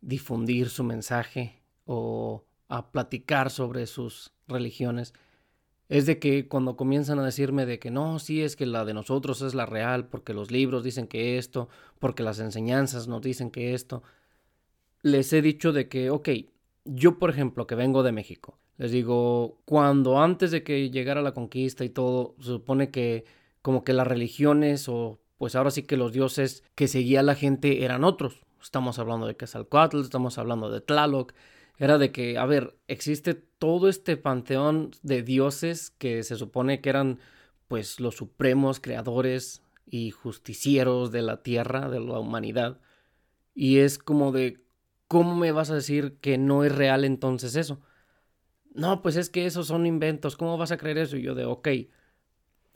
difundir 0.00 0.68
su 0.68 0.82
mensaje 0.82 1.62
o 1.84 2.44
a 2.66 2.90
platicar 2.90 3.50
sobre 3.50 3.86
sus 3.86 4.32
religiones 4.48 5.14
es 5.88 6.06
de 6.06 6.18
que 6.18 6.48
cuando 6.48 6.76
comienzan 6.76 7.18
a 7.18 7.24
decirme 7.24 7.66
de 7.66 7.78
que 7.78 7.90
no, 7.90 8.18
sí 8.18 8.42
es 8.42 8.56
que 8.56 8.66
la 8.66 8.84
de 8.84 8.94
nosotros 8.94 9.42
es 9.42 9.54
la 9.54 9.66
real, 9.66 10.08
porque 10.08 10.34
los 10.34 10.50
libros 10.50 10.84
dicen 10.84 11.06
que 11.06 11.38
esto, 11.38 11.68
porque 11.98 12.22
las 12.22 12.40
enseñanzas 12.40 13.08
nos 13.08 13.22
dicen 13.22 13.50
que 13.50 13.74
esto, 13.74 14.02
les 15.02 15.32
he 15.32 15.42
dicho 15.42 15.72
de 15.72 15.88
que, 15.88 16.10
ok, 16.10 16.28
yo 16.84 17.18
por 17.18 17.30
ejemplo 17.30 17.66
que 17.66 17.74
vengo 17.74 18.02
de 18.02 18.12
México, 18.12 18.58
les 18.76 18.90
digo, 18.90 19.60
cuando 19.64 20.20
antes 20.20 20.50
de 20.50 20.64
que 20.64 20.90
llegara 20.90 21.22
la 21.22 21.34
conquista 21.34 21.84
y 21.84 21.90
todo, 21.90 22.34
se 22.40 22.46
supone 22.46 22.90
que 22.90 23.24
como 23.62 23.84
que 23.84 23.92
las 23.92 24.06
religiones 24.06 24.88
o 24.88 25.20
pues 25.38 25.54
ahora 25.54 25.70
sí 25.70 25.82
que 25.82 25.96
los 25.96 26.12
dioses 26.12 26.64
que 26.74 26.88
seguía 26.88 27.22
la 27.22 27.34
gente 27.34 27.84
eran 27.84 28.04
otros. 28.04 28.40
Estamos 28.62 28.98
hablando 28.98 29.26
de 29.26 29.36
Quetzalcoatl, 29.36 30.00
estamos 30.00 30.38
hablando 30.38 30.70
de 30.70 30.80
Tlaloc. 30.80 31.32
Era 31.78 31.98
de 31.98 32.12
que, 32.12 32.38
a 32.38 32.46
ver, 32.46 32.76
existe 32.88 33.34
todo 33.34 33.88
este 33.88 34.16
panteón 34.16 34.92
de 35.02 35.22
dioses 35.22 35.90
que 35.90 36.22
se 36.22 36.36
supone 36.36 36.80
que 36.80 36.90
eran 36.90 37.18
pues 37.68 38.00
los 38.00 38.16
supremos 38.16 38.80
creadores 38.80 39.62
y 39.86 40.10
justicieros 40.10 41.10
de 41.10 41.22
la 41.22 41.42
tierra, 41.42 41.88
de 41.88 42.00
la 42.00 42.18
humanidad. 42.18 42.80
Y 43.54 43.78
es 43.78 43.98
como 43.98 44.32
de, 44.32 44.64
¿cómo 45.08 45.36
me 45.36 45.52
vas 45.52 45.70
a 45.70 45.76
decir 45.76 46.18
que 46.20 46.38
no 46.38 46.64
es 46.64 46.74
real 46.74 47.04
entonces 47.04 47.56
eso? 47.56 47.80
no, 48.74 49.02
pues 49.02 49.16
es 49.16 49.30
que 49.30 49.46
esos 49.46 49.68
son 49.68 49.86
inventos, 49.86 50.36
¿cómo 50.36 50.58
vas 50.58 50.72
a 50.72 50.76
creer 50.76 50.98
eso? 50.98 51.16
Y 51.16 51.22
yo 51.22 51.34
de, 51.34 51.44
ok, 51.44 51.68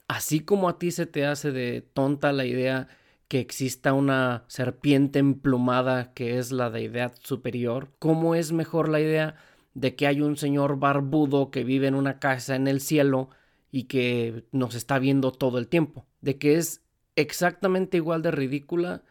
así 0.07 0.39
como 0.39 0.69
a 0.69 0.79
ti 0.79 0.91
se 0.91 1.05
te 1.05 1.25
hace 1.25 1.51
de 1.51 1.81
tonta 1.81 2.31
la 2.31 2.45
idea 2.45 2.87
que 3.29 3.39
exista 3.39 3.93
una 3.93 4.43
serpiente 4.47 5.19
emplumada 5.19 6.13
que 6.13 6.39
es 6.39 6.51
la 6.51 6.71
deidad 6.71 7.13
superior, 7.23 7.91
¿cómo 7.99 8.33
es 8.33 8.51
mejor 8.51 8.89
la 8.89 8.99
idea 8.99 9.35
de 9.75 9.95
que 9.95 10.07
hay 10.07 10.21
un 10.21 10.35
señor 10.35 10.79
barbudo 10.79 11.51
que 11.51 11.63
vive 11.63 11.87
en 11.87 11.93
una 11.95 12.19
casa 12.19 12.55
en 12.55 12.67
el 12.67 12.81
cielo 12.81 13.29
y 13.71 13.83
que 13.83 14.45
nos 14.51 14.73
está 14.73 14.97
viendo 14.97 15.31
todo 15.31 15.59
el 15.59 15.67
tiempo? 15.67 16.07
De 16.21 16.39
que 16.39 16.55
es 16.55 16.81
exactamente 17.15 17.97
igual 17.97 18.23
de 18.23 18.31
ridícula 18.31 19.03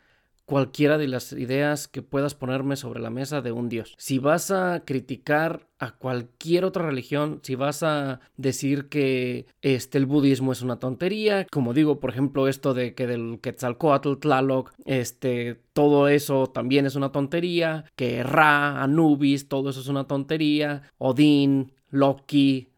cualquiera 0.49 0.97
de 0.97 1.09
las 1.09 1.33
ideas 1.33 1.89
que 1.89 2.01
puedas 2.01 2.35
ponerme 2.35 2.77
sobre 2.77 3.01
la 3.01 3.11
mesa 3.11 3.43
de 3.43 3.53
un 3.53 3.69
Dios. 3.69 3.95
Si 3.99 4.19
vas 4.19 4.51
a 4.51 4.83
criticar 4.87 5.69
a 5.79 5.91
cualquier 5.91 6.65
otra 6.65 6.87
religión, 6.87 7.41
si 7.43 7.55
vas 7.55 7.83
a 7.83 8.21
decir 8.39 8.89
que 8.89 9.45
este, 9.61 9.99
el 9.99 10.07
budismo 10.07 10.53
es 10.53 10.63
una 10.63 10.79
tontería, 10.79 11.47
como 11.53 11.75
digo, 11.75 12.01
por 12.01 12.09
ejemplo, 12.09 12.49
esto 12.49 12.73
de 12.73 12.95
que 12.95 13.07
del 13.07 13.41
Quetzalcoatl, 13.43 14.15
Tlaloc, 14.15 14.73
este, 14.87 15.61
todo 15.75 16.09
eso 16.09 16.47
también 16.47 16.87
es 16.87 16.97
una 16.97 17.13
tontería, 17.13 17.85
que 17.95 18.23
Ra, 18.23 18.83
Anubis, 18.83 19.49
todo 19.49 19.69
eso 19.69 19.81
es 19.81 19.89
una 19.89 20.05
tontería, 20.05 20.81
Odín, 20.97 21.73
Loki, 21.91 22.71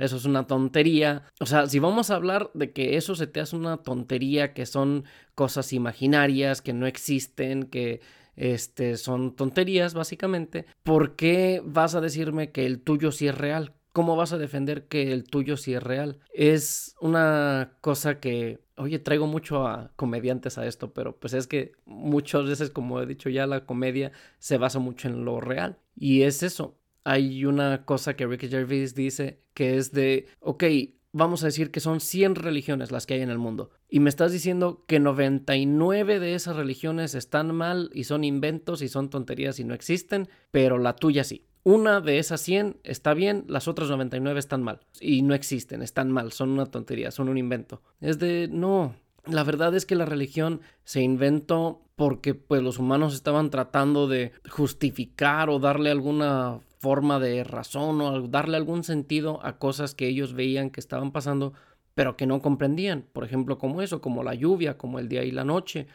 Eso 0.00 0.16
es 0.16 0.24
una 0.24 0.46
tontería. 0.46 1.22
O 1.40 1.46
sea, 1.46 1.66
si 1.66 1.78
vamos 1.78 2.10
a 2.10 2.16
hablar 2.16 2.50
de 2.54 2.72
que 2.72 2.96
eso 2.96 3.14
se 3.14 3.26
te 3.26 3.40
hace 3.40 3.54
una 3.54 3.78
tontería, 3.78 4.52
que 4.52 4.66
son 4.66 5.04
cosas 5.34 5.72
imaginarias, 5.72 6.60
que 6.60 6.72
no 6.72 6.86
existen, 6.86 7.64
que 7.64 8.00
este, 8.34 8.96
son 8.96 9.36
tonterías 9.36 9.94
básicamente, 9.94 10.66
¿por 10.82 11.16
qué 11.16 11.62
vas 11.64 11.94
a 11.94 12.00
decirme 12.00 12.50
que 12.50 12.66
el 12.66 12.80
tuyo 12.80 13.12
sí 13.12 13.28
es 13.28 13.38
real? 13.38 13.74
¿Cómo 13.92 14.16
vas 14.16 14.32
a 14.32 14.38
defender 14.38 14.86
que 14.86 15.12
el 15.12 15.24
tuyo 15.24 15.56
sí 15.56 15.74
es 15.74 15.82
real? 15.82 16.18
Es 16.32 16.94
una 17.00 17.72
cosa 17.80 18.20
que, 18.20 18.60
oye, 18.76 18.98
traigo 18.98 19.26
mucho 19.26 19.66
a 19.66 19.92
comediantes 19.96 20.58
a 20.58 20.66
esto, 20.66 20.92
pero 20.92 21.16
pues 21.16 21.32
es 21.32 21.46
que 21.46 21.72
muchas 21.84 22.44
veces, 22.46 22.70
como 22.70 23.00
he 23.00 23.06
dicho 23.06 23.28
ya, 23.28 23.46
la 23.46 23.66
comedia 23.66 24.12
se 24.38 24.58
basa 24.58 24.78
mucho 24.78 25.08
en 25.08 25.24
lo 25.24 25.40
real. 25.40 25.78
Y 25.96 26.22
es 26.22 26.44
eso, 26.44 26.77
hay 27.08 27.46
una 27.46 27.86
cosa 27.86 28.16
que 28.16 28.26
Ricky 28.26 28.48
Gervais 28.48 28.94
dice 28.94 29.40
que 29.54 29.78
es 29.78 29.92
de, 29.92 30.26
ok, 30.40 30.64
vamos 31.10 31.42
a 31.42 31.46
decir 31.46 31.70
que 31.70 31.80
son 31.80 32.00
100 32.00 32.34
religiones 32.34 32.90
las 32.90 33.06
que 33.06 33.14
hay 33.14 33.22
en 33.22 33.30
el 33.30 33.38
mundo. 33.38 33.70
Y 33.88 34.00
me 34.00 34.10
estás 34.10 34.30
diciendo 34.30 34.84
que 34.86 35.00
99 35.00 36.20
de 36.20 36.34
esas 36.34 36.54
religiones 36.54 37.14
están 37.14 37.54
mal 37.54 37.90
y 37.94 38.04
son 38.04 38.24
inventos 38.24 38.82
y 38.82 38.88
son 38.88 39.08
tonterías 39.08 39.58
y 39.58 39.64
no 39.64 39.72
existen, 39.72 40.28
pero 40.50 40.76
la 40.76 40.96
tuya 40.96 41.24
sí. 41.24 41.46
Una 41.64 42.02
de 42.02 42.18
esas 42.18 42.42
100 42.42 42.76
está 42.84 43.14
bien, 43.14 43.46
las 43.48 43.68
otras 43.68 43.88
99 43.88 44.38
están 44.38 44.62
mal 44.62 44.80
y 45.00 45.22
no 45.22 45.34
existen, 45.34 45.80
están 45.80 46.12
mal, 46.12 46.32
son 46.32 46.50
una 46.50 46.66
tontería, 46.66 47.10
son 47.10 47.30
un 47.30 47.38
invento. 47.38 47.80
Es 48.02 48.18
de, 48.18 48.48
no, 48.52 48.94
la 49.24 49.44
verdad 49.44 49.74
es 49.74 49.86
que 49.86 49.94
la 49.94 50.04
religión 50.04 50.60
se 50.84 51.00
inventó 51.00 51.80
porque 51.96 52.34
pues 52.34 52.62
los 52.62 52.78
humanos 52.78 53.14
estaban 53.14 53.48
tratando 53.48 54.08
de 54.08 54.32
justificar 54.48 55.48
o 55.48 55.58
darle 55.58 55.90
alguna 55.90 56.60
forma 56.78 57.18
de 57.18 57.44
razón 57.44 58.00
o 58.00 58.28
darle 58.28 58.56
algún 58.56 58.84
sentido 58.84 59.44
a 59.44 59.58
cosas 59.58 59.94
que 59.94 60.06
ellos 60.06 60.32
veían 60.32 60.70
que 60.70 60.80
estaban 60.80 61.12
pasando, 61.12 61.52
pero 61.94 62.16
que 62.16 62.26
no 62.26 62.40
comprendían. 62.40 63.04
Por 63.12 63.24
ejemplo, 63.24 63.58
como 63.58 63.82
eso, 63.82 64.00
como 64.00 64.22
la 64.22 64.34
lluvia, 64.34 64.78
como 64.78 64.98
el 64.98 65.08
día 65.08 65.24
y 65.24 65.30
la 65.30 65.44
noche. 65.44 65.88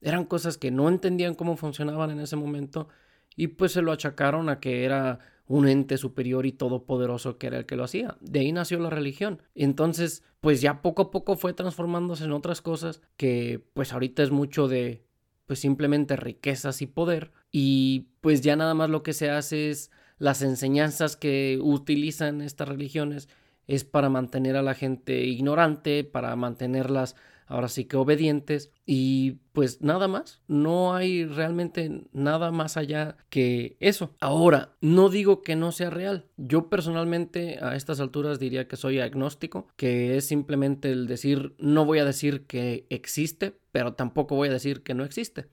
Eran 0.00 0.24
cosas 0.24 0.58
que 0.58 0.70
no 0.70 0.88
entendían 0.88 1.34
cómo 1.34 1.56
funcionaban 1.56 2.10
en 2.10 2.20
ese 2.20 2.36
momento 2.36 2.88
y 3.36 3.48
pues 3.48 3.72
se 3.72 3.82
lo 3.82 3.92
achacaron 3.92 4.48
a 4.48 4.60
que 4.60 4.84
era 4.84 5.18
un 5.46 5.68
ente 5.68 5.98
superior 5.98 6.46
y 6.46 6.52
todopoderoso 6.52 7.38
que 7.38 7.48
era 7.48 7.58
el 7.58 7.66
que 7.66 7.76
lo 7.76 7.84
hacía. 7.84 8.16
De 8.20 8.40
ahí 8.40 8.52
nació 8.52 8.78
la 8.78 8.90
religión. 8.90 9.42
Entonces, 9.54 10.22
pues 10.40 10.60
ya 10.60 10.82
poco 10.82 11.02
a 11.02 11.10
poco 11.10 11.36
fue 11.36 11.52
transformándose 11.52 12.24
en 12.24 12.32
otras 12.32 12.60
cosas 12.60 13.02
que 13.16 13.62
pues 13.74 13.92
ahorita 13.92 14.22
es 14.22 14.30
mucho 14.30 14.68
de 14.68 15.04
pues 15.46 15.58
simplemente 15.58 16.16
riquezas 16.16 16.80
y 16.80 16.86
poder 16.86 17.32
y 17.50 18.08
pues 18.20 18.40
ya 18.40 18.56
nada 18.56 18.74
más 18.74 18.88
lo 18.88 19.02
que 19.02 19.12
se 19.12 19.30
hace 19.30 19.70
es 19.70 19.90
las 20.18 20.42
enseñanzas 20.42 21.16
que 21.16 21.58
utilizan 21.60 22.40
estas 22.40 22.68
religiones 22.68 23.28
es 23.66 23.84
para 23.84 24.08
mantener 24.08 24.56
a 24.56 24.62
la 24.62 24.74
gente 24.74 25.24
ignorante, 25.24 26.04
para 26.04 26.34
mantenerlas 26.36 27.16
ahora 27.46 27.68
sí 27.68 27.84
que 27.84 27.96
obedientes 27.96 28.70
y 28.86 29.32
pues 29.52 29.82
nada 29.82 30.08
más, 30.08 30.42
no 30.48 30.94
hay 30.94 31.24
realmente 31.24 32.06
nada 32.12 32.50
más 32.50 32.76
allá 32.76 33.16
que 33.28 33.76
eso. 33.80 34.14
Ahora, 34.20 34.76
no 34.80 35.08
digo 35.08 35.42
que 35.42 35.56
no 35.56 35.72
sea 35.72 35.90
real, 35.90 36.26
yo 36.36 36.68
personalmente 36.68 37.58
a 37.60 37.76
estas 37.76 38.00
alturas 38.00 38.38
diría 38.38 38.66
que 38.66 38.76
soy 38.76 39.00
agnóstico, 39.00 39.68
que 39.76 40.16
es 40.16 40.26
simplemente 40.26 40.90
el 40.90 41.06
decir, 41.06 41.54
no 41.58 41.84
voy 41.84 41.98
a 41.98 42.04
decir 42.04 42.46
que 42.46 42.86
existe, 42.90 43.54
pero 43.72 43.94
tampoco 43.94 44.36
voy 44.36 44.48
a 44.48 44.52
decir 44.52 44.82
que 44.82 44.94
no 44.94 45.04
existe. 45.04 45.46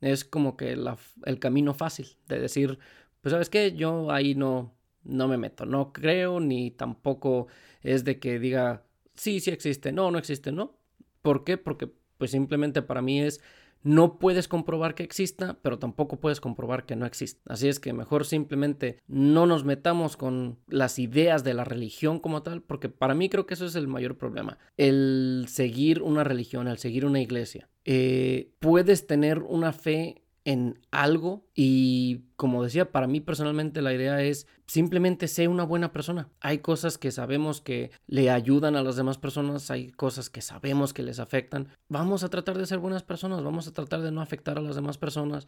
Es 0.00 0.24
como 0.24 0.56
que 0.56 0.72
el 0.72 1.38
camino 1.38 1.72
fácil 1.72 2.18
de 2.28 2.38
decir, 2.38 2.78
pues 3.24 3.32
sabes 3.32 3.48
qué, 3.48 3.72
yo 3.72 4.10
ahí 4.10 4.34
no, 4.34 4.74
no 5.02 5.28
me 5.28 5.38
meto, 5.38 5.64
no 5.64 5.94
creo 5.94 6.40
ni 6.40 6.70
tampoco 6.70 7.46
es 7.80 8.04
de 8.04 8.18
que 8.18 8.38
diga, 8.38 8.84
sí, 9.14 9.40
sí 9.40 9.50
existe, 9.50 9.92
no, 9.92 10.10
no 10.10 10.18
existe, 10.18 10.52
no. 10.52 10.76
¿Por 11.22 11.42
qué? 11.42 11.56
Porque 11.56 11.90
pues 12.18 12.32
simplemente 12.32 12.82
para 12.82 13.00
mí 13.00 13.22
es 13.22 13.40
no 13.82 14.18
puedes 14.18 14.46
comprobar 14.46 14.94
que 14.94 15.04
exista, 15.04 15.56
pero 15.62 15.78
tampoco 15.78 16.20
puedes 16.20 16.38
comprobar 16.38 16.84
que 16.84 16.96
no 16.96 17.06
existe. 17.06 17.40
Así 17.46 17.66
es 17.66 17.80
que 17.80 17.94
mejor 17.94 18.26
simplemente 18.26 18.98
no 19.08 19.46
nos 19.46 19.64
metamos 19.64 20.18
con 20.18 20.58
las 20.68 20.98
ideas 20.98 21.44
de 21.44 21.54
la 21.54 21.64
religión 21.64 22.20
como 22.20 22.42
tal, 22.42 22.60
porque 22.60 22.90
para 22.90 23.14
mí 23.14 23.30
creo 23.30 23.46
que 23.46 23.54
eso 23.54 23.64
es 23.64 23.74
el 23.74 23.88
mayor 23.88 24.18
problema. 24.18 24.58
El 24.76 25.46
seguir 25.48 26.02
una 26.02 26.24
religión, 26.24 26.68
el 26.68 26.76
seguir 26.76 27.06
una 27.06 27.22
iglesia. 27.22 27.70
Eh, 27.86 28.52
puedes 28.58 29.06
tener 29.06 29.38
una 29.38 29.72
fe 29.72 30.23
en 30.44 30.78
algo 30.90 31.46
y 31.54 32.24
como 32.36 32.62
decía, 32.62 32.92
para 32.92 33.06
mí 33.06 33.20
personalmente 33.20 33.80
la 33.80 33.94
idea 33.94 34.22
es 34.22 34.46
simplemente 34.66 35.26
ser 35.26 35.48
una 35.48 35.64
buena 35.64 35.92
persona. 35.92 36.28
Hay 36.40 36.58
cosas 36.58 36.98
que 36.98 37.10
sabemos 37.10 37.62
que 37.62 37.90
le 38.06 38.30
ayudan 38.30 38.76
a 38.76 38.82
las 38.82 38.96
demás 38.96 39.16
personas, 39.16 39.70
hay 39.70 39.90
cosas 39.90 40.28
que 40.28 40.42
sabemos 40.42 40.92
que 40.92 41.02
les 41.02 41.18
afectan. 41.18 41.68
Vamos 41.88 42.24
a 42.24 42.28
tratar 42.28 42.58
de 42.58 42.66
ser 42.66 42.78
buenas 42.78 43.02
personas, 43.02 43.42
vamos 43.42 43.66
a 43.66 43.72
tratar 43.72 44.02
de 44.02 44.12
no 44.12 44.20
afectar 44.20 44.58
a 44.58 44.62
las 44.62 44.76
demás 44.76 44.98
personas 44.98 45.46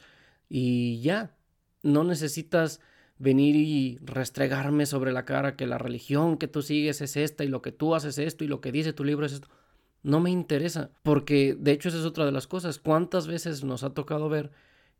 y 0.49 1.01
ya, 1.01 1.37
no 1.83 2.03
necesitas 2.03 2.81
venir 3.19 3.55
y 3.57 3.99
restregarme 4.03 4.87
sobre 4.87 5.13
la 5.13 5.25
cara 5.25 5.57
que 5.57 5.67
la 5.67 5.79
religión 5.79 6.39
que 6.39 6.49
tú 6.49 6.63
sigues 6.63 7.01
es 7.03 7.17
esta 7.17 7.45
y 7.45 7.49
lo 7.49 7.61
que 7.61 7.73
tú 7.73 7.95
haces 7.95 8.19
es 8.19 8.29
esto 8.29 8.45
y 8.45 8.49
lo 8.49 8.61
que 8.61 8.73
dice 8.73 8.95
tu 8.95 9.05
libro 9.05 9.27
es 9.27 9.33
esto. 9.33 9.49
No 10.03 10.21
me 10.21 10.31
interesa, 10.31 10.91
porque 11.03 11.57
de 11.59 11.73
hecho 11.73 11.89
esa 11.89 11.99
es 11.99 12.05
otra 12.05 12.25
de 12.25 12.33
las 12.33 12.47
cosas. 12.47 12.79
¿Cuántas 12.79 13.27
veces 13.27 13.65
nos 13.65 13.83
ha 13.83 13.91
tocado 13.91 14.29
ver 14.29 14.53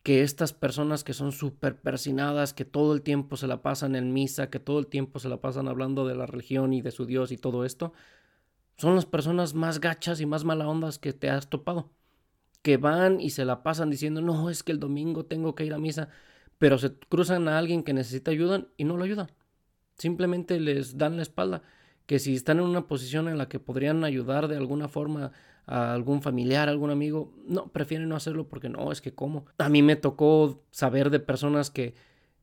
que 0.07 0.23
estas 0.23 0.53
personas 0.53 1.03
que 1.03 1.15
son 1.15 1.33
súper 1.33 1.81
persinadas, 1.81 2.55
que 2.55 2.65
todo 2.65 2.95
el 2.95 3.03
tiempo 3.03 3.37
se 3.37 3.49
la 3.49 3.61
pasan 3.61 3.97
en 3.97 4.13
misa, 4.13 4.51
que 4.51 4.61
todo 4.61 4.79
el 4.79 4.87
tiempo 4.87 5.19
se 5.19 5.29
la 5.29 5.41
pasan 5.41 5.67
hablando 5.67 6.07
de 6.07 6.15
la 6.15 6.27
religión 6.27 6.73
y 6.73 6.81
de 6.81 6.93
su 6.93 7.07
Dios 7.07 7.33
y 7.33 7.39
todo 7.39 7.65
esto, 7.65 7.93
son 8.77 8.95
las 8.95 9.05
personas 9.05 9.55
más 9.55 9.81
gachas 9.81 10.21
y 10.21 10.27
más 10.27 10.45
mala 10.45 10.69
ondas 10.69 11.01
que 11.01 11.13
te 11.13 11.29
has 11.29 11.51
topado. 11.51 11.91
Que 12.63 12.77
van 12.77 13.21
y 13.21 13.31
se 13.31 13.45
la 13.45 13.65
pasan 13.65 13.91
diciendo, 13.91 14.21
no, 14.21 14.49
es 14.49 14.63
que 14.63 14.71
el 14.71 14.79
domingo 14.79 15.25
tengo 15.25 15.57
que 15.57 15.65
ir 15.65 15.75
a 15.75 15.79
misa, 15.79 16.09
pero 16.59 16.79
se 16.79 16.95
cruzan 16.95 17.49
a 17.49 17.59
alguien 17.59 17.83
que 17.83 17.93
necesita 17.93 18.31
ayuda 18.31 18.65
y 18.77 18.85
no 18.85 18.97
lo 18.97 19.03
ayudan. 19.03 19.33
Simplemente 19.99 20.61
les 20.61 20.99
dan 20.99 21.17
la 21.17 21.23
espalda. 21.23 21.63
Que 22.07 22.21
si 22.21 22.37
están 22.37 22.59
en 22.59 22.67
una 22.67 22.87
posición 22.87 23.27
en 23.27 23.39
la 23.39 23.49
que 23.49 23.59
podrían 23.59 24.05
ayudar 24.05 24.47
de 24.47 24.57
alguna 24.57 24.87
forma 24.87 25.33
a 25.67 25.93
algún 25.93 26.23
familiar, 26.23 26.69
algún 26.69 26.91
amigo, 26.91 27.33
no, 27.47 27.67
prefieren 27.69 28.09
no 28.09 28.17
hacerlo 28.17 28.49
porque 28.49 28.69
no, 28.69 28.93
es 28.93 29.01
que 29.01 29.13
cómo. 29.13 29.47
A 29.59 29.69
mí 29.69 29.83
me 29.83 29.97
tocó 29.97 30.63
saber 30.71 31.11
de 31.11 31.21
personas 31.21 31.71
que 31.71 31.95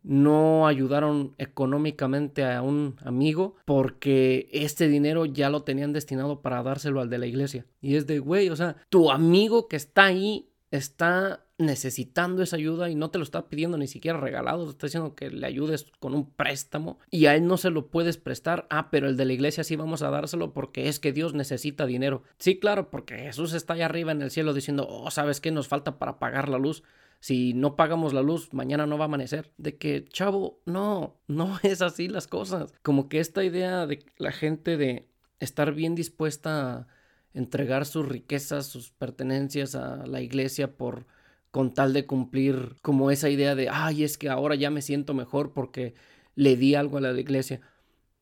no 0.04 0.68
ayudaron 0.68 1.34
económicamente 1.38 2.44
a 2.44 2.62
un 2.62 2.98
amigo 3.04 3.56
porque 3.66 4.50
este 4.52 4.90
dinero 4.90 5.26
ya 5.26 5.50
lo 5.50 5.64
tenían 5.64 5.94
destinado 5.94 6.42
para 6.42 6.62
dárselo 6.62 7.00
al 7.00 7.10
de 7.10 7.18
la 7.18 7.26
iglesia. 7.26 7.66
Y 7.82 7.96
es 7.96 8.06
de, 8.06 8.20
güey, 8.20 8.50
o 8.50 8.56
sea, 8.56 8.76
tu 8.90 9.12
amigo 9.12 9.68
que 9.70 9.78
está 9.78 10.06
ahí 10.06 10.50
está 10.72 11.46
necesitando 11.66 12.43
esa 12.43 12.55
ayuda 12.55 12.89
y 12.89 12.95
no 12.95 13.09
te 13.09 13.18
lo 13.18 13.24
está 13.24 13.49
pidiendo 13.49 13.78
ni 13.78 13.88
siquiera 13.88 14.20
regalado, 14.20 14.66
te 14.66 14.72
está 14.72 14.88
diciendo 14.88 15.16
que 15.16 15.30
le 15.30 15.45
ayudes 15.45 15.88
con 15.99 16.14
un 16.14 16.30
préstamo 16.30 16.99
y 17.09 17.26
a 17.26 17.36
él 17.36 17.47
no 17.47 17.57
se 17.57 17.70
lo 17.70 17.88
puedes 17.88 18.18
prestar. 18.18 18.68
Ah, 18.70 18.89
pero 18.91 19.07
el 19.07 19.18
de 19.18 19.26
la 19.26 19.34
iglesia 19.34 19.64
sí 19.64 19.76
vamos 19.76 20.01
a 20.01 20.09
dárselo 20.09 20.53
porque 20.53 20.88
es 20.88 20.99
que 20.99 21.14
Dios 21.14 21.34
necesita 21.34 21.86
dinero. 21.86 22.24
Sí, 22.38 22.59
claro, 22.59 22.89
porque 22.89 23.18
Jesús 23.18 23.53
está 23.53 23.74
allá 23.74 23.86
arriba 23.86 24.11
en 24.11 24.22
el 24.22 24.32
cielo 24.32 24.53
diciendo, 24.53 24.88
oh, 24.89 25.11
¿sabes 25.11 25.41
qué 25.41 25.51
nos 25.51 25.68
falta 25.68 25.97
para 25.97 26.20
pagar 26.20 26.49
la 26.49 26.57
luz? 26.57 26.84
Si 27.20 27.53
no 27.53 27.78
pagamos 27.78 28.11
la 28.11 28.22
luz, 28.22 28.53
mañana 28.53 28.86
no 28.86 28.97
va 28.97 29.05
a 29.05 29.07
amanecer. 29.07 29.53
De 29.57 29.78
que, 29.78 30.03
chavo, 30.05 30.59
no, 30.66 31.22
no 31.28 31.57
es 31.64 31.82
así 31.82 32.09
las 32.09 32.28
cosas. 32.28 32.74
Como 32.82 33.07
que 33.07 33.20
esta 33.20 33.43
idea 33.43 33.88
de 33.88 34.05
la 34.18 34.34
gente 34.34 34.76
de 34.76 35.07
estar 35.39 35.74
bien 35.74 35.95
dispuesta 35.95 36.74
a 36.74 36.88
entregar 37.34 37.86
sus 37.86 38.07
riquezas, 38.07 38.68
sus 38.68 38.91
pertenencias 38.91 39.76
a 39.76 40.05
la 40.05 40.22
iglesia 40.22 40.76
por 40.76 41.05
con 41.54 41.72
tal 41.72 41.93
de 41.93 42.08
cumplir 42.08 42.78
como 42.82 43.12
esa 43.12 43.30
idea 43.30 43.54
de, 43.54 43.70
ay, 43.70 44.04
es 44.04 44.18
que 44.18 44.28
ahora 44.28 44.56
ya 44.56 44.72
me 44.72 44.82
siento 44.82 45.14
mejor 45.14 45.54
porque 45.54 45.93
le 46.34 46.58
di 46.58 46.74
algo 46.74 46.97
a 46.97 47.01
la 47.01 47.12
iglesia. 47.12 47.62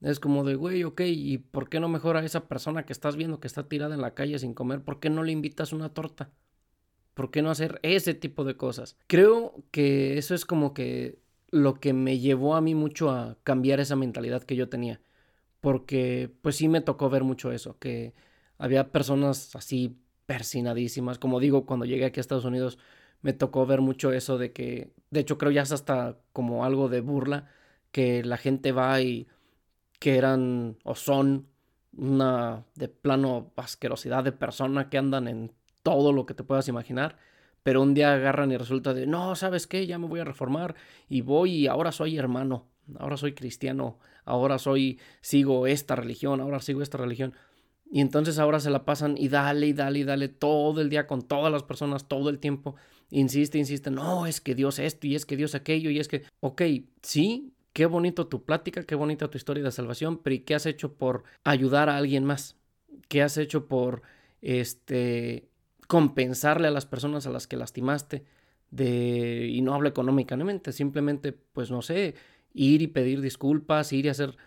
Es 0.02 0.20
como 0.20 0.44
de, 0.44 0.56
güey, 0.56 0.84
ok, 0.84 1.00
¿y 1.06 1.38
por 1.38 1.70
qué 1.70 1.80
no 1.80 1.88
mejor 1.88 2.18
a 2.18 2.26
esa 2.26 2.50
persona 2.50 2.86
que 2.86 2.92
estás 2.92 3.16
viendo 3.16 3.40
que 3.40 3.48
está 3.48 3.70
tirada 3.70 3.96
en 3.96 4.02
la 4.02 4.16
calle 4.16 4.38
sin 4.38 4.54
comer? 4.54 4.84
¿Por 4.84 5.00
qué 5.00 5.10
no 5.10 5.24
le 5.24 5.32
invitas 5.32 5.72
una 5.72 5.94
torta? 5.94 6.30
¿Por 7.14 7.32
qué 7.32 7.42
no 7.42 7.50
hacer 7.50 7.80
ese 7.84 8.14
tipo 8.14 8.44
de 8.44 8.58
cosas? 8.58 8.98
Creo 9.08 9.64
que 9.72 10.18
eso 10.18 10.36
es 10.36 10.44
como 10.44 10.74
que 10.74 11.18
lo 11.52 11.76
que 11.76 11.94
me 11.94 12.20
llevó 12.20 12.56
a 12.56 12.62
mí 12.62 12.76
mucho 12.76 13.12
a 13.12 13.38
cambiar 13.44 13.80
esa 13.80 13.96
mentalidad 13.96 14.44
que 14.44 14.58
yo 14.58 14.68
tenía. 14.68 15.00
Porque 15.62 16.30
pues 16.42 16.58
sí 16.58 16.68
me 16.68 16.82
tocó 16.82 17.10
ver 17.10 17.24
mucho 17.24 17.54
eso, 17.54 17.80
que 17.80 18.14
había 18.58 18.92
personas 18.92 19.56
así 19.56 19.96
persinadísimas. 20.26 21.18
Como 21.18 21.40
digo, 21.40 21.66
cuando 21.66 21.86
llegué 21.86 22.04
aquí 22.04 22.20
a 22.20 22.28
Estados 22.28 22.44
Unidos 22.44 22.78
me 23.22 23.34
tocó 23.34 23.66
ver 23.66 23.82
mucho 23.82 24.12
eso 24.12 24.38
de 24.38 24.52
que, 24.52 24.92
de 25.10 25.20
hecho 25.20 25.38
creo 25.38 25.52
ya 25.52 25.62
es 25.62 25.72
hasta 25.72 26.18
como 26.34 26.66
algo 26.66 26.90
de 26.90 27.02
burla, 27.02 27.48
que 27.92 28.24
la 28.24 28.38
gente 28.38 28.72
va 28.72 29.02
y 29.02 29.28
que 30.00 30.18
eran 30.18 30.78
o 30.84 30.96
son 30.96 31.48
una 31.96 32.64
de 32.76 32.88
plano 32.88 33.52
asquerosidad 33.56 34.24
de 34.24 34.32
persona 34.32 34.90
que 34.90 34.98
andan 34.98 35.28
en 35.28 35.52
todo 35.84 36.14
lo 36.14 36.26
que 36.26 36.34
te 36.34 36.44
puedas 36.44 36.68
imaginar, 36.68 37.18
pero 37.64 37.82
un 37.82 37.94
día 37.94 38.14
agarran 38.14 38.52
y 38.52 38.58
resulta 38.58 38.94
de, 38.94 39.06
no, 39.06 39.36
¿sabes 39.36 39.68
qué? 39.68 39.86
Ya 39.86 40.00
me 40.00 40.08
voy 40.08 40.20
a 40.20 40.26
reformar 40.26 40.76
y 41.10 41.22
voy 41.22 41.52
y 41.52 41.68
ahora 41.68 41.92
soy 41.92 42.18
hermano, 42.18 42.66
ahora 42.98 43.18
soy 43.18 43.34
cristiano, 43.34 44.00
ahora 44.26 44.58
soy, 44.58 45.00
sigo 45.22 45.68
esta 45.68 45.96
religión, 45.96 46.42
ahora 46.42 46.60
sigo 46.60 46.82
esta 46.82 46.98
religión. 46.98 47.34
Y 47.92 48.00
entonces 48.00 48.40
ahora 48.40 48.60
se 48.62 48.70
la 48.70 48.86
pasan 48.86 49.16
y 49.18 49.28
dale 49.28 49.68
y 49.68 49.74
dale 49.74 50.00
y 50.00 50.04
dale 50.06 50.30
todo 50.30 50.80
el 50.82 50.90
día 50.90 51.08
con 51.08 51.22
todas 51.24 51.52
las 51.52 51.64
personas, 51.64 52.08
todo 52.08 52.30
el 52.30 52.40
tiempo. 52.40 52.76
Insiste, 53.12 53.58
insiste, 53.58 53.92
no, 53.92 54.26
es 54.26 54.40
que 54.40 54.56
Dios 54.56 54.80
esto 54.80 55.06
y 55.06 55.16
es 55.16 55.26
que 55.26 55.36
Dios 55.36 55.54
aquello 55.54 55.90
y 55.90 56.00
es 56.00 56.08
que, 56.08 56.24
ok, 56.40 56.62
sí, 57.02 57.54
qué 57.74 57.86
bonito 57.86 58.28
tu 58.28 58.44
plática, 58.46 58.84
qué 58.84 58.96
bonita 58.96 59.30
tu 59.30 59.38
historia 59.38 59.64
de 59.64 59.72
salvación, 59.72 60.18
pero 60.18 60.34
¿y 60.34 60.40
qué 60.40 60.56
has 60.56 60.66
hecho 60.66 60.94
por 60.94 61.24
ayudar 61.44 61.90
a 61.90 61.98
alguien 61.98 62.24
más? 62.24 62.56
¿Qué 63.10 63.22
has 63.22 63.38
hecho 63.38 63.68
por, 63.68 64.02
este, 64.42 65.50
compensarle 65.88 66.70
a 66.70 66.72
las 66.72 66.86
personas 66.86 67.28
a 67.28 67.32
las 67.32 67.48
que 67.48 67.58
lastimaste? 67.58 68.24
De, 68.72 69.48
y 69.52 69.62
no 69.62 69.74
hablo 69.74 69.90
económicamente, 69.90 70.72
simplemente, 70.72 71.34
pues 71.34 71.70
no 71.70 71.82
sé, 71.82 72.16
ir 72.54 72.82
y 72.82 72.88
pedir 72.88 73.20
disculpas, 73.20 73.92
ir 73.92 74.06
y 74.06 74.10
hacer, 74.10 74.38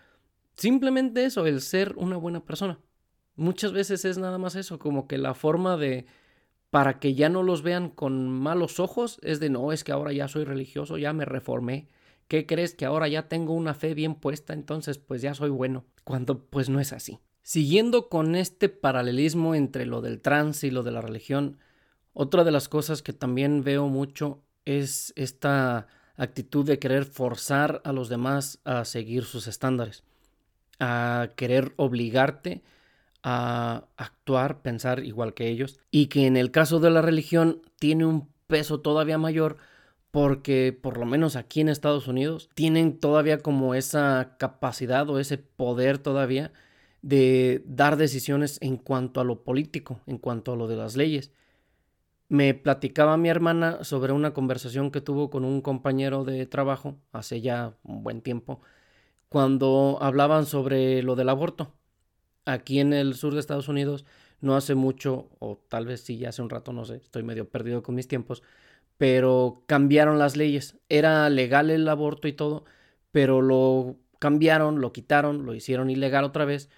simplemente 0.55 1.23
eso, 1.23 1.45
el 1.45 1.61
ser 1.61 1.93
una 1.97 2.17
buena 2.17 2.43
persona. 2.43 2.79
Muchas 3.35 3.73
veces 3.73 4.05
es 4.05 4.17
nada 4.17 4.39
más 4.39 4.55
eso, 4.55 4.79
como 4.79 5.07
que 5.07 5.19
la 5.19 5.35
forma 5.35 5.77
de 5.77 6.07
para 6.75 6.99
que 6.99 7.15
ya 7.15 7.29
no 7.29 7.41
los 7.41 7.61
vean 7.61 7.87
con 7.87 8.29
malos 8.29 8.81
ojos 8.81 9.17
es 9.21 9.39
de 9.39 9.49
no, 9.49 9.71
es 9.71 9.85
que 9.85 9.93
ahora 9.93 10.11
ya 10.11 10.27
soy 10.27 10.43
religioso, 10.43 10.97
ya 10.97 11.13
me 11.13 11.23
reformé. 11.23 11.87
¿Qué 12.27 12.45
crees 12.45 12.75
que 12.75 12.83
ahora 12.83 13.07
ya 13.07 13.29
tengo 13.29 13.53
una 13.53 13.73
fe 13.73 13.93
bien 13.93 14.15
puesta, 14.15 14.51
entonces 14.51 14.97
pues 14.97 15.21
ya 15.21 15.33
soy 15.33 15.51
bueno? 15.51 15.85
Cuando 16.03 16.37
pues 16.37 16.67
no 16.67 16.81
es 16.81 16.91
así. 16.91 17.21
Siguiendo 17.43 18.09
con 18.09 18.35
este 18.35 18.67
paralelismo 18.67 19.55
entre 19.55 19.85
lo 19.85 20.01
del 20.01 20.19
trans 20.19 20.65
y 20.65 20.69
lo 20.69 20.83
de 20.83 20.91
la 20.91 20.99
religión, 20.99 21.59
otra 22.11 22.43
de 22.43 22.51
las 22.51 22.67
cosas 22.67 23.01
que 23.01 23.13
también 23.13 23.63
veo 23.63 23.87
mucho 23.87 24.41
es 24.65 25.13
esta 25.15 25.87
actitud 26.17 26.65
de 26.65 26.77
querer 26.77 27.05
forzar 27.05 27.81
a 27.85 27.93
los 27.93 28.09
demás 28.09 28.59
a 28.65 28.83
seguir 28.83 29.23
sus 29.23 29.47
estándares, 29.47 30.03
a 30.81 31.29
querer 31.37 31.71
obligarte 31.77 32.63
a 33.27 33.87
actuar, 33.97 34.61
pensar 34.61 35.03
igual 35.03 35.33
que 35.33 35.49
ellos, 35.49 35.79
y 35.89 36.07
que 36.07 36.27
en 36.27 36.37
el 36.37 36.51
caso 36.51 36.79
de 36.79 36.91
la 36.91 37.01
religión 37.01 37.61
tiene 37.79 38.05
un 38.05 38.29
peso 38.47 38.81
todavía 38.81 39.17
mayor 39.17 39.57
porque 40.11 40.71
por 40.71 40.97
lo 40.97 41.05
menos 41.05 41.35
aquí 41.35 41.59
en 41.59 41.67
Estados 41.69 42.07
Unidos 42.07 42.49
tienen 42.53 42.99
todavía 42.99 43.39
como 43.39 43.75
esa 43.75 44.37
capacidad 44.39 45.09
o 45.09 45.19
ese 45.19 45.37
poder 45.39 45.97
todavía 45.97 46.53
de 47.01 47.63
dar 47.65 47.97
decisiones 47.97 48.57
en 48.61 48.77
cuanto 48.77 49.19
a 49.21 49.25
lo 49.25 49.43
político, 49.43 49.99
en 50.07 50.17
cuanto 50.19 50.53
a 50.53 50.55
lo 50.55 50.67
de 50.67 50.77
las 50.77 50.95
leyes. 50.95 51.31
me 52.29 52.53
platicaba 52.53 53.17
mi 53.17 53.29
hermana 53.29 53.83
sobre 53.83 54.13
una 54.13 54.33
conversación 54.33 54.91
que 54.91 55.01
tuvo 55.01 55.29
con 55.29 55.45
un 55.45 55.61
compañero 55.61 56.23
de 56.23 56.45
trabajo 56.47 56.97
hace 57.11 57.41
ya 57.41 57.75
un 57.83 58.03
buen 58.03 58.21
tiempo, 58.21 58.61
cuando 59.29 59.97
hablaban 60.01 60.45
sobre 60.45 61.03
lo 61.03 61.15
del 61.15 61.29
aborto. 61.29 61.73
Aquí 62.45 62.79
en 62.79 62.93
el 62.93 63.15
sur 63.15 63.33
de 63.33 63.39
Estados 63.39 63.67
Unidos, 63.67 64.05
no 64.41 64.55
hace 64.55 64.75
mucho, 64.75 65.29
o 65.39 65.57
tal 65.69 65.85
vez 65.87 66.01
sí, 66.01 66.17
ya 66.17 66.29
hace 66.29 66.41
un 66.41 66.49
rato, 66.49 66.73
no 66.73 66.85
sé, 66.85 66.97
estoy 66.97 67.23
medio 67.23 67.49
perdido 67.49 67.83
con 67.83 67.95
mis 67.95 68.07
tiempos, 68.07 68.43
pero 68.97 69.63
cambiaron 69.67 70.19
las 70.19 70.37
leyes. 70.37 70.77
Era 70.89 71.29
legal 71.29 71.69
el 71.69 71.87
aborto 71.89 72.27
y 72.27 72.33
todo, 72.33 72.65
pero 73.11 73.41
lo 73.41 73.97
cambiaron, 74.19 74.81
lo 74.81 74.93
quitaron, 74.93 75.45
lo 75.45 75.53
hicieron 75.55 75.89
ilegal 75.89 76.23
otra 76.25 76.45
vez 76.45 76.69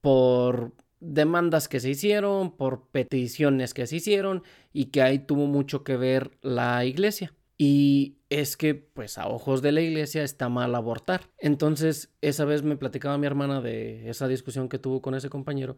por 0.00 0.72
demandas 1.00 1.68
que 1.68 1.80
se 1.80 1.90
hicieron, 1.90 2.56
por 2.56 2.88
peticiones 2.88 3.74
que 3.74 3.86
se 3.86 3.96
hicieron 3.96 4.42
y 4.72 4.86
que 4.86 5.02
ahí 5.02 5.18
tuvo 5.20 5.46
mucho 5.46 5.84
que 5.84 5.96
ver 5.96 6.38
la 6.42 6.84
iglesia. 6.84 7.32
Y 7.62 8.16
es 8.30 8.56
que, 8.56 8.74
pues 8.74 9.18
a 9.18 9.28
ojos 9.28 9.60
de 9.60 9.70
la 9.70 9.82
iglesia 9.82 10.22
está 10.22 10.48
mal 10.48 10.74
abortar. 10.74 11.28
Entonces, 11.36 12.10
esa 12.22 12.46
vez 12.46 12.62
me 12.62 12.78
platicaba 12.78 13.18
mi 13.18 13.26
hermana 13.26 13.60
de 13.60 14.08
esa 14.08 14.28
discusión 14.28 14.70
que 14.70 14.78
tuvo 14.78 15.02
con 15.02 15.14
ese 15.14 15.28
compañero, 15.28 15.76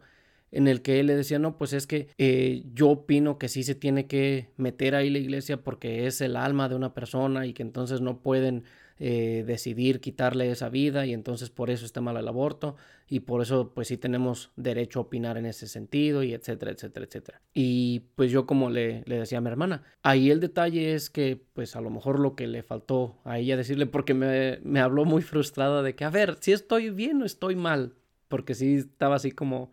en 0.51 0.69
el 0.69 0.81
que 0.81 1.01
él 1.01 1.07
le 1.07 1.15
decía, 1.17 1.39
no, 1.39 1.57
pues 1.57 1.73
es 1.73 1.85
que 1.85 2.07
eh, 2.17 2.63
yo 2.73 2.87
opino 2.87 3.37
que 3.37 3.49
sí 3.49 3.63
se 3.63 3.75
tiene 3.75 4.07
que 4.07 4.47
meter 4.55 4.95
ahí 4.95 5.09
la 5.09 5.17
iglesia 5.17 5.57
porque 5.61 6.07
es 6.07 6.21
el 6.21 6.37
alma 6.37 6.69
de 6.69 6.75
una 6.75 6.93
persona 6.93 7.45
y 7.47 7.53
que 7.53 7.63
entonces 7.63 7.99
no 7.99 8.21
pueden 8.21 8.63
eh, 8.99 9.43
decidir 9.45 9.99
quitarle 9.99 10.51
esa 10.51 10.69
vida 10.69 11.05
y 11.05 11.13
entonces 11.13 11.49
por 11.49 11.69
eso 11.69 11.85
está 11.85 11.99
mal 11.99 12.15
el 12.17 12.27
aborto 12.27 12.75
y 13.07 13.21
por 13.21 13.41
eso 13.41 13.73
pues 13.73 13.87
sí 13.87 13.97
tenemos 13.97 14.51
derecho 14.55 14.99
a 14.99 15.01
opinar 15.03 15.37
en 15.37 15.45
ese 15.45 15.67
sentido 15.67 16.23
y 16.23 16.33
etcétera, 16.33 16.71
etcétera, 16.71 17.05
etcétera. 17.05 17.41
Y 17.53 18.01
pues 18.15 18.31
yo 18.31 18.45
como 18.45 18.69
le, 18.69 19.03
decía 19.05 19.39
a 19.39 19.41
mi 19.41 19.49
hermana, 19.49 19.83
ahí 20.03 20.29
el 20.31 20.39
detalle 20.39 20.93
es 20.93 21.09
que 21.09 21.41
pues 21.53 21.75
a 21.75 21.81
lo 21.81 21.89
mejor 21.89 22.19
lo 22.19 22.35
que 22.35 22.47
le 22.47 22.63
faltó 22.63 23.19
a 23.23 23.39
ella 23.39 23.57
decirle 23.57 23.85
porque 23.87 24.13
me, 24.13 24.59
me 24.63 24.79
habló 24.79 25.05
muy 25.05 25.21
frustrada 25.21 25.81
de 25.81 25.95
que 25.95 26.05
a 26.05 26.09
ver, 26.09 26.37
si 26.39 26.51
estoy 26.51 26.89
bien 26.89 27.21
o 27.21 27.25
estoy 27.25 27.55
mal, 27.55 27.95
porque 28.27 28.53
sí 28.53 28.75
estaba 28.75 29.15
así 29.15 29.31
como 29.31 29.71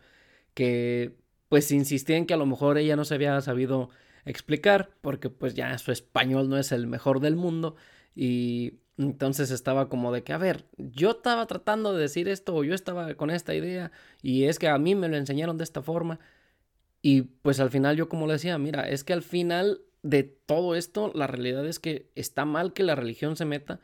que 0.54 1.14
pues 1.48 1.70
insistía 1.72 2.16
en 2.16 2.26
que 2.26 2.34
a 2.34 2.38
lo 2.38 2.46
mejor 2.46 2.78
ella 2.78 2.96
no 2.96 3.04
se 3.04 3.14
había 3.14 3.40
sabido 3.40 3.90
explicar 4.24 4.90
porque 5.00 5.30
pues 5.30 5.54
ya 5.54 5.76
su 5.78 5.92
español 5.92 6.48
no 6.48 6.56
es 6.58 6.72
el 6.72 6.86
mejor 6.86 7.20
del 7.20 7.36
mundo 7.36 7.76
y 8.14 8.74
entonces 9.00 9.50
estaba 9.50 9.88
como 9.88 10.12
de 10.12 10.22
que, 10.22 10.34
a 10.34 10.38
ver, 10.38 10.66
yo 10.76 11.12
estaba 11.12 11.46
tratando 11.46 11.94
de 11.94 12.02
decir 12.02 12.28
esto 12.28 12.54
o 12.54 12.64
yo 12.64 12.74
estaba 12.74 13.14
con 13.14 13.30
esta 13.30 13.54
idea 13.54 13.92
y 14.22 14.44
es 14.44 14.58
que 14.58 14.68
a 14.68 14.76
mí 14.76 14.94
me 14.94 15.08
lo 15.08 15.16
enseñaron 15.16 15.56
de 15.56 15.64
esta 15.64 15.80
forma. 15.80 16.20
Y 17.00 17.22
pues 17.22 17.60
al 17.60 17.70
final 17.70 17.96
yo 17.96 18.10
como 18.10 18.26
le 18.26 18.34
decía, 18.34 18.58
mira, 18.58 18.88
es 18.88 19.02
que 19.02 19.14
al 19.14 19.22
final 19.22 19.80
de 20.02 20.24
todo 20.24 20.74
esto 20.74 21.12
la 21.14 21.26
realidad 21.26 21.66
es 21.66 21.78
que 21.78 22.10
está 22.14 22.44
mal 22.44 22.74
que 22.74 22.82
la 22.82 22.94
religión 22.94 23.36
se 23.36 23.46
meta 23.46 23.80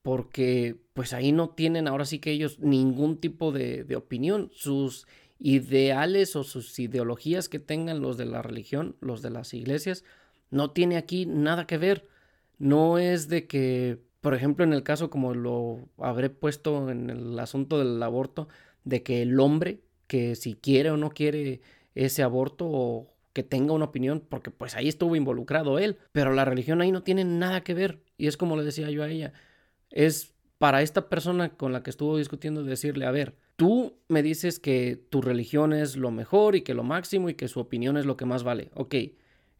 porque 0.00 0.76
pues 0.94 1.12
ahí 1.12 1.32
no 1.32 1.50
tienen 1.50 1.86
ahora 1.86 2.06
sí 2.06 2.18
que 2.18 2.30
ellos 2.30 2.58
ningún 2.58 3.18
tipo 3.18 3.52
de, 3.52 3.84
de 3.84 3.96
opinión. 3.96 4.50
Sus 4.54 5.06
ideales 5.38 6.34
o 6.34 6.44
sus 6.44 6.78
ideologías 6.78 7.50
que 7.50 7.58
tengan 7.58 8.00
los 8.00 8.16
de 8.16 8.24
la 8.24 8.40
religión, 8.40 8.96
los 9.00 9.20
de 9.20 9.28
las 9.28 9.52
iglesias, 9.52 10.02
no 10.50 10.70
tiene 10.70 10.96
aquí 10.96 11.26
nada 11.26 11.66
que 11.66 11.76
ver. 11.76 12.08
No 12.58 12.98
es 12.98 13.28
de 13.28 13.46
que 13.46 14.05
por 14.26 14.34
ejemplo, 14.34 14.64
en 14.64 14.72
el 14.72 14.82
caso 14.82 15.08
como 15.08 15.34
lo 15.34 15.88
habré 15.98 16.30
puesto 16.30 16.90
en 16.90 17.10
el 17.10 17.38
asunto 17.38 17.78
del 17.78 18.02
aborto, 18.02 18.48
de 18.82 19.04
que 19.04 19.22
el 19.22 19.38
hombre, 19.38 19.82
que 20.08 20.34
si 20.34 20.54
quiere 20.54 20.90
o 20.90 20.96
no 20.96 21.10
quiere 21.10 21.60
ese 21.94 22.24
aborto 22.24 22.66
o 22.68 23.14
que 23.32 23.44
tenga 23.44 23.72
una 23.72 23.84
opinión, 23.84 24.20
porque 24.28 24.50
pues 24.50 24.74
ahí 24.74 24.88
estuvo 24.88 25.14
involucrado 25.14 25.78
él, 25.78 25.98
pero 26.10 26.32
la 26.32 26.44
religión 26.44 26.80
ahí 26.80 26.90
no 26.90 27.04
tiene 27.04 27.24
nada 27.24 27.62
que 27.62 27.74
ver. 27.74 28.00
Y 28.18 28.26
es 28.26 28.36
como 28.36 28.56
le 28.56 28.64
decía 28.64 28.90
yo 28.90 29.04
a 29.04 29.08
ella, 29.08 29.32
es 29.92 30.34
para 30.58 30.82
esta 30.82 31.08
persona 31.08 31.50
con 31.50 31.72
la 31.72 31.84
que 31.84 31.90
estuvo 31.90 32.18
discutiendo 32.18 32.64
decirle, 32.64 33.06
a 33.06 33.12
ver, 33.12 33.36
tú 33.54 33.94
me 34.08 34.24
dices 34.24 34.58
que 34.58 35.00
tu 35.08 35.22
religión 35.22 35.72
es 35.72 35.94
lo 35.94 36.10
mejor 36.10 36.56
y 36.56 36.62
que 36.62 36.74
lo 36.74 36.82
máximo 36.82 37.28
y 37.28 37.34
que 37.34 37.46
su 37.46 37.60
opinión 37.60 37.96
es 37.96 38.06
lo 38.06 38.16
que 38.16 38.24
más 38.24 38.42
vale. 38.42 38.72
Ok, 38.74 38.96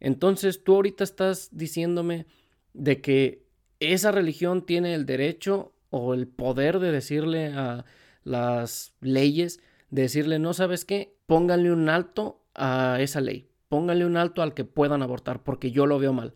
entonces 0.01 0.65
tú 0.65 0.75
ahorita 0.75 1.05
estás 1.05 1.51
diciéndome 1.53 2.27
de 2.75 3.01
que 3.01 3.46
esa 3.81 4.13
religión 4.13 4.65
tiene 4.65 4.95
el 4.95 5.07
derecho 5.07 5.73
o 5.91 6.15
el 6.15 6.27
poder 6.27 6.79
de 6.79 6.93
decirle 6.93 7.53
a 7.55 7.85
las 8.25 8.95
leyes, 9.01 9.61
de 9.91 10.03
decirle, 10.03 10.39
no 10.39 10.53
sabes 10.53 10.85
qué, 10.85 11.17
pónganle 11.27 11.73
un 11.73 11.89
alto 11.89 12.43
a 12.55 12.99
esa 13.01 13.21
ley, 13.21 13.49
pónganle 13.69 14.05
un 14.05 14.17
alto 14.17 14.43
al 14.43 14.55
que 14.55 14.65
puedan 14.65 15.03
abortar, 15.03 15.43
porque 15.43 15.71
yo 15.71 15.87
lo 15.87 15.99
veo 15.99 16.13
mal. 16.13 16.35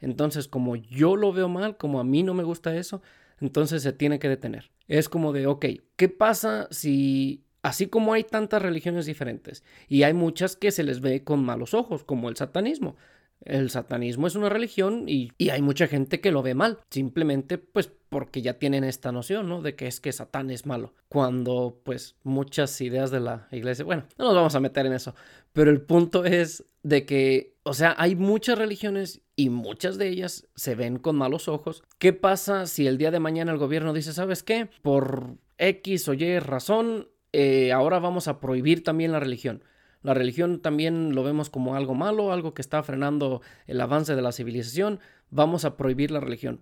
Entonces, 0.00 0.48
como 0.48 0.76
yo 0.76 1.16
lo 1.16 1.32
veo 1.32 1.48
mal, 1.48 1.76
como 1.76 2.00
a 2.00 2.04
mí 2.04 2.22
no 2.22 2.34
me 2.34 2.42
gusta 2.42 2.74
eso, 2.76 3.02
entonces 3.40 3.82
se 3.82 3.92
tiene 3.92 4.18
que 4.18 4.28
detener. 4.28 4.70
Es 4.88 5.08
como 5.08 5.32
de, 5.32 5.46
ok, 5.46 5.66
¿qué 5.96 6.08
pasa 6.08 6.68
si, 6.70 7.44
así 7.62 7.86
como 7.86 8.12
hay 8.12 8.24
tantas 8.24 8.62
religiones 8.62 9.06
diferentes, 9.06 9.62
y 9.88 10.02
hay 10.02 10.14
muchas 10.14 10.56
que 10.56 10.72
se 10.72 10.84
les 10.84 11.00
ve 11.00 11.24
con 11.24 11.44
malos 11.44 11.74
ojos, 11.74 12.04
como 12.04 12.28
el 12.28 12.36
satanismo, 12.36 12.96
el 13.44 13.70
satanismo 13.70 14.26
es 14.26 14.34
una 14.34 14.48
religión 14.48 15.04
y, 15.08 15.32
hay 15.50 15.62
mucha 15.62 15.86
gente 15.86 16.20
que 16.20 16.30
lo 16.30 16.42
ve 16.42 16.54
mal, 16.54 16.78
simplemente 16.90 17.58
pues 17.58 17.90
porque 18.08 18.42
ya 18.42 18.58
tienen 18.58 18.84
esta 18.84 19.12
noción, 19.12 19.48
¿no? 19.48 19.62
De 19.62 19.74
que 19.74 19.86
es 19.86 20.00
que 20.00 20.12
Satán 20.12 20.50
es 20.50 20.66
malo, 20.66 20.94
cuando 21.08 21.80
pues 21.84 22.16
muchas 22.22 22.80
ideas 22.80 23.10
de 23.10 23.20
la 23.20 23.48
iglesia, 23.50 23.84
bueno, 23.84 24.04
no 24.18 24.26
nos 24.26 24.34
vamos 24.34 24.54
a 24.54 24.60
meter 24.60 24.86
en 24.86 24.92
eso, 24.92 25.14
pero 25.52 25.70
el 25.70 25.80
punto 25.80 26.24
es 26.24 26.64
de 26.82 27.04
que, 27.04 27.54
o 27.62 27.74
sea, 27.74 27.94
hay 27.98 28.16
muchas 28.16 28.58
religiones 28.58 29.22
y 29.36 29.50
muchas 29.50 29.98
de 29.98 30.08
ellas 30.08 30.46
se 30.54 30.74
ven 30.74 30.98
con 30.98 31.16
malos 31.16 31.48
ojos. 31.48 31.82
¿Qué 31.98 32.12
pasa 32.12 32.66
si 32.66 32.86
el 32.86 32.98
día 32.98 33.10
de 33.10 33.20
mañana 33.20 33.52
el 33.52 33.58
gobierno 33.58 33.92
dice, 33.92 34.12
¿sabes 34.12 34.42
qué? 34.42 34.68
Por 34.82 35.36
X 35.58 36.08
o 36.08 36.14
Y 36.14 36.38
razón, 36.38 37.08
eh, 37.32 37.72
ahora 37.72 37.98
vamos 37.98 38.28
a 38.28 38.40
prohibir 38.40 38.82
también 38.82 39.12
la 39.12 39.20
religión. 39.20 39.62
La 40.02 40.14
religión 40.14 40.60
también 40.60 41.14
lo 41.14 41.22
vemos 41.22 41.50
como 41.50 41.74
algo 41.74 41.94
malo, 41.94 42.32
algo 42.32 42.54
que 42.54 42.62
está 42.62 42.82
frenando 42.82 43.42
el 43.66 43.80
avance 43.80 44.14
de 44.14 44.22
la 44.22 44.32
civilización. 44.32 45.00
Vamos 45.30 45.64
a 45.64 45.76
prohibir 45.76 46.10
la 46.10 46.20
religión. 46.20 46.60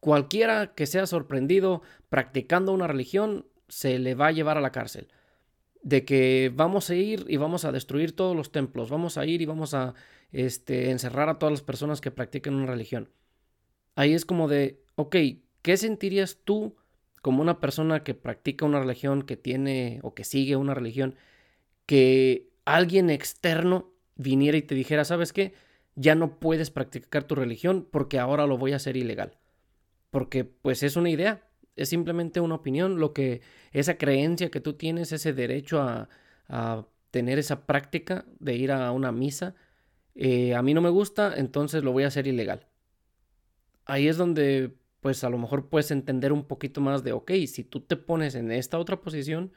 Cualquiera 0.00 0.74
que 0.74 0.86
sea 0.86 1.06
sorprendido 1.06 1.82
practicando 2.08 2.72
una 2.72 2.86
religión 2.86 3.46
se 3.68 3.98
le 3.98 4.14
va 4.14 4.28
a 4.28 4.32
llevar 4.32 4.56
a 4.56 4.62
la 4.62 4.72
cárcel. 4.72 5.08
De 5.82 6.04
que 6.04 6.50
vamos 6.54 6.90
a 6.90 6.94
ir 6.94 7.26
y 7.28 7.36
vamos 7.36 7.64
a 7.64 7.72
destruir 7.72 8.14
todos 8.14 8.34
los 8.34 8.50
templos, 8.50 8.90
vamos 8.90 9.18
a 9.18 9.26
ir 9.26 9.42
y 9.42 9.46
vamos 9.46 9.74
a 9.74 9.94
este, 10.32 10.90
encerrar 10.90 11.28
a 11.28 11.38
todas 11.38 11.52
las 11.52 11.62
personas 11.62 12.00
que 12.00 12.10
practiquen 12.10 12.54
una 12.54 12.66
religión. 12.66 13.10
Ahí 13.94 14.14
es 14.14 14.24
como 14.24 14.48
de, 14.48 14.80
ok, 14.94 15.16
¿qué 15.62 15.76
sentirías 15.76 16.38
tú 16.44 16.76
como 17.20 17.42
una 17.42 17.60
persona 17.60 18.04
que 18.04 18.14
practica 18.14 18.64
una 18.64 18.80
religión, 18.80 19.22
que 19.22 19.36
tiene 19.36 20.00
o 20.02 20.14
que 20.14 20.24
sigue 20.24 20.56
una 20.56 20.74
religión? 20.74 21.16
Que 21.88 22.50
alguien 22.66 23.08
externo 23.08 23.94
viniera 24.14 24.58
y 24.58 24.62
te 24.62 24.74
dijera, 24.74 25.06
¿sabes 25.06 25.32
qué? 25.32 25.54
Ya 25.94 26.14
no 26.14 26.38
puedes 26.38 26.70
practicar 26.70 27.24
tu 27.24 27.34
religión 27.34 27.88
porque 27.90 28.18
ahora 28.18 28.46
lo 28.46 28.58
voy 28.58 28.74
a 28.74 28.76
hacer 28.76 28.98
ilegal. 28.98 29.38
Porque 30.10 30.44
pues 30.44 30.82
es 30.82 30.96
una 30.96 31.08
idea, 31.08 31.48
es 31.76 31.88
simplemente 31.88 32.40
una 32.40 32.56
opinión, 32.56 33.00
lo 33.00 33.14
que 33.14 33.40
esa 33.72 33.96
creencia 33.96 34.50
que 34.50 34.60
tú 34.60 34.74
tienes, 34.74 35.12
ese 35.12 35.32
derecho 35.32 35.80
a, 35.80 36.10
tener 37.10 37.38
esa 37.38 37.64
práctica 37.64 38.26
de 38.38 38.54
ir 38.54 38.70
a 38.70 38.92
una 38.92 39.10
misa, 39.12 39.54
eh, 40.14 40.54
a 40.54 40.60
mí 40.60 40.74
no 40.74 40.82
me 40.82 40.90
gusta, 40.90 41.32
entonces 41.38 41.82
lo 41.84 41.92
voy 41.92 42.04
a 42.04 42.08
hacer 42.08 42.26
ilegal. 42.26 42.66
Ahí 43.86 44.08
es 44.08 44.18
donde 44.18 44.74
pues 45.00 45.24
a 45.24 45.30
lo 45.30 45.38
mejor 45.38 45.70
puedes 45.70 45.90
entender 45.90 46.34
un 46.34 46.44
poquito 46.44 46.82
más 46.82 47.02
de, 47.02 47.12
ok, 47.12 47.32
si 47.46 47.64
tú 47.64 47.80
te 47.80 47.96
pones 47.96 48.34
en 48.34 48.52
esta 48.52 48.78
otra 48.78 49.00
posición, 49.00 49.52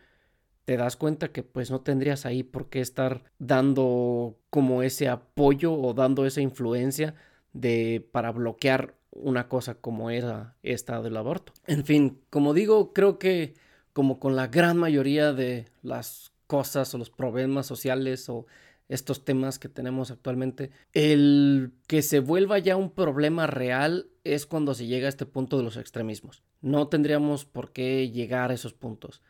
te 0.66 0.78
das 0.78 0.95
cuenta 0.95 1.32
que 1.32 1.43
pues 1.43 1.72
no 1.72 1.82
tendrías 1.82 2.26
ahí 2.26 2.43
por 2.43 2.70
qué 2.70 2.82
estar 2.82 3.24
dando 3.39 4.38
como 4.49 4.84
ese 4.84 5.09
apoyo 5.09 5.74
o 5.74 5.93
dando 5.93 6.26
esa 6.26 6.41
influencia 6.41 7.16
de 7.53 8.07
para 8.12 8.32
bloquear 8.32 8.95
una 9.12 9.49
cosa 9.49 9.76
como 9.76 10.09
era 10.09 10.55
esta 10.64 11.01
del 11.01 11.18
aborto. 11.18 11.53
En 11.68 11.86
fin, 11.86 12.22
como 12.30 12.53
digo, 12.53 12.93
creo 12.93 13.20
que 13.20 13.55
como 13.93 14.20
con 14.20 14.36
la 14.36 14.47
gran 14.47 14.78
mayoría 14.78 15.34
de 15.34 15.68
las 15.82 16.32
cosas 16.47 16.93
o 16.93 16.97
los 16.97 17.09
problemas 17.09 17.66
sociales 17.66 18.30
o 18.30 18.45
estos 18.88 19.24
temas 19.24 19.57
que 19.57 19.70
tenemos 19.70 20.12
actualmente, 20.12 20.72
el 20.91 21.72
que 21.88 22.01
se 22.01 22.20
vuelva 22.20 22.59
ya 22.59 22.76
un 22.76 22.91
problema 22.91 23.47
real 23.47 24.09
es 24.26 24.45
cuando 24.45 24.74
se 24.74 24.86
llega 24.86 25.05
a 25.05 25.09
este 25.09 25.26
punto 25.26 25.57
de 25.57 25.64
los 25.64 25.78
extremismos. 25.78 26.43
No 26.59 26.89
tendríamos 26.89 27.45
por 27.45 27.72
qué 27.72 28.09
llegar 28.09 28.51
a 28.51 28.53
esos 28.53 28.74
puntos. 28.74 29.22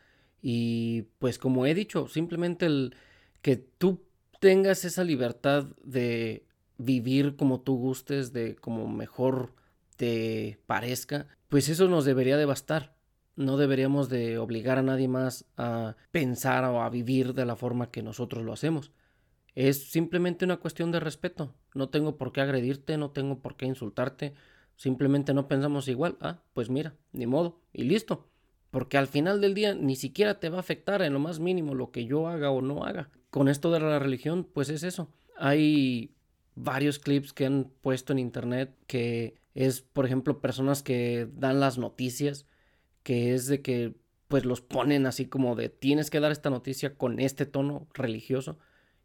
Y 0.41 1.03
pues 1.19 1.37
como 1.37 1.65
he 1.65 1.73
dicho, 1.73 2.07
simplemente 2.07 2.65
el 2.65 2.95
que 3.41 3.57
tú 3.57 4.03
tengas 4.39 4.85
esa 4.85 5.03
libertad 5.03 5.65
de 5.83 6.45
vivir 6.77 7.35
como 7.35 7.61
tú 7.61 7.77
gustes, 7.77 8.33
de 8.33 8.55
como 8.55 8.87
mejor 8.87 9.53
te 9.97 10.59
parezca, 10.65 11.27
pues 11.47 11.69
eso 11.69 11.87
nos 11.87 12.05
debería 12.05 12.37
de 12.37 12.45
bastar. 12.45 12.95
No 13.35 13.57
deberíamos 13.57 14.09
de 14.09 14.37
obligar 14.37 14.77
a 14.79 14.83
nadie 14.83 15.07
más 15.07 15.45
a 15.57 15.95
pensar 16.11 16.63
o 16.65 16.81
a 16.81 16.89
vivir 16.89 17.33
de 17.33 17.45
la 17.45 17.55
forma 17.55 17.91
que 17.91 18.03
nosotros 18.03 18.43
lo 18.43 18.53
hacemos. 18.53 18.91
Es 19.53 19.91
simplemente 19.91 20.45
una 20.45 20.57
cuestión 20.57 20.91
de 20.91 20.99
respeto. 20.99 21.53
No 21.73 21.89
tengo 21.89 22.17
por 22.17 22.31
qué 22.31 22.41
agredirte, 22.41 22.97
no 22.97 23.11
tengo 23.11 23.39
por 23.41 23.57
qué 23.57 23.65
insultarte. 23.65 24.33
Simplemente 24.75 25.33
no 25.33 25.47
pensamos 25.47 25.87
igual. 25.87 26.17
Ah, 26.21 26.41
pues 26.53 26.69
mira, 26.69 26.95
ni 27.11 27.27
modo. 27.27 27.61
Y 27.73 27.83
listo. 27.83 28.30
Porque 28.71 28.97
al 28.97 29.07
final 29.07 29.41
del 29.41 29.53
día 29.53 29.75
ni 29.75 29.95
siquiera 29.95 30.39
te 30.39 30.49
va 30.49 30.57
a 30.57 30.61
afectar 30.61 31.01
en 31.01 31.13
lo 31.13 31.19
más 31.19 31.39
mínimo 31.39 31.75
lo 31.75 31.91
que 31.91 32.05
yo 32.05 32.27
haga 32.27 32.49
o 32.51 32.61
no 32.61 32.85
haga. 32.85 33.09
Con 33.29 33.47
esto 33.47 33.71
de 33.71 33.81
la 33.81 33.99
religión, 33.99 34.47
pues 34.51 34.69
es 34.69 34.83
eso. 34.83 35.09
Hay 35.37 36.15
varios 36.55 36.99
clips 36.99 37.33
que 37.33 37.45
han 37.45 37.71
puesto 37.81 38.13
en 38.13 38.19
internet 38.19 38.75
que 38.87 39.35
es, 39.53 39.81
por 39.81 40.05
ejemplo, 40.05 40.39
personas 40.39 40.83
que 40.83 41.27
dan 41.35 41.59
las 41.59 41.77
noticias, 41.77 42.45
que 43.03 43.33
es 43.33 43.47
de 43.47 43.61
que 43.61 43.95
pues 44.27 44.45
los 44.45 44.61
ponen 44.61 45.05
así 45.05 45.25
como 45.25 45.55
de 45.55 45.67
tienes 45.67 46.09
que 46.09 46.21
dar 46.21 46.31
esta 46.31 46.49
noticia 46.49 46.95
con 46.95 47.19
este 47.19 47.45
tono 47.45 47.87
religioso. 47.93 48.57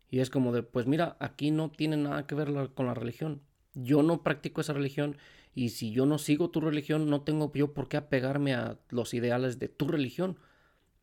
Y 0.08 0.20
es 0.20 0.30
como 0.30 0.52
de, 0.52 0.62
pues 0.62 0.86
mira, 0.86 1.16
aquí 1.18 1.50
no 1.50 1.70
tiene 1.70 1.96
nada 1.96 2.28
que 2.28 2.36
ver 2.36 2.70
con 2.74 2.86
la 2.86 2.94
religión. 2.94 3.42
Yo 3.76 4.02
no 4.02 4.22
practico 4.22 4.60
esa 4.60 4.72
religión 4.72 5.16
y 5.54 5.70
si 5.70 5.92
yo 5.92 6.04
no 6.04 6.18
sigo 6.18 6.50
tu 6.50 6.60
religión, 6.60 7.08
no 7.08 7.22
tengo 7.22 7.52
yo 7.54 7.72
por 7.72 7.88
qué 7.88 7.96
apegarme 7.96 8.54
a 8.54 8.78
los 8.88 9.14
ideales 9.14 9.58
de 9.58 9.68
tu 9.68 9.86
religión. 9.86 10.38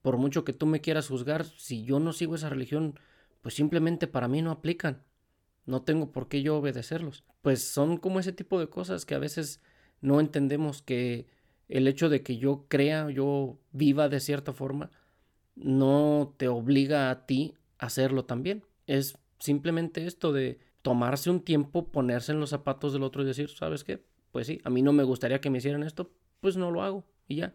Por 0.02 0.18
mucho 0.18 0.44
que 0.44 0.54
tú 0.54 0.66
me 0.66 0.82
quieras 0.82 1.08
juzgar, 1.08 1.46
si 1.46 1.86
yo 1.86 2.00
no 2.00 2.14
sigo 2.14 2.36
esa 2.36 2.50
religión, 2.50 3.00
pues 3.42 3.56
simplemente 3.56 4.08
para 4.08 4.28
mí 4.28 4.42
no 4.42 4.52
aplican. 4.52 5.04
No 5.66 5.84
tengo 5.84 6.12
por 6.12 6.28
qué 6.28 6.42
yo 6.42 6.58
obedecerlos. 6.58 7.24
Pues 7.42 7.64
son 7.64 7.98
como 7.98 8.20
ese 8.20 8.34
tipo 8.34 8.60
de 8.60 8.70
cosas 8.70 9.06
que 9.06 9.16
a 9.16 9.20
veces 9.20 9.62
no 10.02 10.20
entendemos 10.20 10.82
que 10.82 11.28
el 11.70 11.88
hecho 11.88 12.10
de 12.10 12.22
que 12.22 12.38
yo 12.38 12.66
crea, 12.68 13.10
yo 13.10 13.60
viva 13.72 14.10
de 14.10 14.20
cierta 14.20 14.54
forma, 14.54 14.92
no 15.56 16.36
te 16.38 16.48
obliga 16.48 17.10
a 17.10 17.26
ti 17.26 17.56
a 17.78 17.88
hacerlo 17.88 18.26
también. 18.26 18.64
Es 18.88 19.18
simplemente 19.40 20.06
esto 20.06 20.34
de 20.34 20.60
tomarse 20.84 21.32
un 21.32 21.40
tiempo, 21.40 21.88
ponerse 21.88 22.32
en 22.32 22.40
los 22.40 22.52
zapatos 22.52 22.94
del 22.94 23.02
otro 23.02 23.24
y 23.24 23.26
decir, 23.26 23.50
¿sabes 23.50 23.84
qué? 23.84 24.06
Pues 24.32 24.46
sí, 24.46 24.62
a 24.64 24.70
mí 24.70 24.84
no 24.84 24.94
me 24.94 25.04
gustaría 25.04 25.42
que 25.42 25.50
me 25.50 25.58
hicieran 25.58 25.82
esto, 25.82 26.12
pues 26.40 26.56
no 26.58 26.70
lo 26.70 26.84
hago 26.84 27.04
y 27.28 27.38
ya. 27.38 27.54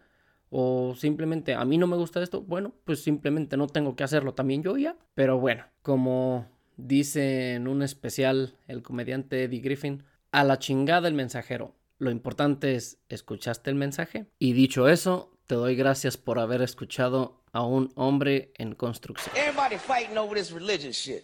O 0.49 0.95
simplemente 0.97 1.53
a 1.53 1.63
mí 1.63 1.77
no 1.77 1.87
me 1.87 1.95
gusta 1.95 2.21
esto, 2.21 2.41
bueno, 2.41 2.73
pues 2.83 3.03
simplemente 3.03 3.55
no 3.55 3.67
tengo 3.67 3.95
que 3.95 4.03
hacerlo 4.03 4.33
también 4.33 4.63
yo 4.63 4.75
ya. 4.77 4.97
Pero 5.13 5.39
bueno, 5.39 5.63
como 5.83 6.47
dice 6.75 7.53
en 7.53 7.67
un 7.67 7.83
especial 7.83 8.55
el 8.67 8.81
comediante 8.81 9.43
Eddie 9.43 9.61
Griffin, 9.61 10.03
a 10.31 10.43
la 10.43 10.57
chingada 10.57 11.07
el 11.07 11.13
mensajero. 11.13 11.75
Lo 11.99 12.11
importante 12.11 12.75
es, 12.75 12.97
¿escuchaste 13.09 13.69
el 13.69 13.75
mensaje? 13.75 14.25
Y 14.39 14.53
dicho 14.53 14.87
eso, 14.87 15.37
te 15.45 15.55
doy 15.55 15.75
gracias 15.75 16.17
por 16.17 16.39
haber 16.39 16.61
escuchado 16.61 17.43
a 17.51 17.63
un 17.63 17.91
hombre 17.95 18.53
en 18.57 18.73
construcción. 18.73 19.35
Everybody 19.35 19.77
fighting 19.77 20.17
over 20.17 20.37
this 20.37 20.51
religion 20.51 20.91
shit. 20.91 21.23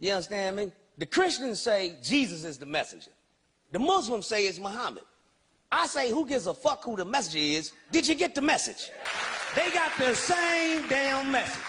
You 0.00 0.10
understand 0.10 0.56
me? 0.56 0.87
The 0.98 1.06
Christians 1.06 1.60
say 1.60 1.96
Jesus 2.02 2.44
is 2.44 2.58
the 2.58 2.66
messenger. 2.66 3.10
The 3.70 3.78
Muslims 3.78 4.26
say 4.26 4.46
it's 4.46 4.58
Muhammad. 4.58 5.04
I 5.70 5.86
say, 5.86 6.10
who 6.10 6.26
gives 6.26 6.46
a 6.46 6.54
fuck 6.54 6.82
who 6.82 6.96
the 6.96 7.04
messenger 7.04 7.38
is? 7.38 7.72
Did 7.92 8.08
you 8.08 8.14
get 8.14 8.34
the 8.34 8.40
message? 8.40 8.90
They 9.54 9.70
got 9.70 9.92
the 9.98 10.14
same 10.14 10.88
damn 10.88 11.30
message. 11.30 11.62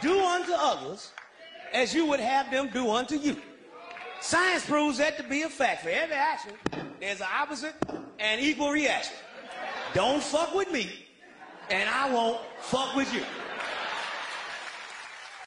Do 0.00 0.18
unto 0.20 0.52
others 0.52 1.12
as 1.72 1.94
you 1.94 2.06
would 2.06 2.20
have 2.20 2.50
them 2.50 2.70
do 2.72 2.90
unto 2.90 3.16
you. 3.16 3.36
Science 4.20 4.64
proves 4.64 4.98
that 4.98 5.16
to 5.18 5.22
be 5.24 5.42
a 5.42 5.48
fact. 5.48 5.82
For 5.82 5.90
every 5.90 6.14
action, 6.14 6.52
there's 7.00 7.20
an 7.20 7.26
opposite 7.32 7.74
and 8.18 8.40
equal 8.40 8.70
reaction. 8.70 9.14
Don't 9.94 10.22
fuck 10.22 10.54
with 10.54 10.70
me, 10.72 10.90
and 11.70 11.88
I 11.88 12.12
won't 12.12 12.40
fuck 12.60 12.94
with 12.94 13.12
you. 13.12 13.22